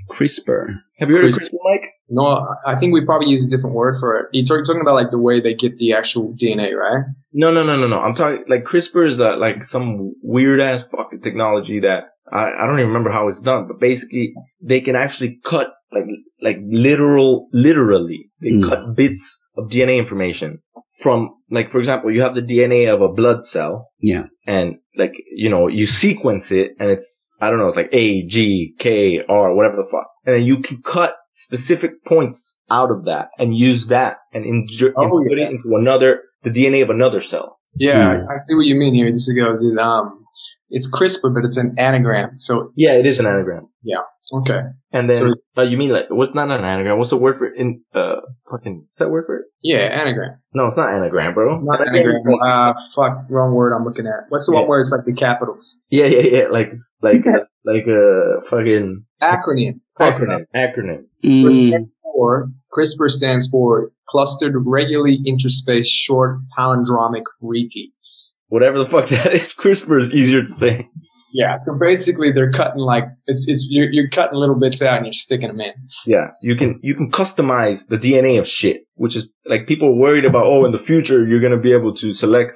[0.09, 0.82] CRISPR.
[0.99, 1.51] Have you heard of CRISPR.
[1.51, 1.89] CRISPR, Mike?
[2.14, 4.26] No, I think we probably use a different word for it.
[4.34, 7.05] You're talking about like the way they get the actual DNA, right?
[7.32, 7.99] No, no, no, no, no.
[7.99, 12.68] I'm talking like CRISPR is uh, like some weird ass fucking technology that I, I
[12.68, 16.03] don't even remember how it's done, but basically they can actually cut like
[16.41, 18.68] like literal literally they Mm.
[18.68, 20.59] cut bits of DNA information
[20.99, 24.26] from like for example you have the DNA of a blood cell Yeah.
[24.47, 28.24] and like you know you sequence it and it's I don't know it's like A
[28.26, 33.05] G K R whatever the fuck and then you can cut specific points out of
[33.05, 35.47] that and use that and injure Oh, and put yeah.
[35.47, 37.59] it into another the DNA of another cell.
[37.77, 38.29] Yeah, Hmm.
[38.29, 39.11] I I see what you mean here.
[39.11, 40.05] This goes it um
[40.69, 42.37] it's CRISPR, but it's an anagram.
[42.37, 43.67] So Yeah, it is an anagram.
[43.83, 44.03] Yeah.
[44.33, 44.61] Okay.
[44.93, 46.97] And then So- uh, you mean like what's not an anagram?
[46.97, 49.45] What's the word for it in uh fucking is that word for it?
[49.61, 50.39] Yeah, anagram.
[50.53, 51.59] No, it's not anagram, bro.
[51.59, 52.37] Not Anagram anagram.
[52.39, 54.21] like- Uh fuck, wrong word I'm looking at.
[54.29, 54.69] What's the one Yeah.
[54.69, 55.63] where it's like the capitals?
[55.89, 56.45] yeah, yeah, yeah.
[56.57, 56.71] Like
[57.01, 57.23] like
[57.65, 59.81] like a fucking Acronym.
[60.01, 60.45] Acronym.
[60.55, 61.03] Acronym.
[61.23, 68.37] So Mm, stands for CRISPR stands for clustered regularly interspaced short palindromic repeats.
[68.47, 70.87] Whatever the fuck that is, CRISPR is easier to say.
[71.34, 71.57] Yeah.
[71.61, 75.13] So basically, they're cutting like it's, it's you're, you're cutting little bits out and you're
[75.13, 75.73] sticking them in.
[76.05, 79.95] Yeah, you can you can customize the DNA of shit, which is like people are
[79.95, 80.45] worried about.
[80.45, 82.53] Oh, in the future you're gonna be able to select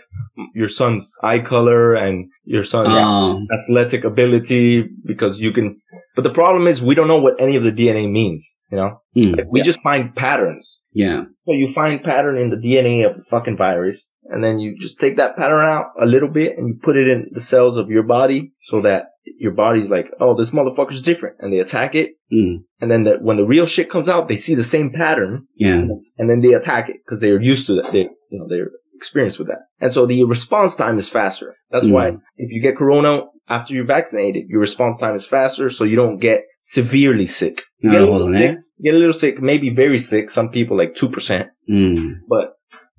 [0.54, 5.80] your son's eye color and your son's um, athletic ability because you can.
[6.16, 8.56] But the problem is we don't know what any of the DNA means.
[8.72, 10.82] You know, mm, like, we just find patterns.
[10.92, 11.24] yeah.
[11.46, 15.00] So you find pattern in the DNA of the fucking virus, and then you just
[15.00, 17.90] take that pattern out a little bit and you put it in the cells of
[17.90, 22.14] your body so that your body's like, oh, this motherfucker's different, and they attack it,
[22.34, 22.58] mm.
[22.82, 25.86] and then when the real shit comes out, they see the same pattern, yeah,
[26.18, 29.38] and then they attack it because they're used to that, they you know they're experienced
[29.38, 31.56] with that, and so the response time is faster.
[31.70, 31.92] That's mm.
[31.92, 32.08] why
[32.38, 36.18] if you get corona after you're vaccinated, your response time is faster, so you don't
[36.18, 37.64] get severely sick.
[37.80, 40.32] You get, a little sick, get a little sick, maybe very sick.
[40.32, 42.16] Some people like two percent, mm.
[42.28, 42.55] but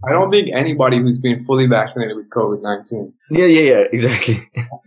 [0.08, 4.36] I don't think anybody who's been fully vaccinated with COVID 19 Yeah, yeah, yeah, exactly.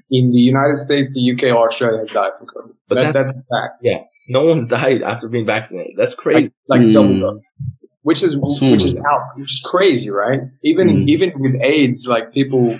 [0.10, 2.74] in the United States, the UK, or Australia has died from COVID.
[2.88, 3.82] But That, that's- that's a fact.
[3.84, 4.04] Yeah.
[4.30, 5.94] No one's died after being vaccinated.
[5.98, 6.52] That's crazy.
[6.68, 6.94] Like Mm.
[6.94, 7.38] doubled up.
[8.04, 10.40] Which is which is out, which is crazy, right?
[10.64, 11.10] Even Mm.
[11.10, 12.80] even with AIDS, like people, 'cause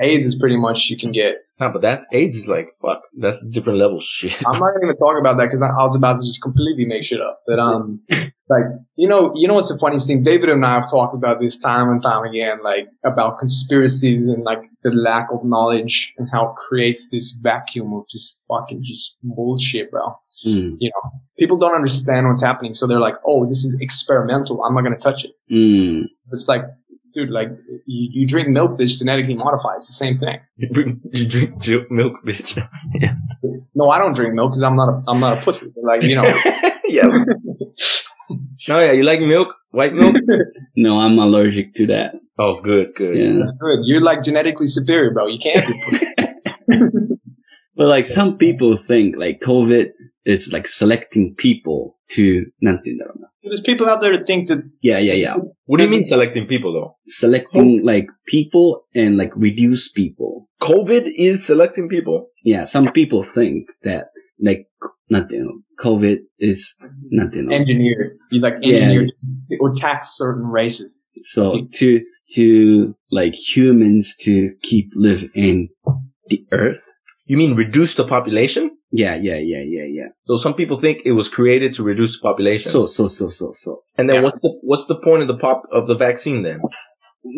[0.00, 1.36] AIDS is pretty much you can get.
[1.60, 3.02] No, but that AIDS is like fuck.
[3.16, 4.36] That's different level shit.
[4.46, 7.04] I'm not even talking about that because I, I, was about to just completely make
[7.04, 7.40] shit up.
[7.46, 8.64] But um, like
[8.96, 10.22] you know, you know what's the funniest thing?
[10.22, 14.42] David and I have talked about this time and time again, like about conspiracies and
[14.42, 19.18] like the lack of knowledge and how it creates this vacuum of just fucking just
[19.22, 20.16] bullshit, bro.
[20.46, 20.76] Mm.
[20.80, 24.64] You know, people don't understand what's happening, so they're like, "Oh, this is experimental.
[24.64, 26.06] I'm not gonna touch it." Mm.
[26.32, 26.62] It's like
[27.13, 27.49] dude, like
[27.85, 29.77] you, you drink milk that's genetically modified.
[29.77, 30.39] It's the same thing.
[30.57, 32.57] you drink, you drink ju- milk, bitch.
[33.75, 35.71] No, I don't drink milk because I'm not a I'm not a pussy.
[35.75, 36.23] But like you know,
[36.85, 37.03] yeah.
[38.67, 38.91] no, yeah.
[38.91, 39.55] You like milk?
[39.71, 40.15] White milk?
[40.75, 42.13] No, I'm allergic to that.
[42.39, 43.15] oh, good, good.
[43.15, 43.33] Yeah.
[43.39, 43.79] that's good.
[43.83, 45.27] You're like genetically superior, bro.
[45.27, 45.73] You can't be.
[45.83, 46.05] pussy.
[47.77, 49.91] But like some people think like COVID
[50.25, 53.29] is like selecting people to, なんて言うんだろうな。
[53.42, 54.62] there's people out there that think that.
[54.80, 55.36] Yeah, yeah, yeah.
[55.66, 56.96] What do you mean selecting people though?
[57.08, 60.48] Selecting like people and like reduce people.
[60.60, 62.28] COVID is selecting people.
[62.44, 64.06] Yeah, some people think that
[64.40, 64.66] like
[65.10, 65.38] nothing.
[65.38, 66.76] You know, COVID is
[67.10, 67.52] nothing.
[67.52, 69.12] Engineered, you like engineered
[69.48, 69.58] yeah.
[69.60, 71.02] or tax certain races.
[71.22, 72.00] So to
[72.34, 75.68] to like humans to keep live in
[76.28, 76.82] the earth
[77.25, 78.71] You mean reduce the population?
[78.91, 80.07] Yeah, yeah, yeah, yeah, yeah.
[80.27, 82.71] So some people think it was created to reduce the population.
[82.71, 83.83] So, so, so, so, so.
[83.97, 84.21] and then Yeah.
[84.23, 86.61] what's the what's the point of the pop of the vaccine then?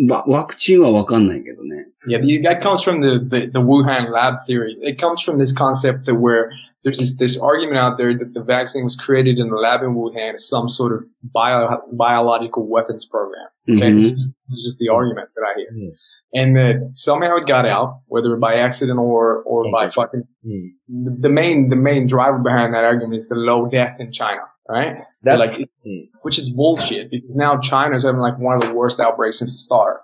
[0.07, 1.87] わ、ワクチンはわかんないけどね。
[2.07, 4.77] Yeah, the, that comes from the, the, the Wuhan lab theory.
[4.81, 6.51] It comes from this concept that where
[6.83, 9.95] there's this, this argument out there that the vaccine was created in the lab in
[9.95, 13.47] Wuhan as some sort of bio, biological weapons program.
[13.67, 13.89] Okay.
[13.89, 13.93] Mhm.
[13.95, 15.71] This, is, this is just the argument that I hear.
[15.73, 15.91] Mhm.
[16.36, 20.66] And that somehow it got out, whether by accident or, or by fucking, Hmm.
[21.04, 24.42] the the main, the main driver behind that argument is the low death in China,
[24.68, 24.96] right?
[25.22, 26.04] That's like, Hmm.
[26.22, 29.52] which is bullshit because now China is having like one of the worst outbreaks since
[29.54, 30.00] the start.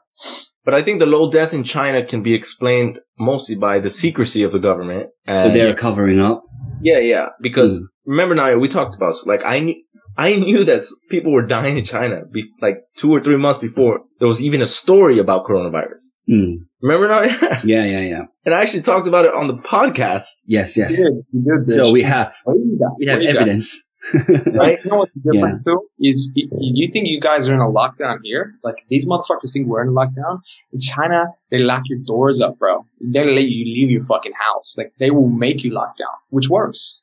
[0.64, 4.42] But I think the low death in China can be explained mostly by the secrecy
[4.44, 5.08] of the government.
[5.26, 6.44] But And they're covering up.
[6.80, 7.26] Yeah, yeah.
[7.40, 7.86] Because Mm.
[8.06, 9.74] remember now we talked about like I knew
[10.20, 14.00] I knew that people were dying in China be, like two or three months before
[14.18, 16.12] there was even a story about coronavirus.
[16.28, 16.32] Hmm.
[16.32, 16.66] うん。
[16.82, 17.22] Remember now?
[17.64, 18.24] Yeah, yeah, yeah.
[18.44, 20.24] and I actually talked about it on the podcast.
[20.44, 20.98] Yes, yes.
[20.98, 23.88] You did, you did, So we have, Way back, we have evidence.
[24.14, 24.78] Right?
[24.82, 26.32] You know what the difference too is?
[26.34, 28.54] You think you guys are in a lockdown here?
[28.64, 30.40] Like these motherfuckers think we're in a lockdown.
[30.72, 32.86] In China, they lock your doors up, bro.
[33.00, 34.76] They let you leave your fucking house.
[34.78, 37.02] Like they will make you lock down, which works.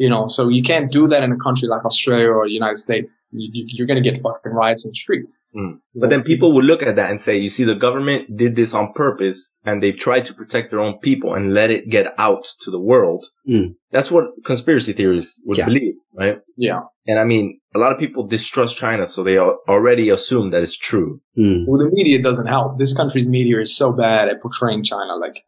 [0.00, 2.78] You know, so you can't do that in a country like Australia or the United
[2.78, 3.18] States.
[3.32, 5.44] You, you, you're gonna get fucking riots in the streets.
[5.54, 5.72] Mm.
[5.94, 8.72] But then people would look at that and say, you see, the government did this
[8.72, 12.44] on purpose and they tried to protect their own people and let it get out
[12.62, 13.26] to the world.
[13.46, 13.74] Mm.
[13.90, 15.66] That's what conspiracy theories would Yeah.
[15.66, 16.38] believe, right?
[16.56, 16.80] yeah.
[17.06, 20.78] And I mean, a lot of people distrust China, so they already assume that it's
[20.78, 21.20] true.
[21.36, 21.64] Mm.
[21.66, 22.78] Well, the media doesn't help.
[22.78, 25.16] This country's media is so bad at portraying China.
[25.16, 25.44] Like,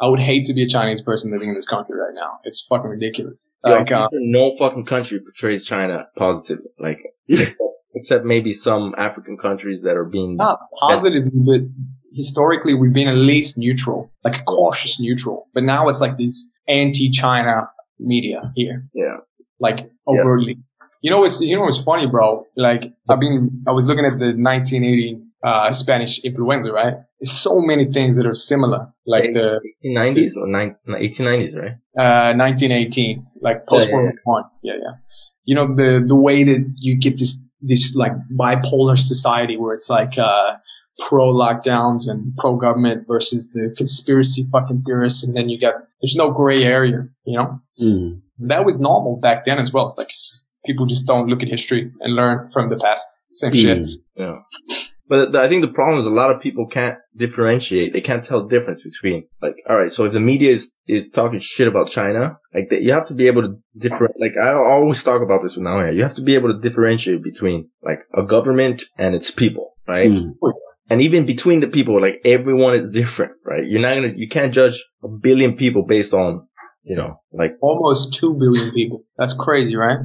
[0.00, 2.38] I would hate to be a Chinese person living in this country right now.
[2.44, 3.50] It's fucking ridiculous.
[3.64, 6.70] Like, uh, no fucking country portrays China positively.
[6.78, 6.98] Like,
[7.94, 10.36] except maybe some African countries that are being.
[10.36, 11.60] not positively, but
[12.14, 15.48] historically we've been at least neutral, like a cautious neutral.
[15.54, 17.68] But now it's like this anti-China
[17.98, 19.18] media here, Yeah.
[19.60, 20.58] like overtly.
[21.02, 22.46] You know, it's you know what's funny, bro.
[22.56, 26.94] Like I've been, I was looking at the 1980 uh, Spanish influenza, right?
[27.20, 29.48] There's so many things that are similar, like the
[29.84, 31.76] 1890s or nine, 1890s, right?
[32.04, 34.44] uh, 1918, like post World War One.
[34.62, 34.94] Yeah, yeah.
[35.48, 37.32] You know the the way that you get this
[37.70, 40.50] this like bipolar society where it's like uh,
[41.08, 46.16] pro lockdowns and pro government versus the conspiracy fucking theorists, and then you got there's
[46.16, 47.00] no gray area.
[47.24, 47.48] You know
[47.80, 48.22] Mm.
[48.52, 49.84] that was normal back then as well.
[49.86, 53.06] It's like it's just- people just don't look at history and learn from the past.
[53.32, 53.78] Same shit.
[53.84, 53.90] Mm.
[54.16, 54.36] Yeah.
[55.08, 57.92] But the, I think the problem is a lot of people can't differentiate.
[57.92, 61.10] They can't tell the difference between like, all right, so if the media is, is
[61.10, 64.10] talking shit about China, like that, you have to be able to differ.
[64.18, 65.94] Like I always talk about this with Naoya.
[65.94, 70.10] You have to be able to differentiate between like a government and its people, right?
[70.10, 70.32] Mm.
[70.88, 73.64] And even between the people, like everyone is different, right?
[73.66, 76.46] You're not gonna, you can't judge a billion people based on,
[76.82, 79.04] you know, like Almost two billion people.
[79.18, 79.98] That's crazy, right?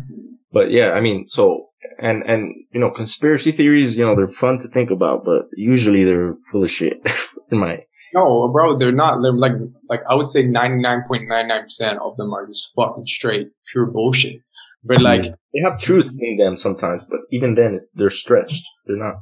[0.52, 1.70] But yeah, I mean, so,
[2.02, 6.04] and, and, you know, conspiracy theories, you know, they're fun to think about, but usually
[6.04, 7.00] they're full of shit
[7.52, 7.80] in my,
[8.14, 9.22] No, bro, they're not.
[9.22, 9.54] They're like,
[9.90, 14.42] like I would say 99.99% of them are just fucking straight pure bullshit.
[14.84, 15.04] But mm-hmm.
[15.04, 15.22] like,
[15.54, 18.64] they have truth in them sometimes, but even then it's, they're stretched.
[18.88, 19.22] They're not,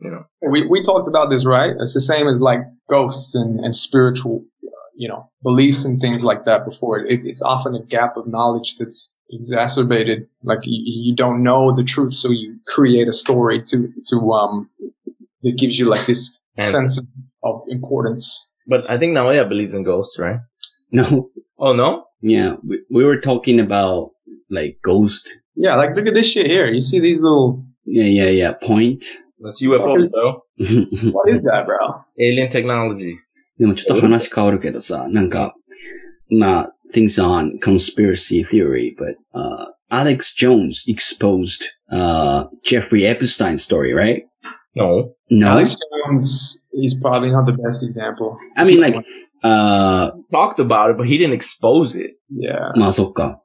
[0.00, 0.24] you know.
[0.48, 1.72] we, we talked about this, right?
[1.80, 2.60] It's the same as like
[2.90, 4.44] ghosts and, and spiritual,
[4.96, 6.98] you know, beliefs and things like that before.
[6.98, 10.27] It, it's often a gap of knowledge that's exacerbated.
[10.43, 14.69] Like you, you don't know the truth, so you create a story to, to, um,
[15.43, 17.05] that gives you like this And- sense of,
[17.43, 18.51] of importance.
[18.67, 20.39] But I think Naoya believes in ghosts, right?
[20.91, 21.25] No.
[21.57, 22.05] Oh no?
[22.21, 22.55] Yeah.
[22.67, 24.11] We, we were talking about
[24.49, 25.37] like ghost.
[25.55, 26.67] Yeah, like look at this shit here.
[26.67, 28.51] You see these little, Yeah, yeah, yeah.
[28.53, 29.03] Point.
[29.39, 30.43] That's UFO, though.
[31.11, 31.77] what is that, bro?
[32.19, 33.17] Alien technology.
[33.59, 35.53] でもちょっと話変わるけどさ、なんか、
[36.29, 44.23] まあ、things on conspiracy theory, but, uh, Alex Jones exposed, uh, Jeffrey Epstein story, right?
[44.75, 45.13] No.
[45.29, 45.49] No.
[45.49, 45.77] Alex
[46.07, 48.37] Jones, he's probably not the best example.
[48.57, 48.95] I mean, like,
[49.43, 52.11] uh, Talked about it, but he didn't expose it.
[52.31, 52.71] yeah.
[52.75, 53.41] まあそっか。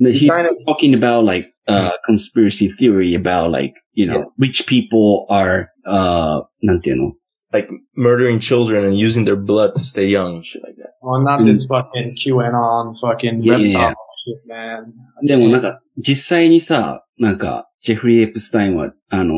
[0.00, 4.24] But he's kind of- talking about like, uh, conspiracy theory about like, you know, Yeah.
[4.38, 7.12] rich people are, uh, なんていうの
[7.51, 10.91] Like murdering children and using their blood to stay young and shit like that.
[11.01, 13.93] Well, not this fucking QAnon fucking Yeah, reptile yeah.
[14.25, 14.93] shit, man.
[15.23, 19.33] でもなんか、実際にさ、なんか、ジェフリー・エプスタインは、あの、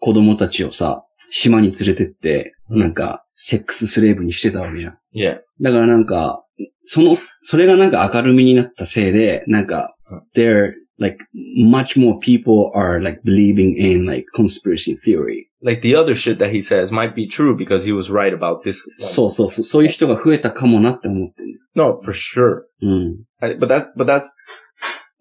[0.00, 4.98] 子供たちをさ、島に連れてって、うんなんか、セックススレーブにしてたわけじゃん。
[5.14, 5.40] Yeah.
[5.60, 6.42] だからなんか、
[6.84, 15.49] その、それがなんか明るみになったせいで、なんかうん there, like, much more people are like believing in like conspiracy theory.
[15.61, 18.63] Like the other shit that he says might be true because he was right about
[18.63, 18.83] this.
[18.99, 21.59] そうそうそう、そういう人が増えたかもなって思ってる。
[21.75, 22.61] No, for sure.
[22.81, 23.23] うん。
[23.39, 24.29] I- but that's but that's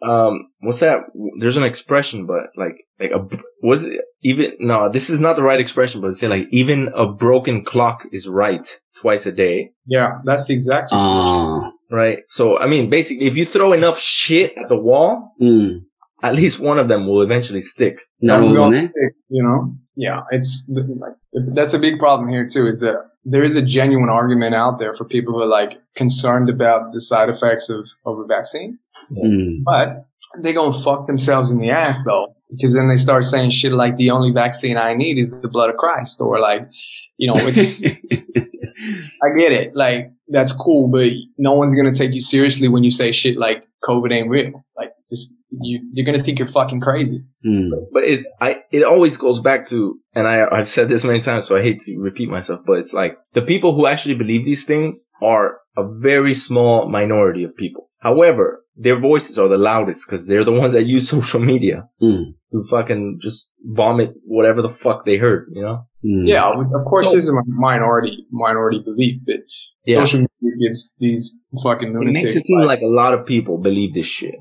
[0.02, 1.02] um what's that?
[1.40, 3.28] There's an expression but like like a
[3.62, 7.08] was it even no this is not the right expression but say like even a
[7.08, 9.72] broken clock is right twice a day.
[9.86, 11.70] Yeah that's the exact uh.
[11.90, 12.20] right?
[12.30, 15.82] So i mean basically if you throw enough shit at the wall mm.
[16.24, 18.02] at least one of them will eventually stick.
[18.20, 18.42] No,
[19.30, 19.76] you know?
[19.96, 21.14] Yeah it's like
[21.56, 24.94] that's a big problem here too is that there is a genuine argument out there
[24.94, 28.80] for people who are like concerned about the side effects of, of a vaccine.
[29.10, 29.64] うん。
[29.64, 30.06] but
[30.42, 33.96] they're gonna fuck themselves in the ass though, because then they start saying shit like
[33.96, 36.68] the only vaccine I need is the blood of Christ, or like,
[37.18, 37.84] you know, it's.
[39.24, 39.76] I get it.
[39.76, 43.38] Like, that's cool, but no one's going to take you seriously when you say shit
[43.38, 44.64] like COVID ain't real.
[44.76, 47.24] Like, just you, you're gonna think you're fucking crazy.
[47.46, 47.70] Mm.
[47.92, 51.48] But it, I, it always goes back to, and I, I've said this many times,
[51.48, 54.66] so I hate to repeat myself, but it's like the people who actually believe these
[54.66, 57.90] things are a very small minority of people.
[58.00, 62.34] However, their voices are the loudest because they're the ones that use social media Mm.
[62.52, 65.86] to fucking just vomit whatever the fuck they heard, you know?
[66.06, 66.28] Mm.
[66.28, 69.36] Yeah, of course, So- this is a minority minority belief, but
[69.86, 69.96] Yeah.
[70.04, 73.94] social media gives these fucking It makes it seem like a lot of people believe
[73.94, 74.36] this shit.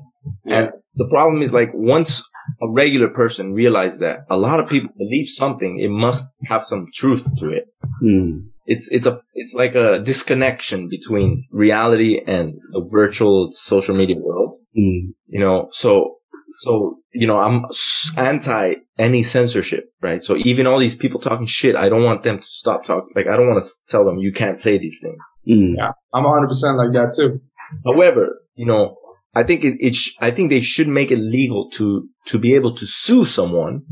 [0.45, 2.23] yeah, And the problem is like once
[2.61, 6.87] a regular person realizes that a lot of people believe something, it must have some
[6.93, 7.65] truth to it.
[8.03, 8.45] Mm.
[8.73, 14.55] It's it's a it's like a disconnection between reality and the virtual social media world.
[14.77, 15.13] Mm.
[15.27, 16.17] You know, so
[16.63, 17.65] so you know I'm
[18.17, 20.21] anti any censorship, right?
[20.21, 23.11] So even all these people talking shit, I don't want them to stop talking.
[23.15, 25.23] Like I don't want to tell them you can't say these things.
[25.47, 25.73] Mm.
[25.77, 27.41] yeah, I'm 100 percent like that too.
[27.85, 28.23] However,
[28.55, 28.97] you know,
[29.33, 32.53] I think it, it sh- I think they should make it legal to, to be
[32.55, 33.83] able to sue someone.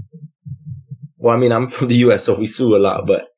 [1.17, 3.28] Well, I mean, I'm from the US, so we sue a lot, but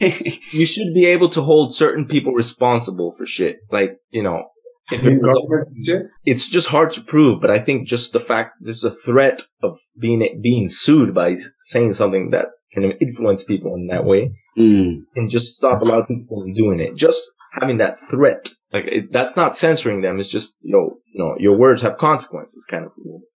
[0.52, 3.56] you should be able to hold certain people responsible for shit.
[3.70, 4.44] Like, you know,
[4.90, 6.06] if it was- Governments and shit.
[6.24, 9.78] it's just hard to prove, but I think just the fact there's a threat of
[9.98, 14.98] being, being sued by saying something that can influence people in that way Mm.
[15.16, 16.94] and just stop a lot of people from doing it.
[16.96, 17.20] Just
[17.60, 20.20] having that threat, like it, that's not censoring them.
[20.20, 22.92] It's just you know, you know, your words have consequences, kind of.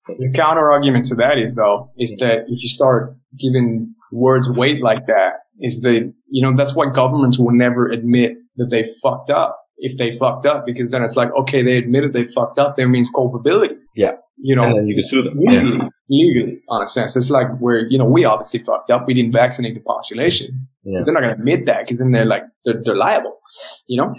[0.08, 4.82] The counter argument to that is though, is that if you start giving words weight
[4.84, 9.30] like that, is that, you know, that's why governments will never admit that they fucked
[9.30, 12.76] up if they fucked up, because then it's like, okay, they admitted they fucked up,
[12.78, 13.76] that means culpability.
[13.96, 14.14] Yeah.
[14.40, 15.38] You know, and then you can sue them.
[15.40, 15.62] Yeah.
[15.62, 17.16] legally, legally, on a sense.
[17.16, 19.06] It's like where, you know, we obviously fucked up.
[19.08, 20.68] We didn't vaccinate the population.
[20.84, 21.02] Yeah.
[21.06, 23.38] They're not going to admit that because then they're like, they're, they're liable,
[23.88, 24.16] you know?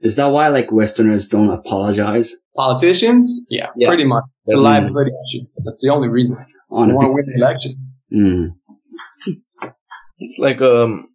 [0.00, 2.34] Is that why like Westerners don't apologize?
[2.56, 3.46] Politicians?
[3.50, 3.88] Yeah, Yeah.
[3.88, 4.24] pretty much.
[4.44, 4.62] It's a Mm.
[4.62, 5.44] liability issue.
[5.64, 6.36] That's the only reason.
[6.70, 7.76] On They want to win the election.
[8.12, 9.74] Mm.
[10.18, 11.08] It's like um,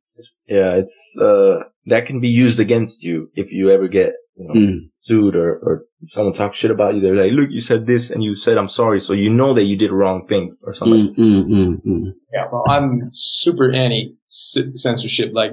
[0.48, 4.54] yeah, it's uh, that can be used against you if you ever get you know,
[4.54, 4.90] Mm.
[5.02, 7.02] sued or or if someone talks shit about you.
[7.02, 9.64] They're like, look, you said this and you said I'm sorry, so you know that
[9.64, 11.14] you did a wrong thing or something.
[11.16, 12.14] Mm, mm, mm, mm.
[12.34, 15.32] Yeah, well, I'm super anti censorship.
[15.34, 15.52] Like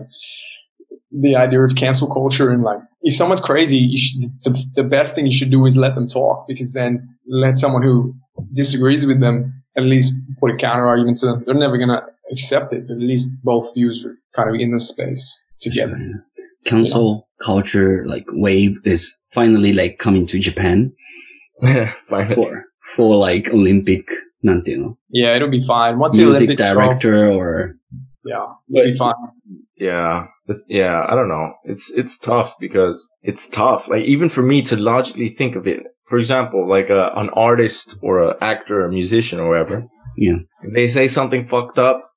[1.13, 5.15] the idea of cancel culture and like if someone's crazy, you should, the, the best
[5.15, 8.15] thing you should do is let them talk because then let someone who
[8.53, 11.43] disagrees with them at least put a counter argument to them.
[11.45, 12.03] They're never gonna
[12.33, 15.97] accepted at least both views were kind of in the space together.
[15.97, 16.45] Sure, yeah.
[16.65, 17.45] Cancel yeah.
[17.45, 20.93] culture like wave is finally like coming to Japan.
[21.63, 22.35] Yeah, finally.
[22.35, 22.65] For,
[22.95, 24.09] for like Olympic,
[24.43, 24.97] nothing.
[25.11, 25.99] Yeah, it'll be fine.
[25.99, 27.77] Once the Olympic director well, or
[28.25, 29.15] yeah, it'll be fine.
[29.77, 30.27] Yeah,
[30.69, 31.05] yeah.
[31.09, 31.55] I don't know.
[31.65, 33.89] It's it's tough because it's tough.
[33.89, 35.81] Like even for me to logically think of it.
[36.07, 39.87] For example, like a, an artist or an actor or musician or whatever.
[40.17, 40.39] Yeah.
[40.63, 42.10] If they say something fucked up,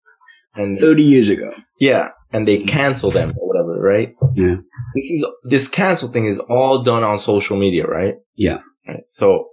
[0.55, 1.51] and 30 years ago.
[1.79, 4.15] yeah, and they cancel them or whatever, right?
[4.35, 4.55] Yeah.
[4.95, 8.15] This is, this cancel thing is all done on social media, right?
[8.35, 8.59] Yeah.
[8.87, 9.03] Right.
[9.07, 9.47] So,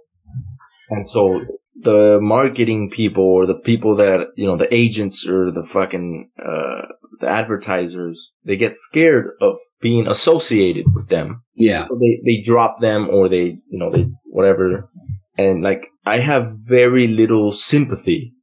[0.89, 1.45] and so
[1.75, 6.81] the marketing people or the people that, you know, the agents or the fucking, uh,
[7.19, 11.43] the advertisers, they get scared of being associated with them.
[11.55, 11.87] Yeah.
[11.87, 14.89] So they, they drop them or they, you know, they, whatever.
[15.37, 18.33] And like, I have very little sympathy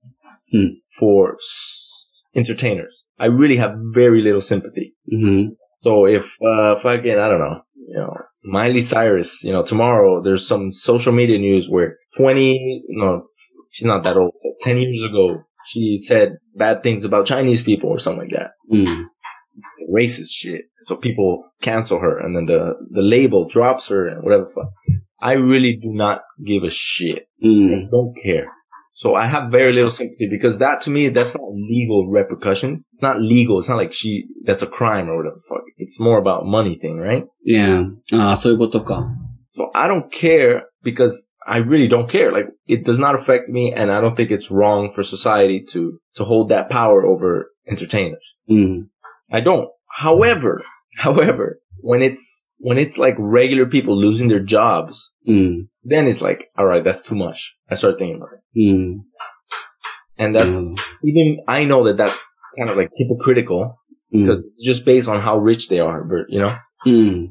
[0.50, 0.78] Hmm.
[0.98, 1.87] for s-
[2.38, 3.04] entertainers.
[3.18, 4.94] I really have very little sympathy.
[5.10, 5.48] hmm
[5.82, 8.14] So if, uh, fucking, I don't know, you know,
[8.44, 13.22] Miley Cyrus, you know, tomorrow there's some social media news where 20, no,
[13.70, 14.32] she's not that old.
[14.36, 18.50] So 10 years ago, she said bad things about Chinese people or something like that.
[18.72, 19.04] Mm.
[19.92, 20.62] Racist shit.
[20.84, 24.70] So people cancel her and then the, the label drops her and whatever fuck.
[25.20, 27.28] I really do not give a shit.
[27.44, 27.86] Mm.
[27.86, 28.46] I don't care.
[28.98, 32.84] So I have very little sympathy because that to me, that's not legal repercussions.
[32.92, 33.60] It's not legal.
[33.60, 35.62] It's not like she, that's a crime or whatever fuck.
[35.76, 37.24] It's more about money thing, right?
[37.44, 37.84] Yeah.
[38.12, 39.06] Ah, so what the fuck?
[39.54, 42.32] So I don't care because I really don't care.
[42.32, 46.00] Like it does not affect me and I don't think it's wrong for society to,
[46.16, 48.24] to hold that power over entertainers.
[48.50, 48.88] Mm.
[49.30, 49.68] I don't.
[49.92, 50.64] However,
[50.96, 56.48] however, when it's, when it's like regular people losing their jobs, mm then it's like,
[56.56, 57.54] all right, that's too much.
[57.70, 58.60] I start thinking about it.
[58.60, 59.00] Mm.
[60.18, 60.76] And that's mm.
[61.04, 62.28] even, I know that that's
[62.58, 63.78] kind of like hypocritical
[64.10, 64.22] hmm.
[64.22, 66.56] because just based on how rich they are, but you know?
[66.80, 67.26] Hmm.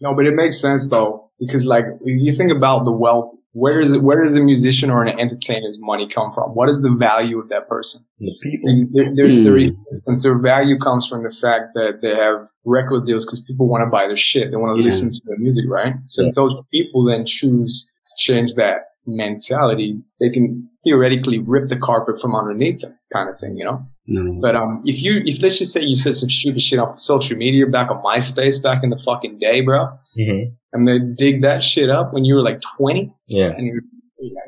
[0.00, 3.80] No, but it makes sense though, because like, if you think about the wealth where
[3.80, 4.02] is it?
[4.02, 6.50] Where does a musician or an entertainer's money come from?
[6.50, 8.02] What is the value of that person?
[8.18, 8.86] the people.
[8.92, 13.24] Their, their, their existence, their value comes from the fact that they have record deals
[13.24, 14.50] because people want to buy their shit.
[14.50, 14.84] They want to Yeah.
[14.86, 15.94] listen to their music, right?
[16.06, 16.32] So Yeah.
[16.34, 22.34] those people then choose to change that mentality, they can theoretically rip the carpet from
[22.34, 23.84] underneath them, kind of thing, you know.
[24.06, 24.40] No.
[24.40, 27.36] But um, if you if let's just say you said some stupid shit off social
[27.36, 29.88] media back on MySpace back in the fucking day, bro,
[30.18, 30.50] Mm-hmm.
[30.72, 33.50] and they dig that shit up when you were like twenty, Yeah.
[33.56, 33.82] and you're,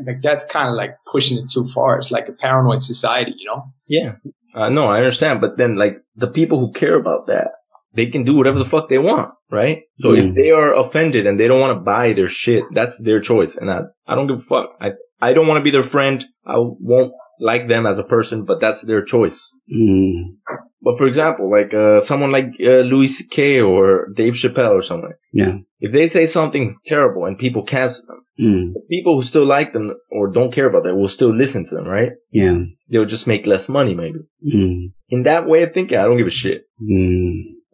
[0.06, 1.96] like that's kind of like pushing it too far.
[1.96, 3.64] It's like a paranoid society, you know.
[3.88, 4.14] Yeah.
[4.54, 5.40] Uh, no, I understand.
[5.40, 7.52] But then, like, the people who care about that,
[7.94, 9.82] they can do whatever the fuck they want, right?
[10.00, 10.18] So Mm.
[10.30, 13.56] if they are offended and they don't want to buy their shit, that's their choice.
[13.56, 14.70] And I, I don't give a fuck.
[14.80, 16.24] I, I don't want to be their friend.
[16.46, 19.50] I won't like them as a person, but that's their choice.
[19.74, 20.36] Mm.
[20.84, 23.60] But for example, like, uh, someone like, uh, Louis C.K.
[23.60, 25.12] or Dave Chappelle or something.
[25.32, 25.58] Yeah.
[25.80, 28.72] If they say something terrible and people cancel them, Mm.
[28.72, 31.74] the people who still like them or don't care about them will still listen to
[31.74, 32.12] them, right?
[32.30, 32.56] Yeah.
[32.88, 34.20] They'll just make less money, maybe.
[34.42, 34.92] Mm.
[35.10, 36.62] In that way of thinking, I don't give a shit.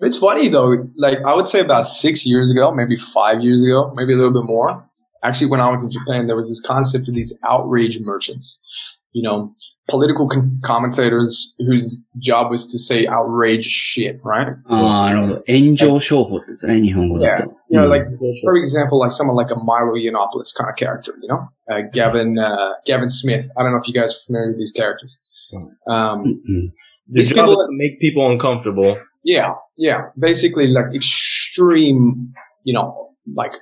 [0.00, 3.92] It's funny though, like I would say about six years ago, maybe five years ago,
[3.94, 4.84] maybe a little bit more.
[5.24, 8.60] Actually, when I was in Japan, there was this concept of these outrage merchants,
[9.12, 9.56] you know,
[9.88, 14.52] political con- commentators whose job was to say outrageous shit, right?
[14.68, 15.98] Ah, uh, angel
[16.46, 16.62] this
[17.20, 17.46] Yeah.
[17.68, 18.04] You know, like,
[18.44, 21.48] for example, like someone like a Milo Yiannopoulos kind of character, you know?
[21.70, 23.50] Uh, Gavin, uh, Gavin Smith.
[23.56, 25.20] I don't know if you guys are familiar with these characters.
[25.90, 26.66] Um, mm-hmm.
[27.08, 30.08] these people make people uncomfortable yeah, yeah.
[30.18, 32.32] Basically, like extreme,
[32.64, 33.52] you know, like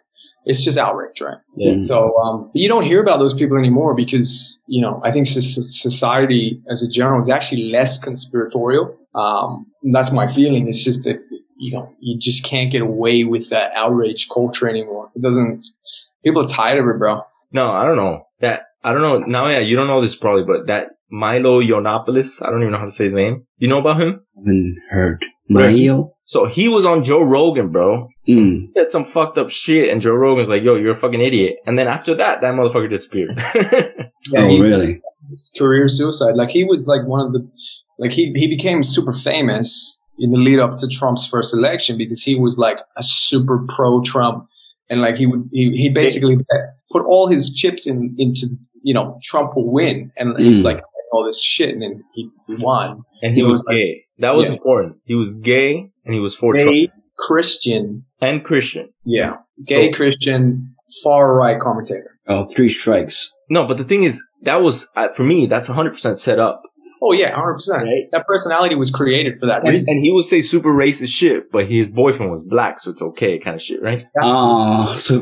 [0.44, 1.38] it's just outrage, right?
[1.56, 1.82] Yeah.
[1.82, 6.62] So um, you don't hear about those people anymore because you know I think society
[6.70, 8.96] as a general is actually less conspiratorial.
[9.16, 10.68] Um, that's my feeling.
[10.68, 11.18] It's just that
[11.58, 15.10] you know you just can't get away with that outrage culture anymore.
[15.16, 15.66] It doesn't.
[16.24, 17.22] People are tired of it, bro.
[17.50, 18.22] No, I don't know.
[18.40, 19.18] That, I don't know.
[19.18, 22.78] Now, yeah, you don't know this probably, but that Milo Yiannopoulos, I don't even know
[22.78, 23.46] how to say his name.
[23.58, 24.26] You know about him?
[24.36, 25.24] haven't heard.
[25.48, 25.64] Right.
[25.70, 26.12] Mario?
[26.26, 28.08] So he was on Joe Rogan, bro.
[28.28, 28.60] うん。
[28.66, 31.56] He said some fucked up shit and Joe Rogan's like, yo, you're a fucking idiot.
[31.66, 33.40] And then after that, that motherfucker disappeared.
[34.36, 35.00] oh, he- really?
[35.28, 36.34] his career suicide.
[36.36, 37.48] Like he was like one of the,
[37.98, 42.22] like he he became super famous in the lead up to Trump's first election because
[42.22, 44.46] he was like a super pro Trump,
[44.88, 46.36] and like he would he, he basically
[46.92, 48.46] put all his chips in into
[48.82, 50.64] you know Trump will win, and he's Mm.
[50.64, 50.80] like
[51.12, 53.02] all this shit, and then he, he won.
[53.22, 54.02] and he So was it's like- gay.
[54.18, 54.54] That was yeah.
[54.54, 54.96] important.
[55.04, 57.04] He was gay and he was for gay, Trump.
[57.18, 58.04] Christian.
[58.20, 58.90] And Christian.
[59.04, 59.36] Yeah.
[59.64, 62.18] Gay, so, Christian, far right commentator.
[62.26, 63.32] Oh, three strikes.
[63.48, 66.62] No, but the thing is, that was, uh, for me, that's 100% set up.
[67.02, 67.86] Oh yeah, hundred percent.
[68.10, 69.94] That personality was created for that and, reason.
[69.94, 73.38] And he would say super racist shit, but his boyfriend was black, so it's okay,
[73.38, 74.06] kind of shit, right?
[74.20, 75.20] Ah, uh, so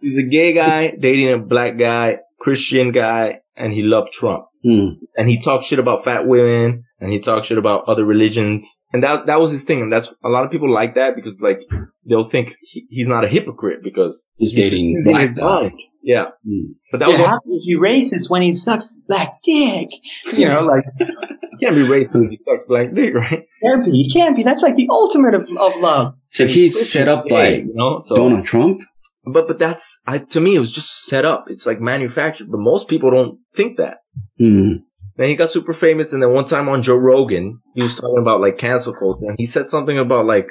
[0.00, 4.44] He's a gay guy dating a black guy, Christian guy, and he loved Trump.
[4.66, 4.98] うん。
[5.16, 8.78] And he talked shit about fat women, and he talked shit about other religions.
[8.92, 9.80] And that, that was his thing.
[9.80, 11.60] And that's, a lot of people like that because like,
[12.04, 16.24] they'll think he, he's not a hypocrite because He's dating he's in black his Yeah.
[16.46, 16.74] Mm.
[16.90, 19.88] But that was, how can he racist when he sucks black dick?
[20.32, 23.46] You know, like he can't be racist if he sucks black dick, right?
[23.62, 23.90] can't be.
[23.92, 24.42] He can't be.
[24.42, 26.14] That's like the ultimate of, of love.
[26.28, 28.00] So he's set up by you know?
[28.00, 28.80] So, Donald Trump?
[29.26, 31.46] But, but that's, I, to me, it was just set up.
[31.48, 33.98] It's like manufactured, but most people don't think that.
[34.40, 34.82] うん。
[35.18, 38.40] Then he got super famous, and then one time on Joe Rogan, he was talking about
[38.42, 40.48] like cancel culture, and he said something about like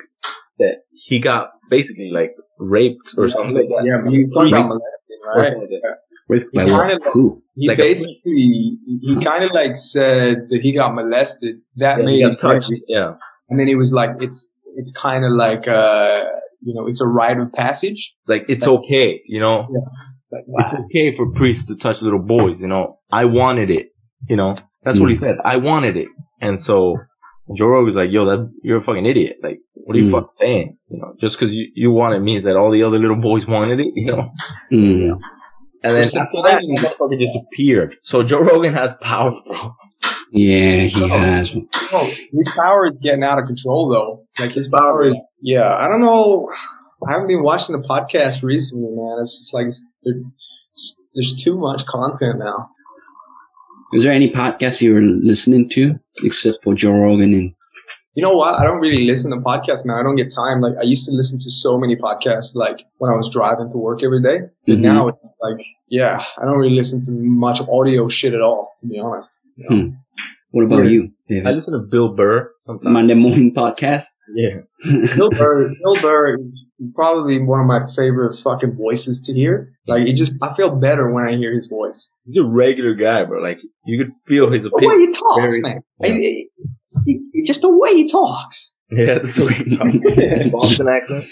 [0.57, 3.83] that he got basically like raped or something like that.
[3.85, 5.43] Yeah, he Something got like- molested, right?
[5.53, 5.97] something like that.
[6.27, 6.87] Raped by He what?
[6.89, 7.43] kinda- Who?
[7.55, 11.57] He Like a- basically he kind of like said that he got molested.
[11.75, 12.71] That Yeah, made he him got touched.
[12.71, 12.83] angry.
[12.87, 13.13] Yeah.
[13.49, 16.23] and then he was like, "It's it's kind of like uh
[16.65, 18.01] you know it's a rite of passage."
[18.31, 19.57] Like it's okay, you know.
[20.25, 22.85] It's like, It's okay for priests to touch little boys, you know.
[23.21, 23.85] I wanted it,
[24.31, 24.51] you know.
[24.83, 25.23] That's what he Mm.
[25.25, 25.35] said.
[25.53, 26.09] I wanted it,
[26.47, 26.75] and so
[27.57, 29.35] Joe Rogan was like, "Yo, that you're a fucking idiot.
[29.47, 30.15] Like, what are you Mm.
[30.15, 30.67] fucking saying?
[30.91, 33.43] You know, just because you you want it means that all the other little boys
[33.55, 34.23] wanted it, you know."
[34.71, 35.19] うん。
[35.85, 36.61] And then What's after that,
[36.97, 37.11] point?
[37.11, 37.91] the disappeared.
[38.01, 39.75] So Joe Rogan has power, bro.
[40.35, 41.07] Yeah, he oh.
[41.07, 41.55] has.
[41.93, 44.25] Oh, his power is getting out of control though.
[44.37, 46.51] Like his power is, yeah, I don't know.
[47.07, 49.19] I haven't been watching the podcast recently, man.
[49.21, 52.69] It's just like, it's, there's too much content now.
[53.93, 57.53] Is there any podcast you were listening to except for Joe Rogan and
[58.15, 58.53] You know what?
[58.59, 59.97] I don't really listen to podcasts, man.
[59.99, 60.61] I don't get time.
[60.61, 63.77] Like I used to listen to so many podcasts, like when I was driving to
[63.77, 64.39] work every day.
[64.65, 64.81] But Mhm.
[64.81, 68.87] now it's like, yeah, I don't really listen to much audio shit at all, to
[68.87, 69.43] be honest.
[69.57, 69.75] You know?
[69.75, 69.89] Hmm.
[70.51, 71.01] what about Yeah.
[71.29, 71.41] you?
[71.45, 72.93] I listen to Bill Burr sometimes.
[72.93, 74.05] Monday morning podcast?
[74.33, 74.61] Yeah.
[75.17, 76.41] Bill Burr, Bill Burr, is
[76.95, 79.73] probably one of my favorite fucking voices to hear.
[79.85, 82.13] Like, it just, I feel better when I hear his voice.
[82.25, 83.41] He's a regular guy, bro.
[83.41, 85.09] Like you could feel his The way opinion.
[85.13, 85.79] he talks, Very- man.
[85.99, 86.07] yeah.
[86.07, 86.45] I- I-
[87.45, 88.77] just the way he talks.
[88.91, 90.49] Yeah, that's the way he talks.
[90.51, 91.25] Boston accent.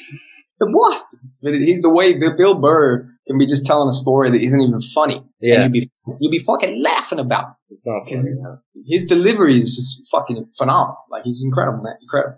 [0.59, 1.19] the Boston.
[1.41, 4.81] He's the way Bill Bill Burr can be just telling a story that isn't even
[4.81, 5.23] funny.
[5.39, 5.61] Yeah.
[5.63, 7.55] And you'll be you'll be fucking laughing about.
[7.69, 7.79] it.
[8.05, 8.57] Because funny,
[8.87, 10.97] his delivery is just fucking phenomenal.
[11.11, 11.95] Like he's incredible, man.
[12.01, 12.37] Incredible.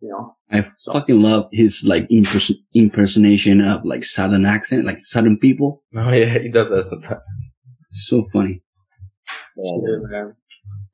[0.00, 0.36] You know.
[0.50, 5.82] I So- fucking love his like impers- impersonation of like southern accent, like southern people.
[5.96, 7.52] Oh yeah, he does that sometimes.
[7.92, 8.62] So funny.
[9.56, 10.34] Yeah, man.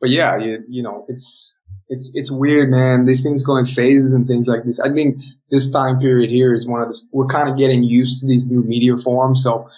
[0.00, 1.54] But yeah, you, you know, it's
[1.88, 3.04] it's it's weird, man.
[3.04, 4.80] These things go in phases and things like this.
[4.80, 8.20] I think this time period here is one of the we're kind of getting used
[8.20, 9.42] to these new media forms.
[9.42, 9.68] So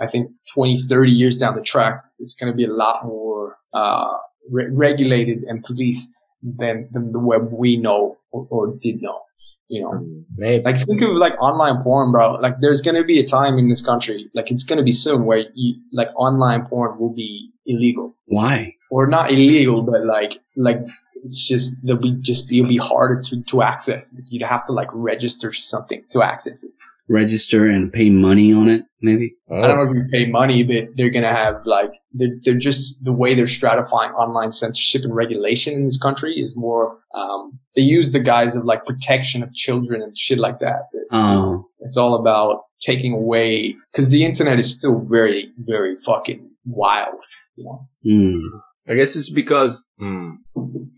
[0.00, 3.58] I think 20, 30 years down the track, it's going to be a lot more
[3.72, 4.16] uh,
[4.50, 9.20] re- regulated and policed than than the web we know or, or did know.
[9.68, 10.06] You know,
[10.36, 10.62] Maybe.
[10.64, 12.34] like think of like online porn, bro.
[12.34, 15.44] Like there's gonna be a time in this country, like it's gonna be soon, where
[15.54, 18.74] you, like online porn will be illegal Why?
[18.92, 20.80] Or not illegal, but like like
[21.24, 24.20] it's just there'll be just it'll be harder to to access.
[24.28, 26.72] You'd have to like register something to access it.
[27.08, 29.34] Register and pay money on it, maybe?
[29.50, 32.64] Oh, I don't know if you pay money, but they're gonna have like they're they're
[32.70, 36.98] just the way they're stratifying online censorship and regulation in this country is more.
[37.14, 40.88] Um, they use the guise of like protection of children and shit like that.
[40.92, 46.50] But Oh, It's all about taking away because the internet is still very, very fucking
[46.66, 47.20] wild.
[47.56, 48.58] You know, hmm.
[48.88, 50.36] I guess it's because, mm,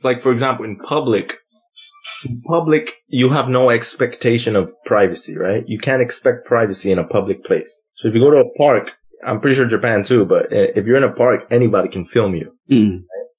[0.02, 1.36] like, for example, in public,
[2.26, 5.64] in public, you have no expectation of privacy, right?
[5.66, 7.82] You can't expect privacy in a public place.
[7.96, 8.92] So if you go to a park,
[9.26, 12.34] I'm pretty sure Japan too, but uh, if you're in a park, anybody can film
[12.34, 12.52] you.
[12.68, 12.96] Hmm.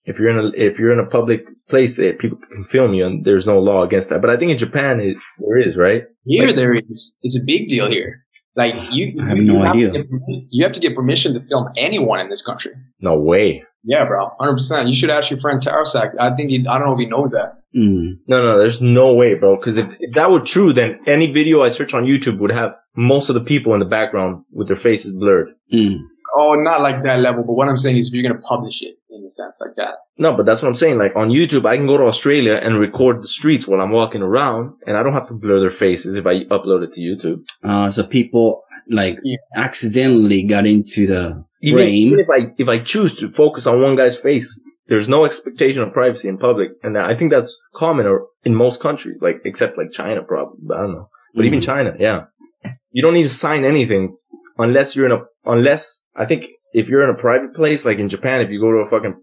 [0.07, 3.05] If you're in a, if you're in a public place, eh, people can film you
[3.07, 4.21] and there's no law against that.
[4.21, 6.03] But I think in Japan, it, there is, right?
[6.25, 8.21] here Like- there is it's a big deal here.
[8.55, 9.91] Like you, I have you no to idea.
[9.91, 10.05] get
[10.49, 12.71] you have to get permission to film anyone in this country.
[13.01, 13.63] No way.
[13.88, 14.88] Yeah, bro, hundred percent.
[14.88, 16.11] You should ask your friend Tarasak.
[16.19, 17.53] I think he, I don't know if he knows that.
[17.73, 18.13] Hmm.
[18.27, 19.57] No, no, there's no way, bro.
[19.57, 22.71] Because if, if that were true, then any video I search on YouTube would have
[22.95, 25.49] most of the people in the background with their faces blurred.
[25.71, 25.97] Hmm.
[26.38, 27.43] Oh, not like that level.
[27.43, 29.95] But what I'm saying is, if you're gonna publish it in a sense like that,
[30.17, 30.97] No, but that's what I'm saying.
[30.97, 34.21] Like on YouTube, I can go to Australia and record the streets while I'm walking
[34.21, 37.45] around, and I don't have to blur their faces if I upload it to YouTube.
[37.63, 39.38] Uh, so people like Yeah.
[39.55, 43.95] accidentally got into the Even, even if I if I choose to focus on one
[43.95, 48.28] guy's face, there's no expectation of privacy in public, and I think that's common or
[48.43, 50.60] in most countries, like except like China, probably.
[50.62, 51.10] But I don't know.
[51.34, 51.64] But even Mhm.
[51.64, 52.26] China, yeah,
[52.91, 54.16] you don't need to sign anything
[54.58, 58.10] unless you're in a unless I think if you're in a private place, like in
[58.10, 59.16] Japan, if you go to a fucking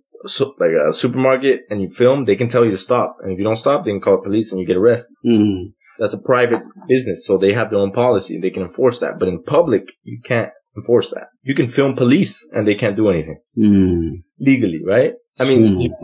[0.59, 3.45] like a supermarket and you film, they can tell you to stop, and if you
[3.45, 5.15] don't stop, they can call the police and you get arrested.
[5.25, 5.71] Hmm.
[5.99, 9.19] That's a private business, so they have their own policy and they can enforce that.
[9.19, 11.29] But in public, you can't enforce that.
[11.43, 14.09] You can film police and they can't do anything Hmm.
[14.39, 15.13] legally, right?
[15.41, 15.95] I mean,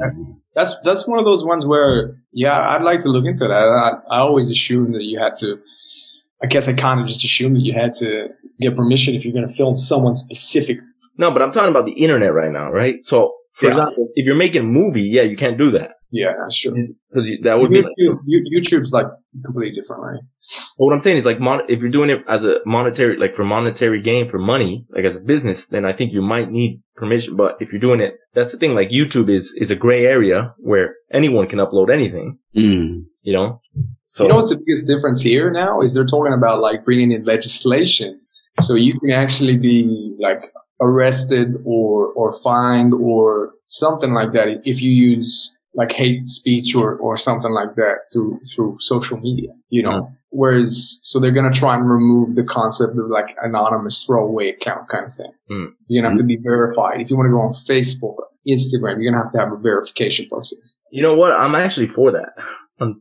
[0.55, 3.53] that's that's one of those ones where yeah, I'd like to look into that.
[3.53, 5.59] I, I always assumed that you had to.
[6.43, 8.29] I guess I kind of just assumed that you had to
[8.61, 10.79] get permission if you're going to film someone specific.
[11.17, 12.97] no, but I'm talking about the internet right now, right?
[13.03, 13.71] So, for Yeah.
[13.73, 16.73] example, if you're making a movie, yeah, you can't do that Yeah, that's true.
[17.11, 17.83] because that would be.
[17.83, 19.07] Like, YouTube's like
[19.45, 20.21] completely different, right?
[20.79, 23.35] but what I'm saying is like, mon- if you're doing it as a monetary, like
[23.35, 26.83] for monetary gain for money, like as a business, then I think you might need
[26.97, 27.37] permission.
[27.37, 28.75] But if you're doing it, that's the thing.
[28.75, 32.39] Like YouTube is is a gray area where anyone can upload anything.
[32.55, 33.01] Hmm.
[33.23, 33.61] You know.
[34.09, 37.13] So you know what's the biggest difference here now is they're talking about like bringing
[37.13, 38.21] in legislation,
[38.61, 40.41] so you can actually be like
[40.81, 46.97] arrested or or fined or something like that if you use like hate speech or
[46.97, 49.51] or something like that through through social media.
[49.69, 54.51] You know, whereas so they're gonna try and remove the concept of like anonymous throwaway
[54.51, 55.33] account kind of thing.
[55.49, 55.65] Hmm.
[55.87, 58.17] You're gonna have to be verified if you want to go on Facebook.
[58.49, 60.79] Instagram, you're gonna have to have a verification process.
[60.91, 61.33] you know what?
[61.33, 62.31] I'm actually for that.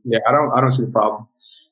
[0.03, 1.27] Yeah, I don't, I don't see the problem.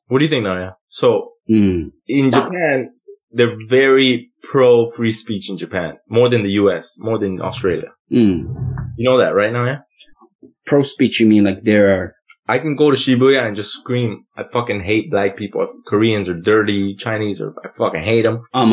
[0.09, 0.75] What do you think, Naoya?
[0.89, 1.87] So Hmm.
[2.07, 2.91] in Japan,
[3.31, 7.89] they're very pro free speech in Japan, more than the US, more than Australia.
[8.09, 8.45] Hmm.
[8.95, 9.83] You know that, right, Naoya?
[10.65, 12.15] pro speech, you mean like there are.
[12.47, 15.65] I can go to Shibuya and just scream, I fucking hate black people.
[15.87, 16.95] Koreans are dirty.
[16.95, 18.43] Chinese are, I fucking hate them.
[18.53, 18.65] Ah,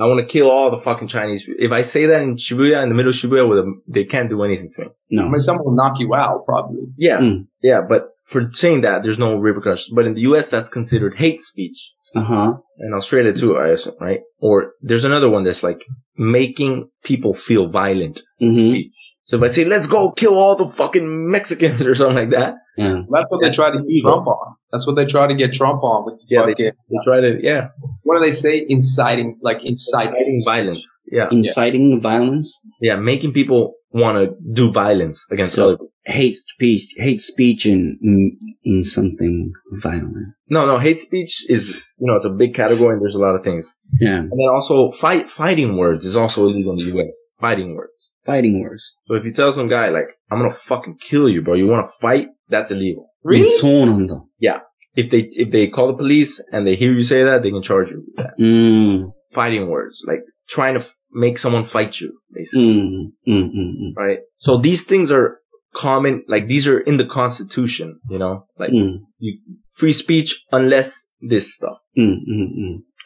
[0.00, 1.44] I want to kill all the fucking Chinese.
[1.46, 4.28] If I say that in Shibuya, in the middle of Shibuya, with them, they can't
[4.28, 4.88] do anything to me.
[5.10, 5.26] No.
[5.26, 6.88] I mean, someone will knock you out, probably.
[6.96, 7.18] Yeah.
[7.18, 7.46] Mm.
[7.62, 7.82] Yeah.
[7.88, 9.94] But for saying that, there's no repercussions.
[9.94, 11.92] But in the U.S., that's considered hate speech.
[12.14, 12.52] Uh huh.
[12.78, 14.20] And Australia too, I assume, right?
[14.38, 15.84] Or there's another one that's like
[16.16, 18.52] making people feel violent mm-hmm.
[18.52, 18.94] speech.
[19.30, 22.54] So if I say, let's go kill all the fucking Mexicans or something like that,
[22.76, 23.02] Yeah.
[23.10, 24.02] That's what they try to get.
[24.02, 24.56] Trump on.
[24.72, 27.20] That's what they try to get Trump on with the Yeah, they- fucking, they try
[27.20, 27.68] to, yeah,
[28.02, 28.64] what do they say?
[28.68, 30.14] Inciting, like inciting.
[30.14, 30.98] inciting violence.
[31.10, 31.28] Yeah.
[31.30, 32.60] Inciting violence.
[32.80, 32.96] Yeah.
[32.96, 35.92] Making people want to do violence against So- other people.
[36.04, 40.16] hate speech, hate speech in, in, in something violent.
[40.48, 43.34] No, no, hate speech is, you know, it's a big category and there's a lot
[43.36, 43.76] of things.
[44.00, 44.16] Yeah.
[44.18, 47.16] And then also fight, fighting words is also illegal in the US.
[47.40, 48.92] Fighting words fighting words.
[49.06, 51.54] So if you tell some guy like, "I'm gonna fucking kill you, bro.
[51.54, 52.28] You want to fight?
[52.48, 53.44] That's illegal." Really?
[54.38, 54.60] Yeah.
[54.94, 57.62] If they if they call the police and they hear you say that, they can
[57.62, 58.34] charge you with that.
[58.40, 59.12] Mm.
[59.32, 62.74] Fighting words, like trying to f- make someone fight you, basically.
[62.74, 64.18] Mm, mm, mm, mm, right.
[64.38, 65.38] So these things are
[65.74, 66.24] common.
[66.26, 68.00] Like these are in the Constitution.
[68.08, 68.70] You know, like
[69.18, 69.38] you,
[69.72, 71.78] free speech unless this stuff.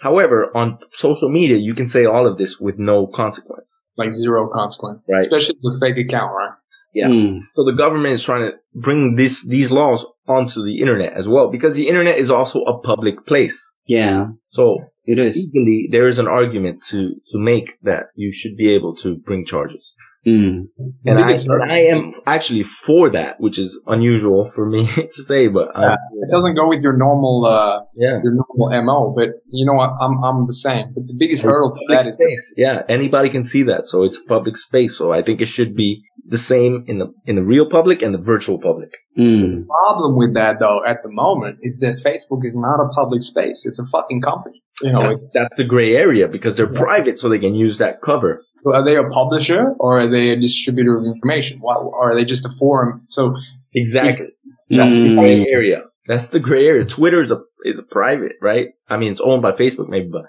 [0.04, 3.86] However, on social media, you can say all of this with no consequence.
[3.96, 5.08] Like zero consequence.
[5.10, 5.18] Right.
[5.18, 6.50] Especially with fake account, right?
[6.92, 7.08] Yeah.
[7.08, 7.38] Mm.
[7.56, 11.50] So the government is trying to bring this, these laws onto the internet as well,
[11.50, 13.72] because the internet is also a public place.
[13.86, 14.26] Yeah.
[14.50, 14.76] So
[15.06, 15.36] it is.
[15.36, 19.46] Legally, there is an argument to, to make that you should be able to bring
[19.46, 19.94] charges.
[20.26, 20.68] うん。
[21.04, 24.86] And I, and I am actually for that, which is unusual for me
[25.16, 25.96] to say, but Yeah.
[26.22, 28.20] It doesn't go with your normal, uh, yeah.
[28.22, 29.90] your normal MO, but you know what?
[30.00, 30.92] I'm, I'm the same.
[30.94, 32.54] But the biggest hurdle to Public that is space.
[32.56, 34.96] Yeah, anybody can see that, so it's public space.
[34.96, 38.14] So I think it should be the same in the in the real public and
[38.14, 38.90] the virtual public.
[39.18, 39.34] Mm.
[39.34, 42.88] So the problem with that though at the moment is that Facebook is not a
[42.88, 43.64] public space.
[43.66, 44.62] It's a fucking company.
[44.82, 46.80] You know, that's, that's the gray area because they're yeah.
[46.80, 48.42] private, so they can use that cover.
[48.58, 51.60] So are they a publisher or are they a distributor of information?
[51.60, 51.74] Why?
[51.74, 53.02] are they just a forum?
[53.08, 53.36] So
[53.72, 54.26] exactly,
[54.68, 55.04] if, that's mm.
[55.04, 55.46] the gray hmm.
[55.48, 55.82] area.
[56.08, 56.84] That's the gray area.
[56.84, 58.70] Twitter is a is a private, right?
[58.88, 60.24] I mean, it's owned by Facebook, maybe, but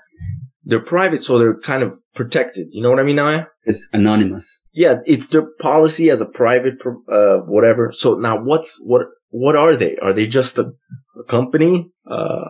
[0.66, 2.68] they're private, so they're kind of protected.
[2.72, 3.48] You know what I mean, Naoya?
[3.64, 4.62] It's anonymous.
[4.74, 6.76] Yeah, it's their policy as a private,
[7.10, 7.92] uh, whatever.
[7.94, 9.04] So now, what's what?
[9.30, 9.98] What are they?
[9.98, 10.72] Are they just a,
[11.20, 11.92] a company?
[12.10, 12.46] Uh,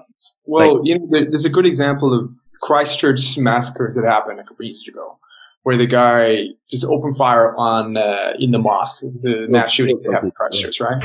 [0.45, 2.29] Well, you know, there, there's a good example of
[2.61, 5.17] Christchurch massacres that happened a couple years ago,
[5.63, 10.13] where the guy just opened fire on uh, in the mosque, the mass shootings that
[10.13, 11.03] happened in Christchurch, right?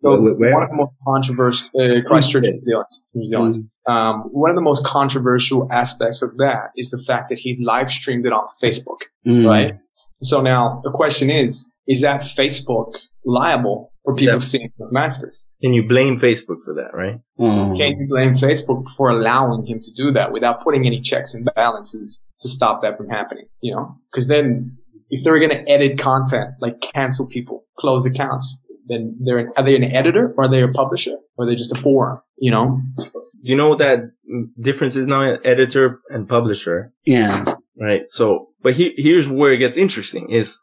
[0.00, 0.54] So Where- where?
[0.54, 2.86] one of the most controversial uh, Christchurch, New Zealand.
[3.14, 3.26] New hmm.
[3.26, 3.64] Zealand.
[3.88, 3.92] Mm.
[3.92, 7.90] Um, one of the most controversial aspects of that is the fact that he live
[7.90, 9.48] streamed it on Facebook, mm.
[9.48, 9.74] right?
[10.22, 12.92] So now the question is, is that Facebook
[13.24, 15.48] liable for people That's, seeing those masters?
[15.62, 17.20] Can you blame Facebook for that, right?
[17.38, 17.76] Mm.
[17.76, 18.00] Can hmm.
[18.00, 22.24] you blame Facebook for allowing him to do that without putting any checks and balances
[22.40, 23.46] to stop that from happening?
[23.60, 24.78] You know, because then
[25.10, 29.64] if they're going to edit content, like cancel people, close accounts, then they're an, are
[29.64, 32.20] they an editor or are they a publisher or are they just a forum?
[32.36, 32.80] You know,
[33.40, 34.00] you know that
[34.60, 36.92] difference is now editor and publisher.
[37.04, 37.44] Yeah.
[37.80, 38.02] Right.
[38.08, 40.58] So, but he, here's where it gets interesting is,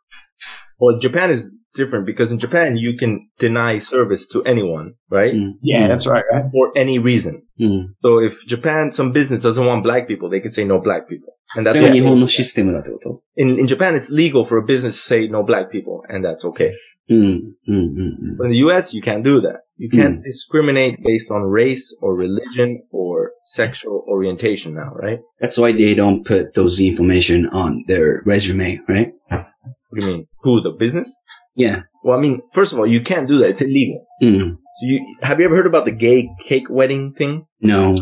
[0.79, 5.33] well, Japan is different because in Japan you can deny service to anyone, right?
[5.33, 5.53] Mm.
[5.61, 6.45] Yeah, that's right, right?
[6.51, 7.43] For any reason.
[7.59, 7.93] Mm.
[8.01, 11.33] So if Japan, some business doesn't want black people, they can say no black people.
[11.56, 11.92] And そ that's れが okay.
[11.92, 16.26] 日本のシステムだってこと In, in Japan, it's legal for a business to say no black people, and
[16.26, 16.70] that's okay.
[17.08, 17.16] うん。
[17.16, 17.52] うん。
[17.68, 18.36] うん。
[18.38, 19.64] But in the US, you can't do that.
[19.76, 25.20] You can't discriminate based on race or religion or sexual orientation now, right?
[25.40, 29.12] That's why they don't put those information on their resume, right?
[29.28, 30.26] What do you mean?
[30.42, 31.12] Who, the business?
[31.56, 31.82] Yeah.
[32.04, 33.50] Well, I mean, first of all, you can't do that.
[33.50, 34.06] It's illegal.
[34.20, 34.58] うん。
[34.80, 37.46] So you, have you ever heard about the gay cake wedding thing?
[37.60, 37.92] No.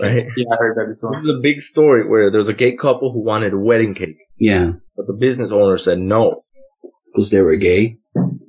[0.00, 0.26] Right?
[0.36, 1.12] Yeah, I heard that as well.
[1.12, 4.16] There's a big story where there's a gay couple who wanted a wedding cake.
[4.38, 4.72] Yeah.
[4.96, 6.44] But the business owner said no.
[7.06, 7.98] Because they were gay?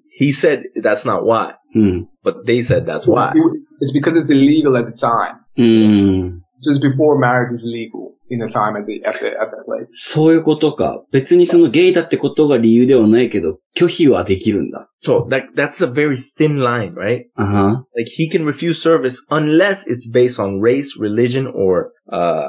[0.10, 1.56] He said that's not why.
[1.74, 2.04] Hmm.
[2.24, 3.34] But they said that's why.
[3.82, 5.40] It's because it's illegal at the time.
[5.58, 9.65] Hmm Just before marriage was legal in the time at the at the at that
[9.67, 9.87] place.
[9.89, 11.05] そういうことか。
[11.13, 14.89] 別にそのゲイだってことが理由ではないけど、拒否はできるんだ。
[15.05, 17.25] So that that's a very thin line, right?
[17.37, 17.85] あは。
[17.97, 22.49] Like he can refuse service unless it's based on race, religion, or uh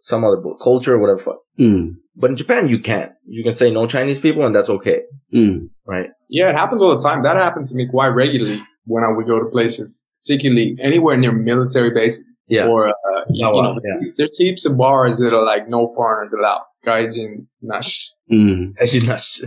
[0.00, 1.18] some other bu- culture, whatever.
[1.18, 1.36] fuck.
[1.58, 1.96] うん。
[2.18, 3.10] But in Japan, you can't.
[3.26, 5.00] You can say no Chinese people, and that's okay,
[5.32, 5.68] うん。
[5.86, 6.10] right?
[6.28, 7.22] Yeah, it happens all the time.
[7.22, 11.31] That happened to me quite regularly when I would go to places, particularly anywhere near
[11.31, 12.67] military bases yeah.
[12.67, 12.93] or uh,
[13.29, 13.61] you, wow.
[13.61, 14.11] know, yeah.
[14.17, 16.63] there heaps of bars that are like no foreigners allowed.
[16.85, 18.09] Gaijin nash.
[18.31, 19.07] Mm-hmm.
[19.07, 19.41] Nash.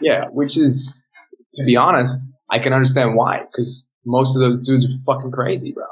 [0.00, 1.10] Yeah, which is
[1.54, 5.72] to be honest, I can understand why because most of those dudes are fucking crazy,
[5.72, 5.84] bro.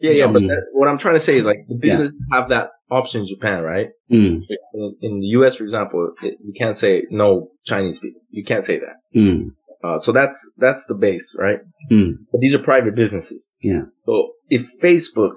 [0.00, 0.48] Yeah, yeah, but mm-hmm.
[0.48, 2.38] that, what I'm trying to say is like the business yeah.
[2.38, 3.88] have that option in Japan, right?
[4.12, 4.40] Mm.
[4.74, 8.20] In, in, the US, for example, it, you can't say no Chinese people.
[8.30, 8.96] You can't say that.
[9.18, 9.52] Mm.
[9.82, 11.60] Uh, so that's that's the base, right?
[11.90, 12.12] Mm.
[12.32, 13.50] But these are private businesses.
[13.60, 13.82] Yeah.
[14.04, 15.34] So if Facebook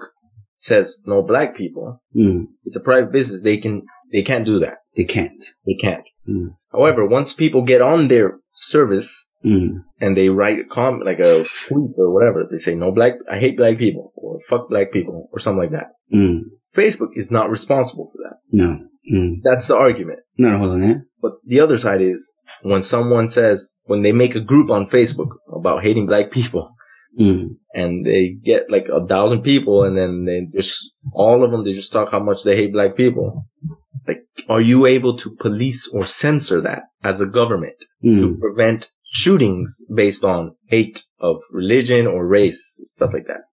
[0.56, 2.44] says no black people, mm.
[2.64, 3.42] it's a private business.
[3.42, 4.78] They can they can't do that.
[4.96, 5.42] They can't.
[5.66, 6.04] They can't.
[6.28, 6.56] Mm.
[6.72, 9.78] However, once people get on their service hmm.
[10.00, 13.14] and they write a comment like a tweet or whatever, they say no black.
[13.30, 15.92] I hate black people or fuck black people or something like that.
[16.12, 16.48] Hmm.
[16.74, 18.36] Facebook is not responsible for that.
[18.52, 18.78] No.
[19.10, 19.40] Hmm.
[19.42, 20.20] That's the argument.
[20.38, 20.88] No, hold on.
[20.88, 20.94] Yeah.
[21.20, 22.32] But the other side is
[22.63, 26.71] when someone says, when they make a group on Facebook about hating black people
[27.17, 27.55] Mm.
[27.73, 31.71] and they get like a thousand people and then they just, all of them, they
[31.71, 33.45] just talk how much they hate black people.
[34.05, 38.39] Like, are you able to police or censor that as a government to Mm.
[38.41, 43.43] prevent shootings based on hate of religion or race, stuff like that?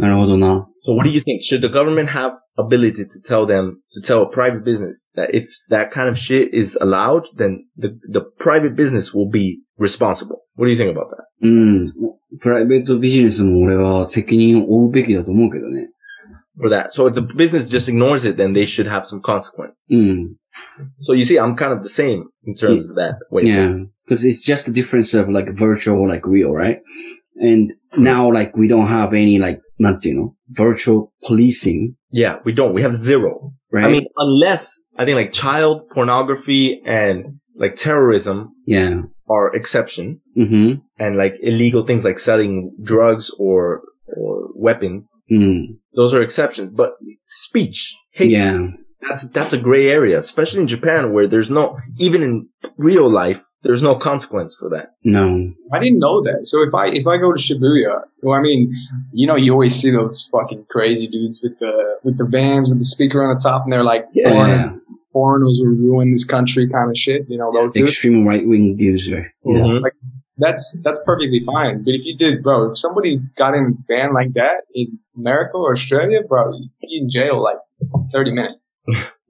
[0.00, 0.66] なるほどな。
[0.84, 1.42] So what do you think?
[1.42, 5.48] Should the government have ability to tell them, to tell a private business that if
[5.68, 10.42] that kind of shit is allowed, then the, the private business will be responsible?
[10.56, 11.24] What do you think about that?
[11.40, 11.86] うん。
[12.40, 15.88] プライベートビジネスも俺は責任を負うべきだと思うけどね。
[16.60, 16.90] For that.
[16.90, 19.80] So if the business just ignores it, then they should have some consequence.
[19.90, 20.36] うん。
[21.02, 23.44] So you see, I'm kind of the same in terms of that way.
[23.44, 23.84] Yeah.
[24.04, 26.80] Because it's just the difference of like virtual, like real, right?
[27.35, 31.95] And now like we don't have any like, not, you know, virtual policing.
[32.09, 32.73] Yeah, we don't.
[32.73, 33.53] We have zero.
[33.71, 33.85] Right.
[33.85, 38.51] I mean, unless I think like child pornography and like terrorism.
[38.65, 39.01] Yeah.
[39.29, 40.19] Are exception.
[40.37, 40.81] Mm-hmm.
[40.99, 43.81] And like illegal things like selling drugs or,
[44.17, 45.09] or weapons.
[45.31, 45.77] Mm.
[45.95, 46.91] Those are exceptions, but
[47.27, 48.51] speech, hate yeah.
[48.51, 48.75] Speech,
[49.07, 53.43] that's that's a gray area, especially in Japan where there's no even in real life
[53.63, 54.95] there's no consequence for that.
[55.05, 55.53] No.
[55.71, 56.45] I didn't know that.
[56.45, 58.73] So if I if I go to Shibuya, well, I mean,
[59.13, 62.79] you know, you always see those fucking crazy dudes with the with the vans with
[62.79, 64.31] the speaker on the top, and they're like, Yeah.
[64.31, 64.81] foreign-
[65.13, 67.21] foreigners will ruin this country, kind of shit.
[67.29, 67.91] You know, those dudes.
[67.91, 69.31] Extreme right wing user.
[69.45, 69.57] Yeah.
[69.59, 69.81] Mhm.
[69.81, 69.93] Like
[70.37, 71.83] that's that's perfectly fine.
[71.85, 75.55] But if you did, bro, if somebody got in a van like that in America
[75.55, 77.57] or Australia, bro, you'd be in jail like
[78.11, 78.73] thirty minutes.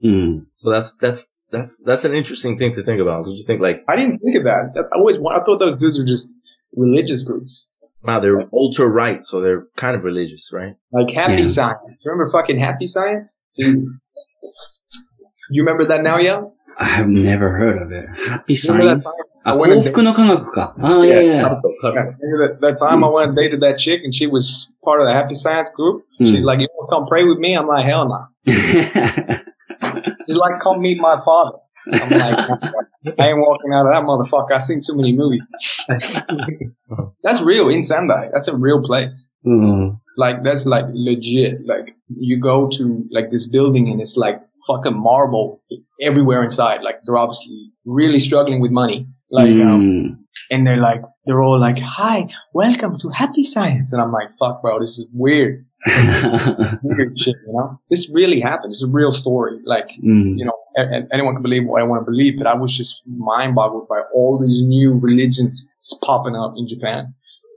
[0.04, 0.46] Mm.
[0.58, 3.24] So that's that's that's that's an interesting thing to think about.
[3.24, 4.72] Did you think like, I didn't think of that.
[4.74, 6.32] That- I always I thought those dudes were just
[6.76, 7.70] religious groups.
[8.02, 10.74] wow, they're ultra right, so they're kind of religious, right?
[10.92, 11.46] Like Happy Yeah.
[11.46, 12.02] Science.
[12.04, 13.40] Remember fucking Happy Science?
[13.56, 13.92] Jesus.
[15.50, 16.42] You remember that now, yeah?
[16.78, 18.08] I have never heard of it.
[18.28, 19.06] Happy Science?
[19.44, 21.42] I went and dated, oh, yeah, yeah.
[21.82, 23.06] That, that time mm.
[23.06, 26.04] I went and dated that chick and she was part of the Happy Science group.
[26.20, 26.26] Mm.
[26.26, 27.54] She's like, you want to come pray with me?
[27.54, 28.26] I'm like, hell no.
[30.26, 31.58] She's like, come meet my father.
[31.92, 32.48] I'm like,
[33.18, 34.52] I ain't walking out of that motherfucker.
[34.52, 35.46] I've seen too many movies.
[37.22, 38.30] that's real in Sendai.
[38.32, 39.30] That's a real place.
[39.46, 40.00] Mm.
[40.16, 41.66] Like, that's like legit.
[41.66, 45.62] Like, you go to like this building and it's like fucking marble
[46.00, 46.82] everywhere inside.
[46.82, 49.06] Like they're obviously really struggling with money.
[49.30, 50.04] Like, um, mm.
[50.10, 53.92] um, and they're like, they're all like, hi, welcome to happy science.
[53.92, 55.66] And I'm like, fuck, bro, this is weird.
[56.82, 57.80] weird shit, you know?
[57.90, 58.72] This really happened.
[58.72, 59.58] It's a real story.
[59.64, 60.38] Like, mm.
[60.38, 60.58] you know,
[61.12, 64.00] anyone can believe what I want to believe, but I was just mind boggled by
[64.14, 65.66] all these new religions
[66.02, 67.14] popping up in Japan.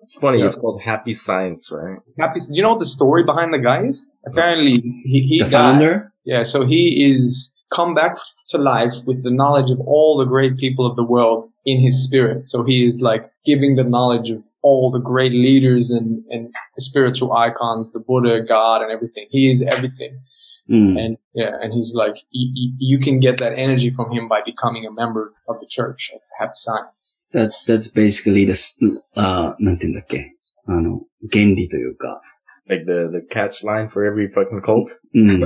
[0.08, 0.40] It's funny.
[0.40, 0.46] Yeah.
[0.46, 1.98] It's called Happy Science, right?
[2.18, 4.10] Happy, do you know what the story behind the guy is?
[4.26, 5.52] Apparently, he, he The died.
[5.52, 6.14] founder?
[6.24, 8.16] Yeah, so he is come back
[8.48, 12.02] to life with the knowledge of all the great people of the world in his
[12.02, 12.48] spirit.
[12.48, 17.34] So he is like giving the knowledge of all the great leaders and, and spiritual
[17.34, 19.28] icons, the Buddha, God, and everything.
[19.30, 20.12] He is everything.
[20.14, 20.24] Hmm.
[20.70, 20.98] うん。
[20.98, 24.86] And yeah, and he's like, you, you, you can get that energy from him by becoming
[24.86, 28.79] a member of the church of Happy Science That, that's basically the, s-
[29.17, 30.35] あーなんて言うんだっけ。
[30.67, 31.01] あの、
[31.33, 32.21] 原理というか。
[32.69, 34.97] Like the the catch line for every fucking cult.
[35.15, 35.41] うん。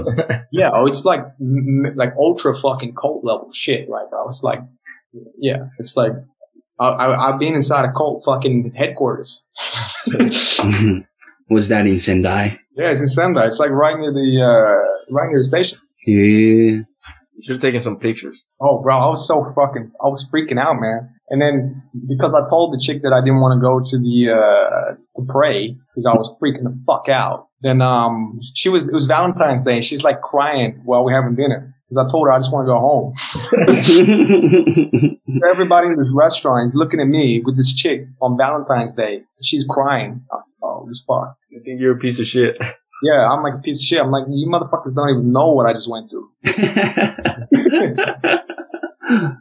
[0.52, 4.28] Yeah, oh, it's like m- like ultra fucking cult level shit, right, bro?
[4.28, 4.60] It's like,
[5.40, 6.12] yeah, it's like
[6.78, 9.43] I, I, I've been inside a cult fucking headquarters.
[11.48, 12.59] Was that in Sendai?
[12.76, 13.47] Yeah, it's in Sendai.
[13.47, 15.78] It's like right near the uh, right near the station.
[16.06, 16.12] へ
[16.78, 16.84] え。
[17.41, 18.45] You should have taken some pictures.
[18.61, 21.09] Oh, bro, I was so fucking, I was freaking out, man.
[21.30, 24.30] And then because I told the chick that I didn't want to go to the
[24.30, 27.47] uh to pray because I was freaking the fuck out.
[27.61, 31.35] Then um she was it was Valentine's Day and she's like crying while we're having
[31.35, 33.13] dinner because I told her I just want to go home.
[35.49, 39.23] Everybody in this restaurant is looking at me with this chick on Valentine's Day.
[39.41, 40.26] She's crying.
[40.31, 41.38] Oh, oh it was fuck.
[41.57, 42.57] I think you're a piece of shit.
[43.03, 43.99] Yeah, I'm like a piece of shit.
[43.99, 46.30] I'm like, you motherfuckers don't even know what I just went through.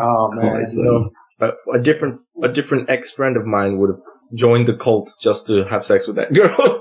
[0.00, 0.66] oh man.
[0.66, 1.10] So,
[1.40, 4.00] a, a different a different ex friend of mine would have
[4.34, 6.56] joined the cult just to have sex with that girl.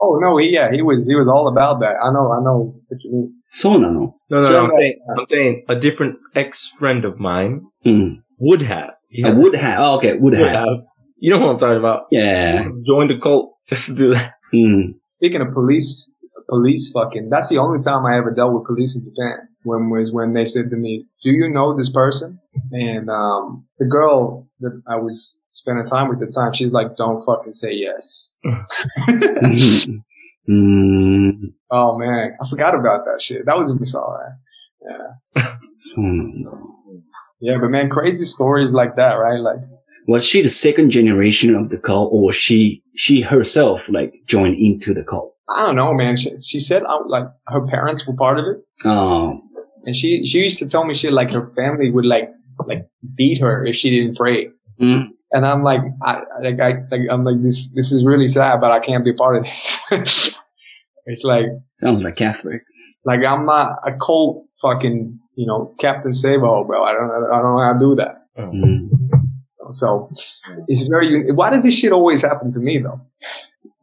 [0.00, 1.94] oh no, he, yeah, he was he was all about that.
[2.02, 3.34] I know, I know what you mean.
[3.46, 7.66] So no, no, no, so, I'm, saying, I'm saying a different ex friend of mine
[7.86, 8.22] mm.
[8.38, 8.90] would have.
[9.10, 9.28] Yeah.
[9.28, 9.80] I would have.
[9.80, 10.56] Oh, okay, would, would have.
[10.56, 10.78] have.
[11.18, 12.06] You know what I'm talking about?
[12.10, 12.68] Yeah.
[12.84, 14.33] Join the cult just to do that.
[14.54, 14.94] Mm.
[15.08, 16.14] Speaking of police,
[16.48, 19.48] police fucking, that's the only time I ever dealt with police in Japan.
[19.64, 22.38] When was when they said to me, "Do you know this person?"
[22.70, 26.96] And um, the girl that I was spending time with at the time, she's like,
[26.96, 28.36] "Don't fucking say yes."
[30.48, 31.32] mm.
[31.70, 33.46] Oh man, I forgot about that shit.
[33.46, 34.04] That was a Missouri.
[34.04, 34.34] Right?
[35.36, 35.56] Yeah.
[37.40, 39.40] yeah, but man, crazy stories like that, right?
[39.40, 39.60] Like
[40.06, 44.56] was she the second generation of the cult or was she, she herself like joined
[44.58, 45.34] into the cult?
[45.48, 46.16] I don't know, man.
[46.16, 49.40] She, she said out like her parents were part of it, Oh,
[49.84, 52.30] and she she used to tell me she like her family would like
[52.66, 54.48] like beat her if she didn't pray.
[54.80, 58.60] mm, And I'm like, I like I like I'm like this this is really sad,
[58.60, 59.80] but I can't be part of this.
[61.06, 61.46] it's like
[61.78, 62.62] sounds like Catholic.
[63.04, 66.82] like I'm not a cult fucking you know Captain Sabo, bro.
[66.84, 68.14] I don't I don't know how to do that.
[68.38, 68.88] Mm.
[69.72, 70.08] So
[70.68, 71.32] it's very.
[71.32, 73.00] Why does this shit always happen to me though?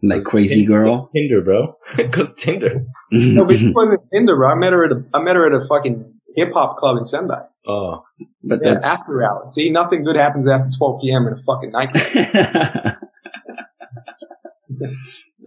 [0.03, 1.09] Like crazy girl.
[1.15, 1.77] Tinder, bro.
[1.95, 2.85] Because Tinder.
[3.11, 4.49] No, but she wasn't Tinder, bro.
[4.49, 7.03] I met her at a I met her at a fucking hip hop club in
[7.03, 7.43] Sendai.
[7.67, 8.03] Oh.
[8.43, 9.53] but Yeah, that's after hours.
[9.53, 11.27] See, nothing good happens after 12 p.m.
[11.27, 12.95] in a fucking nightclub.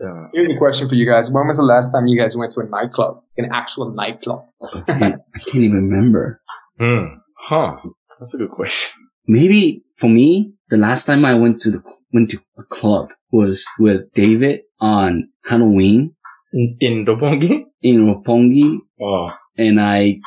[0.01, 0.27] Yeah.
[0.35, 1.31] Here's a question for you guys.
[1.31, 3.23] When was the last time you guys went to a nightclub?
[3.39, 4.45] An actual nightclub?
[4.61, 6.43] I can't, I can't even remember.
[6.79, 7.19] Hmm.
[7.39, 7.77] Huh.
[8.19, 9.01] That's a good question.
[9.27, 13.65] Maybe for me, the last time I went to the went to a club was
[13.79, 16.15] with David on Halloween
[16.53, 17.65] In, in Roppongi?
[17.83, 19.29] in Roppongi, Oh.
[19.59, 20.21] and I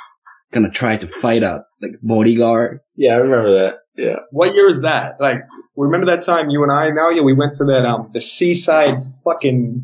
[0.51, 2.79] kind of tried to fight a like bodyguard.
[2.95, 3.75] Yeah, I remember that.
[3.95, 4.15] Yeah.
[4.31, 5.19] What year is that?
[5.19, 5.39] Like,
[5.75, 8.97] remember that time you and I, now, yeah, we went to that, um, the seaside
[9.23, 9.83] fucking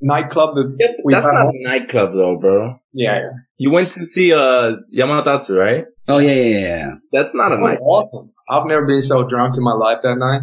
[0.00, 2.78] nightclub that we That's had- not a nightclub though, bro.
[2.92, 3.30] Yeah, yeah.
[3.58, 5.84] You went to see uh Yamatatsu, right?
[6.06, 6.90] Oh yeah, yeah, yeah.
[7.12, 7.78] That's not a oh, night.
[7.80, 8.30] Awesome.
[8.48, 10.42] I've never been so drunk in my life that night.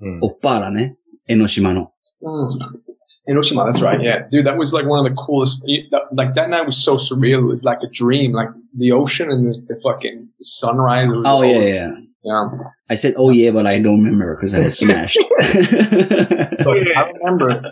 [0.00, 0.20] Mm.
[0.20, 0.94] Oppara ne,
[1.28, 1.92] Enoshima no.
[2.24, 2.58] Hmm.
[3.28, 4.00] Enoshima, that's right.
[4.00, 5.62] Yeah, dude, that was like one of the coolest.
[6.12, 7.40] Like that night was so surreal.
[7.40, 8.32] It was like a dream.
[8.32, 11.08] Like the ocean and the, the fucking sunrise.
[11.10, 11.90] Oh yeah, yeah,
[12.22, 12.48] yeah.
[12.88, 15.18] I said, oh yeah, but I don't remember because I was smashed.
[15.38, 17.70] but I remember.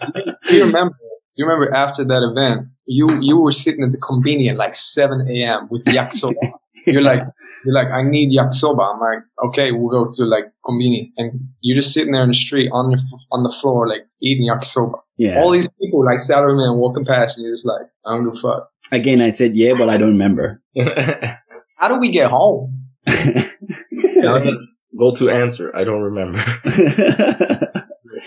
[0.49, 0.97] Do you remember
[1.37, 2.69] do you remember after that event?
[2.87, 5.69] You you were sitting at the convenience at like 7 a.m.
[5.71, 6.35] with yakisoba.
[6.87, 7.23] you're like
[7.65, 8.95] you're like I need yakisoba.
[8.95, 12.35] I'm like okay, we'll go to like convenience, and you're just sitting there in the
[12.35, 14.95] street on your f- on the floor like eating yakisoba.
[15.19, 15.41] yeah.
[15.41, 18.39] All these people like Saturday man walking past, and you're just like I don't give
[18.39, 18.71] a fuck.
[18.91, 20.63] Again, I said yeah, but I don't remember.
[21.77, 22.87] How do we get home?
[23.07, 25.75] Honest go to answer.
[25.77, 26.43] I don't remember.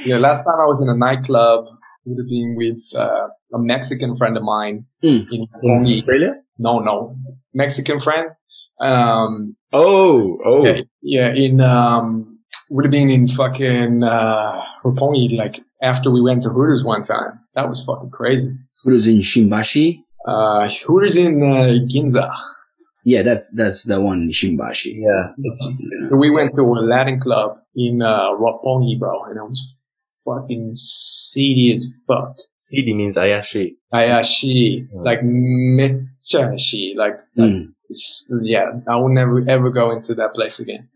[0.05, 1.67] Yeah, last time I was in a nightclub
[2.05, 5.25] would have been with uh, a Mexican friend of mine Mm.
[5.31, 6.33] in In Australia?
[6.57, 7.15] No, no,
[7.53, 8.27] Mexican friend.
[8.81, 10.65] Um, Oh, oh.
[10.65, 12.39] yeah, yeah, in um,
[12.71, 17.39] would have been in fucking uh, Roppongi, like after we went to Hooters one time.
[17.55, 18.49] That was fucking crazy.
[18.85, 19.99] Was in Shimbashi.
[20.27, 22.31] Uh, Hooters in uh, Ginza.
[23.05, 24.93] Yeah, that's that's the one in Shimbashi.
[25.05, 25.25] Yeah.
[26.09, 29.61] So we went to a Latin club in uh, Roppongi, bro, and it was
[30.25, 30.73] fucking
[31.28, 32.34] seedy as fuck.
[32.60, 33.76] CD means Ayashi.
[33.92, 35.04] Ayashi, Mm.
[35.04, 37.68] like mechashi, like, like Mm.
[37.90, 40.88] it's- yeah, I will never ever go into that place again.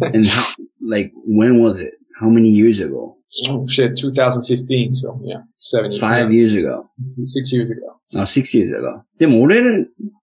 [0.00, 0.42] And how,
[0.80, 1.94] like, when was it?
[2.20, 3.16] How many years ago?
[3.48, 6.86] Oh shit, 2015, so yeah, seven years, Five years ago.
[7.26, 7.98] six years ago.
[8.14, 9.02] あ、six years ago.
[9.18, 9.62] でも俺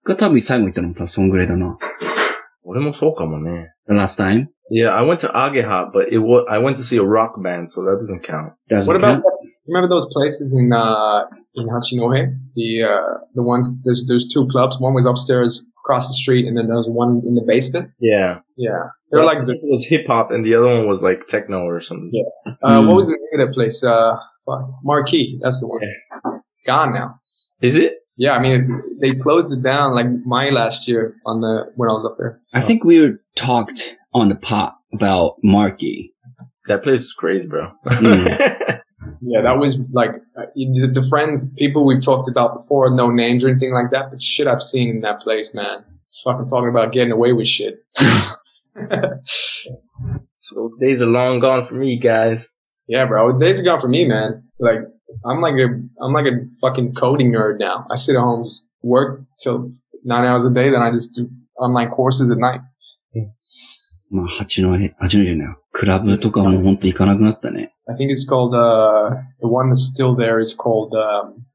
[0.03, 1.77] が多分最後行ったのもさ、そんぐらいだな。
[2.73, 3.69] 俺もそうかもね。
[3.87, 4.47] The last time?
[4.71, 7.69] Yeah, I went to Ageha, but it was I went to see a rock band,
[7.71, 8.53] so that doesn't count.
[8.69, 9.25] Doesn't What about count?
[9.67, 11.25] remember those places in uh
[11.55, 12.29] in Hachinohe?
[12.55, 14.79] The uh the ones there's there's two clubs.
[14.79, 17.89] One was upstairs across the street, and then there was one in the basement.
[17.99, 21.25] Yeah, Yeah, they're like the this was hip hop, and the other one was like
[21.27, 22.11] techno or something.
[22.13, 22.53] Yeah.
[22.61, 22.87] uh Mm.
[22.87, 23.83] what was the name of that place?
[23.83, 25.39] Uh, fuck, Marquee.
[25.41, 25.81] That's the one.
[26.53, 27.15] It's gone now.
[27.61, 27.93] Is it?
[28.16, 31.92] Yeah, I mean they closed it down like my last year on the when I
[31.92, 32.40] was up there.
[32.52, 36.12] I think we were talked on the pot about Marquee.
[36.66, 37.72] That place is crazy, bro.
[37.86, 38.80] Mm.
[39.26, 43.42] Yeah, that was like uh, the, the friends, people we've talked about before, no names
[43.42, 45.84] or anything like that, but shit I've seen in that place, man.
[46.24, 47.78] Fucking talking about getting away with shit.
[50.36, 52.54] so days are long gone for me, guys.
[52.87, 53.37] yeah, bro.
[53.37, 54.43] Days are gone for me, man.
[54.59, 54.79] Like
[55.25, 55.67] I'm like a
[56.01, 57.85] I'm like a fucking coding nerd now.
[57.91, 59.71] I sit at home, just work till
[60.03, 62.61] nine hours a day, then I just do online courses at night.
[64.11, 65.55] まあ、八戸、八戸じゃない。
[65.71, 67.75] クラブとかも本当行かなくなったね。
[67.87, 71.45] I think it's called uh the one that's still there is called um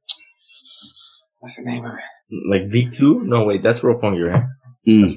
[1.40, 2.48] what's the name of it?
[2.48, 3.24] Like V2?
[3.24, 4.44] No, wait, that's Roppongi, right?
[4.86, 5.16] うん。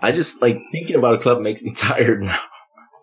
[0.00, 2.38] I just like thinking about a club makes me tired now.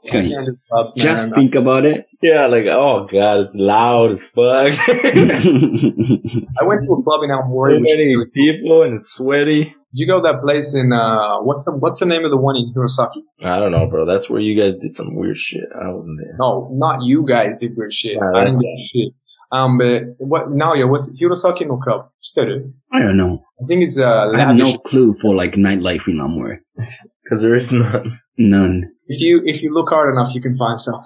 [0.06, 0.58] Can
[0.96, 2.06] just think about it.
[2.22, 4.72] Yeah, like oh god, it's loud as fuck.
[4.88, 7.80] I went to a club in Aomori.
[7.80, 9.64] Many people and it's sweaty.
[9.64, 12.36] Did you go to that place in uh, what's the what's the name of the
[12.36, 13.22] one in Hirosaki?
[13.42, 14.04] I don't know, bro.
[14.04, 15.64] That's where you guys did some weird shit.
[15.74, 16.36] I wasn't there.
[16.38, 18.18] No, not you guys did weird shit.
[18.20, 19.14] I, I didn't get shit.
[19.52, 20.74] Um, but what now?
[20.74, 22.10] Yeah, what's Hirosaki no club?
[22.20, 22.64] Steady.
[22.92, 23.44] I don't know.
[23.62, 24.32] I think it's uh.
[24.34, 26.60] I have no clue for like nightlife in Namur.
[27.24, 28.20] Because there is none.
[28.38, 28.92] None.
[29.07, 31.01] If you if you look hard enough, you can find some.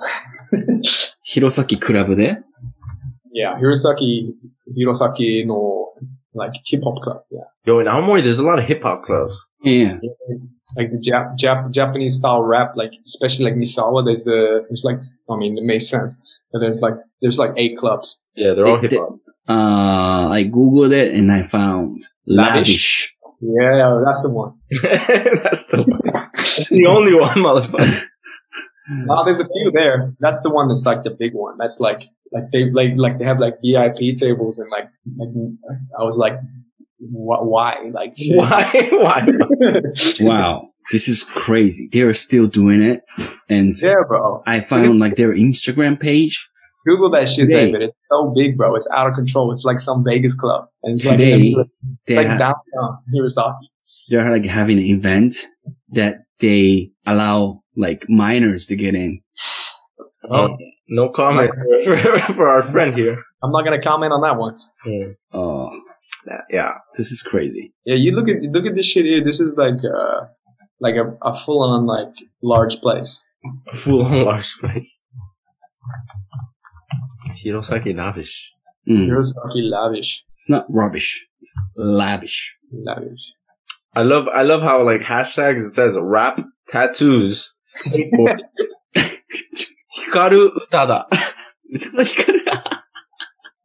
[1.24, 2.38] 弘前クラブで
[3.34, 4.32] yeah, Hirosaki
[4.78, 5.94] Hirosaki no
[6.34, 7.22] like hip hop club.
[7.32, 9.46] Yeah, Yo, in Aomori, there's a lot of hip hop clubs.
[9.64, 10.00] Yeah.
[10.78, 14.06] like the Jap, Jap Japanese style rap, like especially like Misawa.
[14.06, 15.00] There's the there's like
[15.30, 16.22] I mean it makes sense.
[16.52, 18.26] But there's like there's like eight clubs.
[18.36, 19.20] Yeah, they're all Hey, hip hop.
[19.48, 22.56] Uh, I googled it and I found Lavish.
[22.56, 23.16] lavish.
[23.42, 24.54] Yeah, that's the one.
[24.82, 26.09] That's the one.
[26.41, 28.05] That's the only one, motherfucker.
[29.09, 30.15] Oh, there's a few there.
[30.19, 31.57] That's the one that's like the big one.
[31.59, 32.03] That's like
[32.33, 35.29] like they like like they have like VIP tables and like like
[35.99, 36.35] I was like
[36.99, 38.89] wh- why like Why?
[38.93, 39.27] Why?
[40.21, 40.69] Wow.
[40.93, 41.89] This is crazy.
[41.93, 43.03] They're still doing it.
[43.49, 44.43] And yeah, bro.
[44.47, 46.49] I found like their Instagram page
[46.87, 47.67] Google that shit, Today.
[47.67, 47.83] David.
[47.83, 48.75] It's so big, bro.
[48.75, 49.53] It's out of control.
[49.53, 51.37] It's like some Vegas club, and it's like, today.
[51.55, 51.71] it's
[52.07, 53.67] They like ha- downtown Hirosaki.
[54.09, 55.35] they're like having an event
[55.91, 59.21] that they allow like minors to get in.
[60.31, 60.57] Oh,
[60.89, 61.51] no comment
[61.85, 61.97] for,
[62.35, 63.17] for our friend here.
[63.43, 64.57] I'm not gonna comment on that one.
[65.33, 65.71] Oh,
[66.51, 66.75] Yeah.
[66.97, 67.73] this is crazy.
[67.85, 69.23] Yeah, you look at look at this shit here.
[69.25, 70.27] This is like uh
[70.81, 72.13] like a, a full on like
[72.43, 73.29] large place.
[73.73, 75.03] Full on large place.
[77.45, 78.53] Hirosaki Lavish.
[78.89, 79.07] Mm.
[79.09, 81.27] Hirosaki lavish, It's not rubbish.
[81.41, 82.57] It's lavish.
[82.73, 83.35] lavish.
[83.95, 88.39] I love I love how like hashtags it says rap, tattoos, skateboard.
[89.99, 91.07] Hikaru Utada.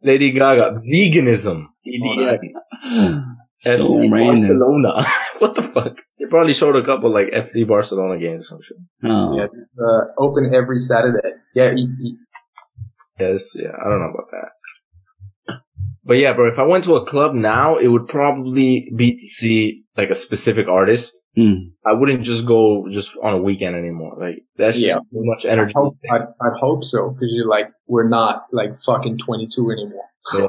[0.04, 3.24] Lady Gaga, veganism, EDM,
[3.58, 4.36] so FC random.
[4.36, 5.06] Barcelona.
[5.40, 5.98] what the fuck?
[6.20, 8.78] They probably showed a couple like FC Barcelona games or some shit.
[9.04, 9.36] Oh.
[9.38, 11.30] Yeah, it's uh, open every Saturday.
[11.56, 14.50] Yeah, Yeah, yeah, I don't know about that.
[16.06, 19.28] But yeah, bro, if I went to a club now, it would probably be to
[19.28, 21.20] see like a specific artist.
[21.38, 21.72] Mm.
[21.86, 24.16] I wouldn't just go just on a weekend anymore.
[24.20, 24.96] Like that's just Yeah.
[24.96, 25.74] too much I energy.
[25.76, 30.04] hope, I, I hope so because you're like we're not like fucking 22 anymore.
[30.38, 30.48] Yeah.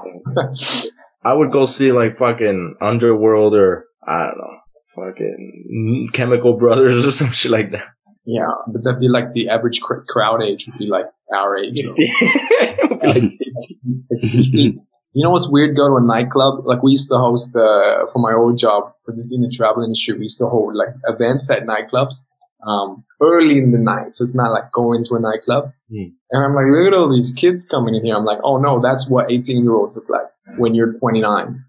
[1.25, 4.59] I would go see like fucking Underworld or I don't know,
[5.07, 7.85] fucking Chemical Brothers or some shit like that.
[8.27, 11.83] Yeah, but that'd be like the average crowd age would be like our age.
[11.83, 11.97] though.
[15.17, 15.75] You know what's weird?
[15.75, 16.67] Go to a nightclub.
[16.67, 19.83] Like we used to host uh, for my old job for the, in the travel
[19.83, 20.13] industry.
[20.13, 22.27] We used to hold like events at nightclubs
[22.69, 24.15] um, early in the night.
[24.15, 25.73] So it's not like going to a nightclub.
[25.91, 26.13] Hmm.
[26.31, 28.15] And I'm like, look at all these kids coming in here.
[28.15, 31.65] I'm like, oh no, that's what 18 year olds look like when you're 29.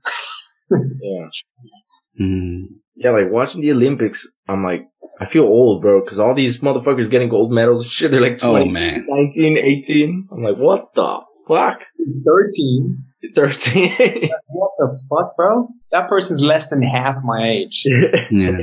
[0.72, 1.28] yeah.
[2.20, 2.66] Mm.
[2.98, 4.90] Yeah, like watching the Olympics, I'm like,
[5.22, 8.44] I feel old, bro, because all these motherfuckers getting gold medals and shit, they're like
[8.44, 9.06] Oh man.
[9.08, 10.28] 19, 18.
[10.34, 11.80] I'm like, what the fuck?
[12.26, 13.06] 13.
[13.36, 14.30] 13.
[14.48, 15.68] What the fuck, bro?
[15.92, 17.84] That person's less than half my age.
[18.32, 18.58] Yeah.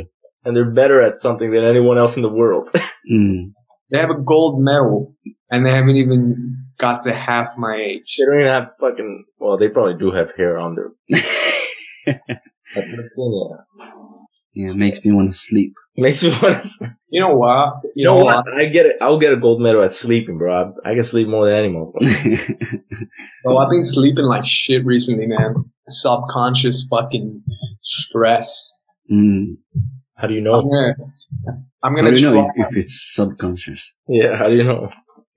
[0.44, 2.70] and they're better at something than anyone else in the world.
[3.12, 3.52] Mm.
[3.90, 5.14] They have a gold medal
[5.50, 8.16] and they haven't even got to half my age.
[8.18, 10.90] they don't even have fucking, well, they probably do have hair on their,
[12.06, 12.18] at
[12.74, 12.98] 13,
[14.54, 14.66] yeah.
[14.66, 15.74] yeah, it makes me want to sleep.
[15.96, 17.74] Makes me want to, You know what?
[17.94, 18.44] you know what?
[18.52, 18.96] I get it.
[19.00, 20.72] I'll get a gold medal at sleeping, bro.
[20.84, 21.92] I, I can sleep more than anyone.
[22.00, 22.80] motherfucker.
[23.44, 25.54] Bro, I've been sleeping like shit recently, man.
[25.88, 27.42] Subconscious fucking
[27.82, 28.76] stress.
[29.08, 29.56] mm.
[30.16, 30.62] How do you I'm know?
[30.62, 30.94] gonna,
[31.84, 32.50] I'm I gonna don't know try.
[32.64, 33.94] if, if it's subconscious.
[34.08, 34.90] Yeah, how do you know?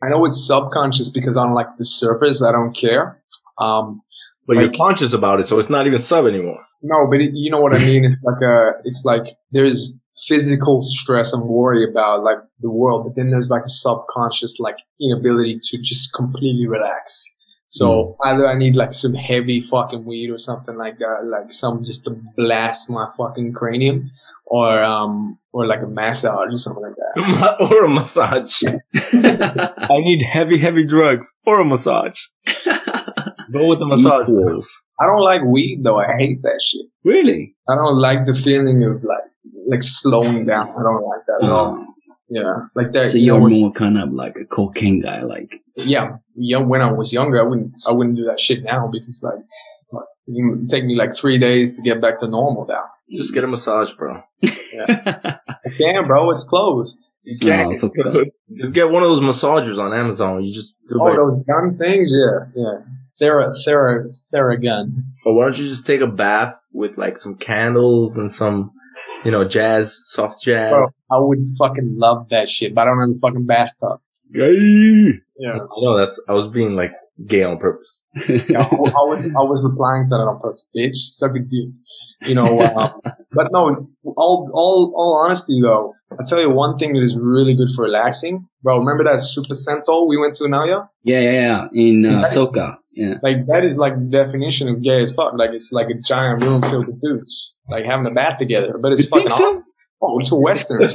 [0.03, 3.21] I know it's subconscious because on like the surface, I don't care.
[3.59, 4.01] Um,
[4.47, 6.63] But Like- you're conscious about it, so it's not even sub anymore.
[6.81, 8.05] No, but it, you know what I mean?
[8.05, 13.15] It's like a, it's like there's physical stress and worry about like the world, but
[13.15, 17.35] then there's like a subconscious like inability to just completely relax.
[17.69, 21.83] So either I need like some heavy fucking weed or something like that, like some
[21.83, 24.09] just to blast my fucking cranium,
[24.45, 27.57] or um, or like a massage or something like that.
[27.71, 28.63] or a massage.
[28.95, 32.19] I need heavy, heavy drugs or a massage.
[33.51, 34.23] Go with the massage.
[34.29, 34.83] Equals.
[34.99, 35.99] I don't like weed though.
[35.99, 36.85] I hate that shit.
[37.03, 37.55] Really?
[37.69, 39.23] I don't like the feeling of like
[39.67, 40.69] like slowing down.
[40.69, 41.67] I don't like that at all.
[41.67, 41.93] Um,
[42.29, 43.11] Yeah, like that.
[43.11, 45.61] so you know, you're more kind of like a cocaine guy, like.
[45.75, 46.57] yeah, yeah.
[46.57, 49.41] When I was younger, I wouldn't I wouldn't do that shit now because like
[49.91, 52.83] like, it would take me like three days to get back to normal now.
[53.09, 54.21] Just get a massage, bro.
[54.45, 56.31] I can't, bro.
[56.31, 57.13] It's closed.
[57.23, 57.73] You can't.
[57.75, 58.29] so good.
[58.57, 60.43] just get one of those massagers on Amazon.
[60.43, 62.11] You just do Oh, like, those gun things.
[62.13, 62.79] Yeah, yeah.
[63.21, 65.03] Thera, Thera, Theragun.
[65.25, 68.71] or why don't you just take a bath with like some candles and some,
[69.25, 70.71] you know, jazz, soft jazz.
[70.71, 73.99] Bro, I would fucking love that shit, but I don't have a fucking bathtub.
[74.33, 75.19] Gay.
[75.39, 75.53] Yeah.
[75.53, 76.19] I know that's.
[76.27, 76.91] I was being like
[77.25, 77.93] gay on purpose.
[78.49, 80.95] Yeah, I, I was I was replying to that on purpose, bitch.
[80.95, 81.69] Suck a dick.
[82.27, 82.91] You know, uh,
[83.31, 83.87] but no.
[84.03, 87.83] All all all honesty though, I tell you one thing that is really good for
[87.83, 88.79] relaxing, bro.
[88.79, 90.89] Remember that Super Sento we went to Naoya?
[91.03, 91.67] yeah, yeah, yeah.
[91.73, 92.77] In uh, Soka.
[92.97, 93.15] Yeah.
[93.21, 95.33] Like that is like the definition of gay as fuck.
[95.37, 98.77] Like it's like a giant room filled with dudes, like having a bath together.
[98.81, 99.63] But it's You think fucking so?
[100.01, 100.81] Oh, it's a Western.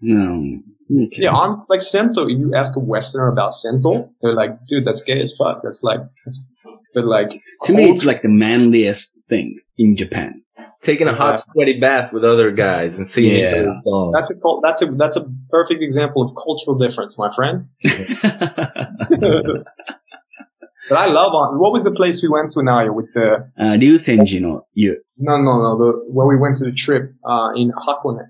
[0.00, 0.58] No.
[0.90, 1.16] Okay.
[1.22, 5.20] yeah, on like Sento, you ask a Westerner about Sento, they're like, dude, that's gay
[5.20, 5.60] as fuck.
[5.62, 6.50] That's like, that's,
[6.94, 7.28] but like,
[7.64, 10.42] To me, it's like the manliest thing in Japan.
[10.80, 11.52] Taking a hot, Yeah.
[11.52, 13.62] sweaty bath with other guys and seeing Yeah.
[13.62, 17.66] each that's a cul- that's a that's a perfect example of cultural difference, my friend.
[20.88, 21.58] But I love on.
[21.58, 23.50] What was the place we went to now with the?
[23.58, 25.00] Uh, Ryusenji no Yu.
[25.18, 25.78] No, no, no.
[25.78, 28.26] The, where we went to the trip, uh, in Hakone.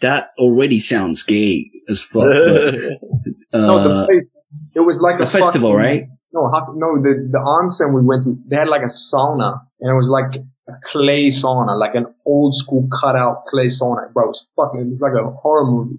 [0.00, 2.22] That already sounds gay as fuck.
[2.22, 2.74] But,
[3.52, 4.44] uh, no, the place,
[4.74, 6.04] it was like a, festival, fucking, right?
[6.32, 9.96] No, no, the, the onsen we went to, they had like a sauna and it
[9.96, 10.36] was like
[10.68, 14.12] a clay sauna, like an old school cutout clay sauna.
[14.12, 15.96] Bro, it was fucking, it was like a horror movie.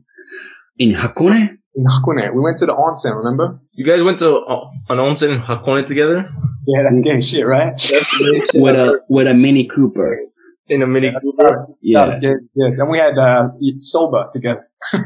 [0.78, 1.58] In Hakone?
[1.76, 2.34] In Hakone.
[2.34, 3.16] We went to the onsen.
[3.16, 3.60] Remember?
[3.74, 6.30] You guys went to uh, an onsen in Hakone together?
[6.68, 7.74] Yeah, that's gay shit, right?
[8.54, 10.20] With a, with a Mini Cooper.
[10.68, 11.68] in a Mini Cooper.
[11.68, 12.06] That Yeah.
[12.06, 12.34] was gay.
[12.56, 13.50] Yes, and we had uh,
[13.80, 14.68] soba together.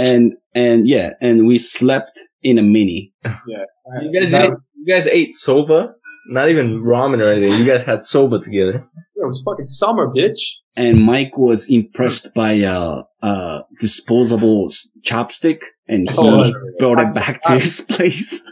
[0.00, 3.12] And, and yeah, and we slept in a Mini.
[3.24, 3.64] Yeah.
[4.02, 5.94] You guys That- ate, you guys ate soba?
[6.32, 7.58] Not even ramen or anything.
[7.58, 8.86] You guys had soba together.
[9.16, 10.40] It was fucking summer, bitch.
[10.76, 14.68] And Mike was impressed by a, a disposable
[15.04, 18.42] chopstick and he Oh, brought it that's- back to his place.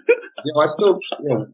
[0.44, 1.46] Yo, I still, yo,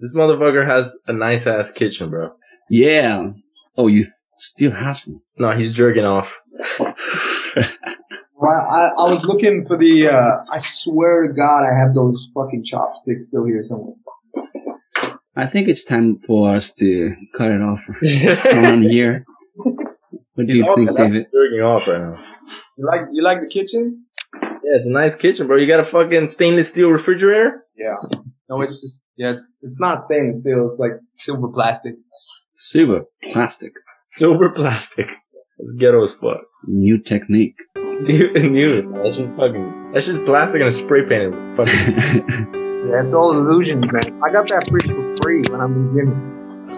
[0.00, 2.30] This motherfucker has a nice ass kitchen, bro.
[2.70, 3.30] yeah.
[3.76, 5.20] Oh, you th- still has one.
[5.38, 6.38] No, he's jerking off.
[6.78, 10.08] Well, I, I was looking for the.
[10.08, 13.94] Uh, I swear to God, I have those fucking chopsticks still here somewhere.
[15.36, 17.84] I think it's time for us to cut it off
[18.52, 19.24] around here.
[19.56, 21.26] What do He's you think, David?
[21.32, 22.24] jerking off right now.
[22.76, 24.04] You like you like the kitchen?
[24.42, 25.56] Yeah, it's a nice kitchen, bro.
[25.56, 27.62] You got a fucking stainless steel refrigerator?
[27.76, 27.94] Yeah.
[28.48, 30.66] No, it's just yeah, it's it's not stainless steel.
[30.66, 31.94] It's like silver plastic.
[32.54, 33.72] Silver plastic.
[34.12, 35.08] Silver plastic.
[35.58, 36.40] It's ghetto as fuck.
[36.66, 37.56] New technique.
[37.76, 38.92] New, new.
[39.02, 39.92] That's just fucking.
[39.92, 41.32] That's just plastic and a spray painted.
[41.56, 42.60] Fucking.
[42.89, 44.21] Yeah, it's all illusions, man.
[44.23, 46.09] I got that fridge for free when I'm in gym.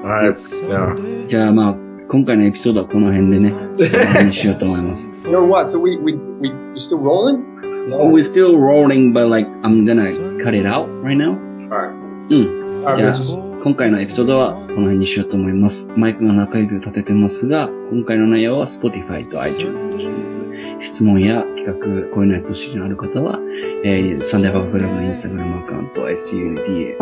[0.04, 0.36] All right.
[0.36, 1.28] Yeah.
[1.28, 1.76] じゃあまあ、
[2.08, 5.14] 今回のエピソードはこの辺でね、終わりにしようと思います。
[5.28, 5.68] You know what?
[5.68, 7.44] So we we we you still rolling?
[7.90, 10.04] We're still rolling, but like, I'm gonna
[10.44, 11.38] cut it out right now.
[11.70, 11.92] All right.
[12.30, 12.86] うん。
[12.86, 15.91] All 今回のエピソードはこの辺にしようと思います。
[15.97, 20.45] マイクが中指を立ててますが、今回の内容は Spotify と iTunes で聞きます。
[20.79, 21.81] 質問や企画、こ
[22.21, 23.41] ういうのやってほしいのある方は、
[23.83, 26.97] えー、サンデーバカクラブのインスタグラムアカウント、SUNDA、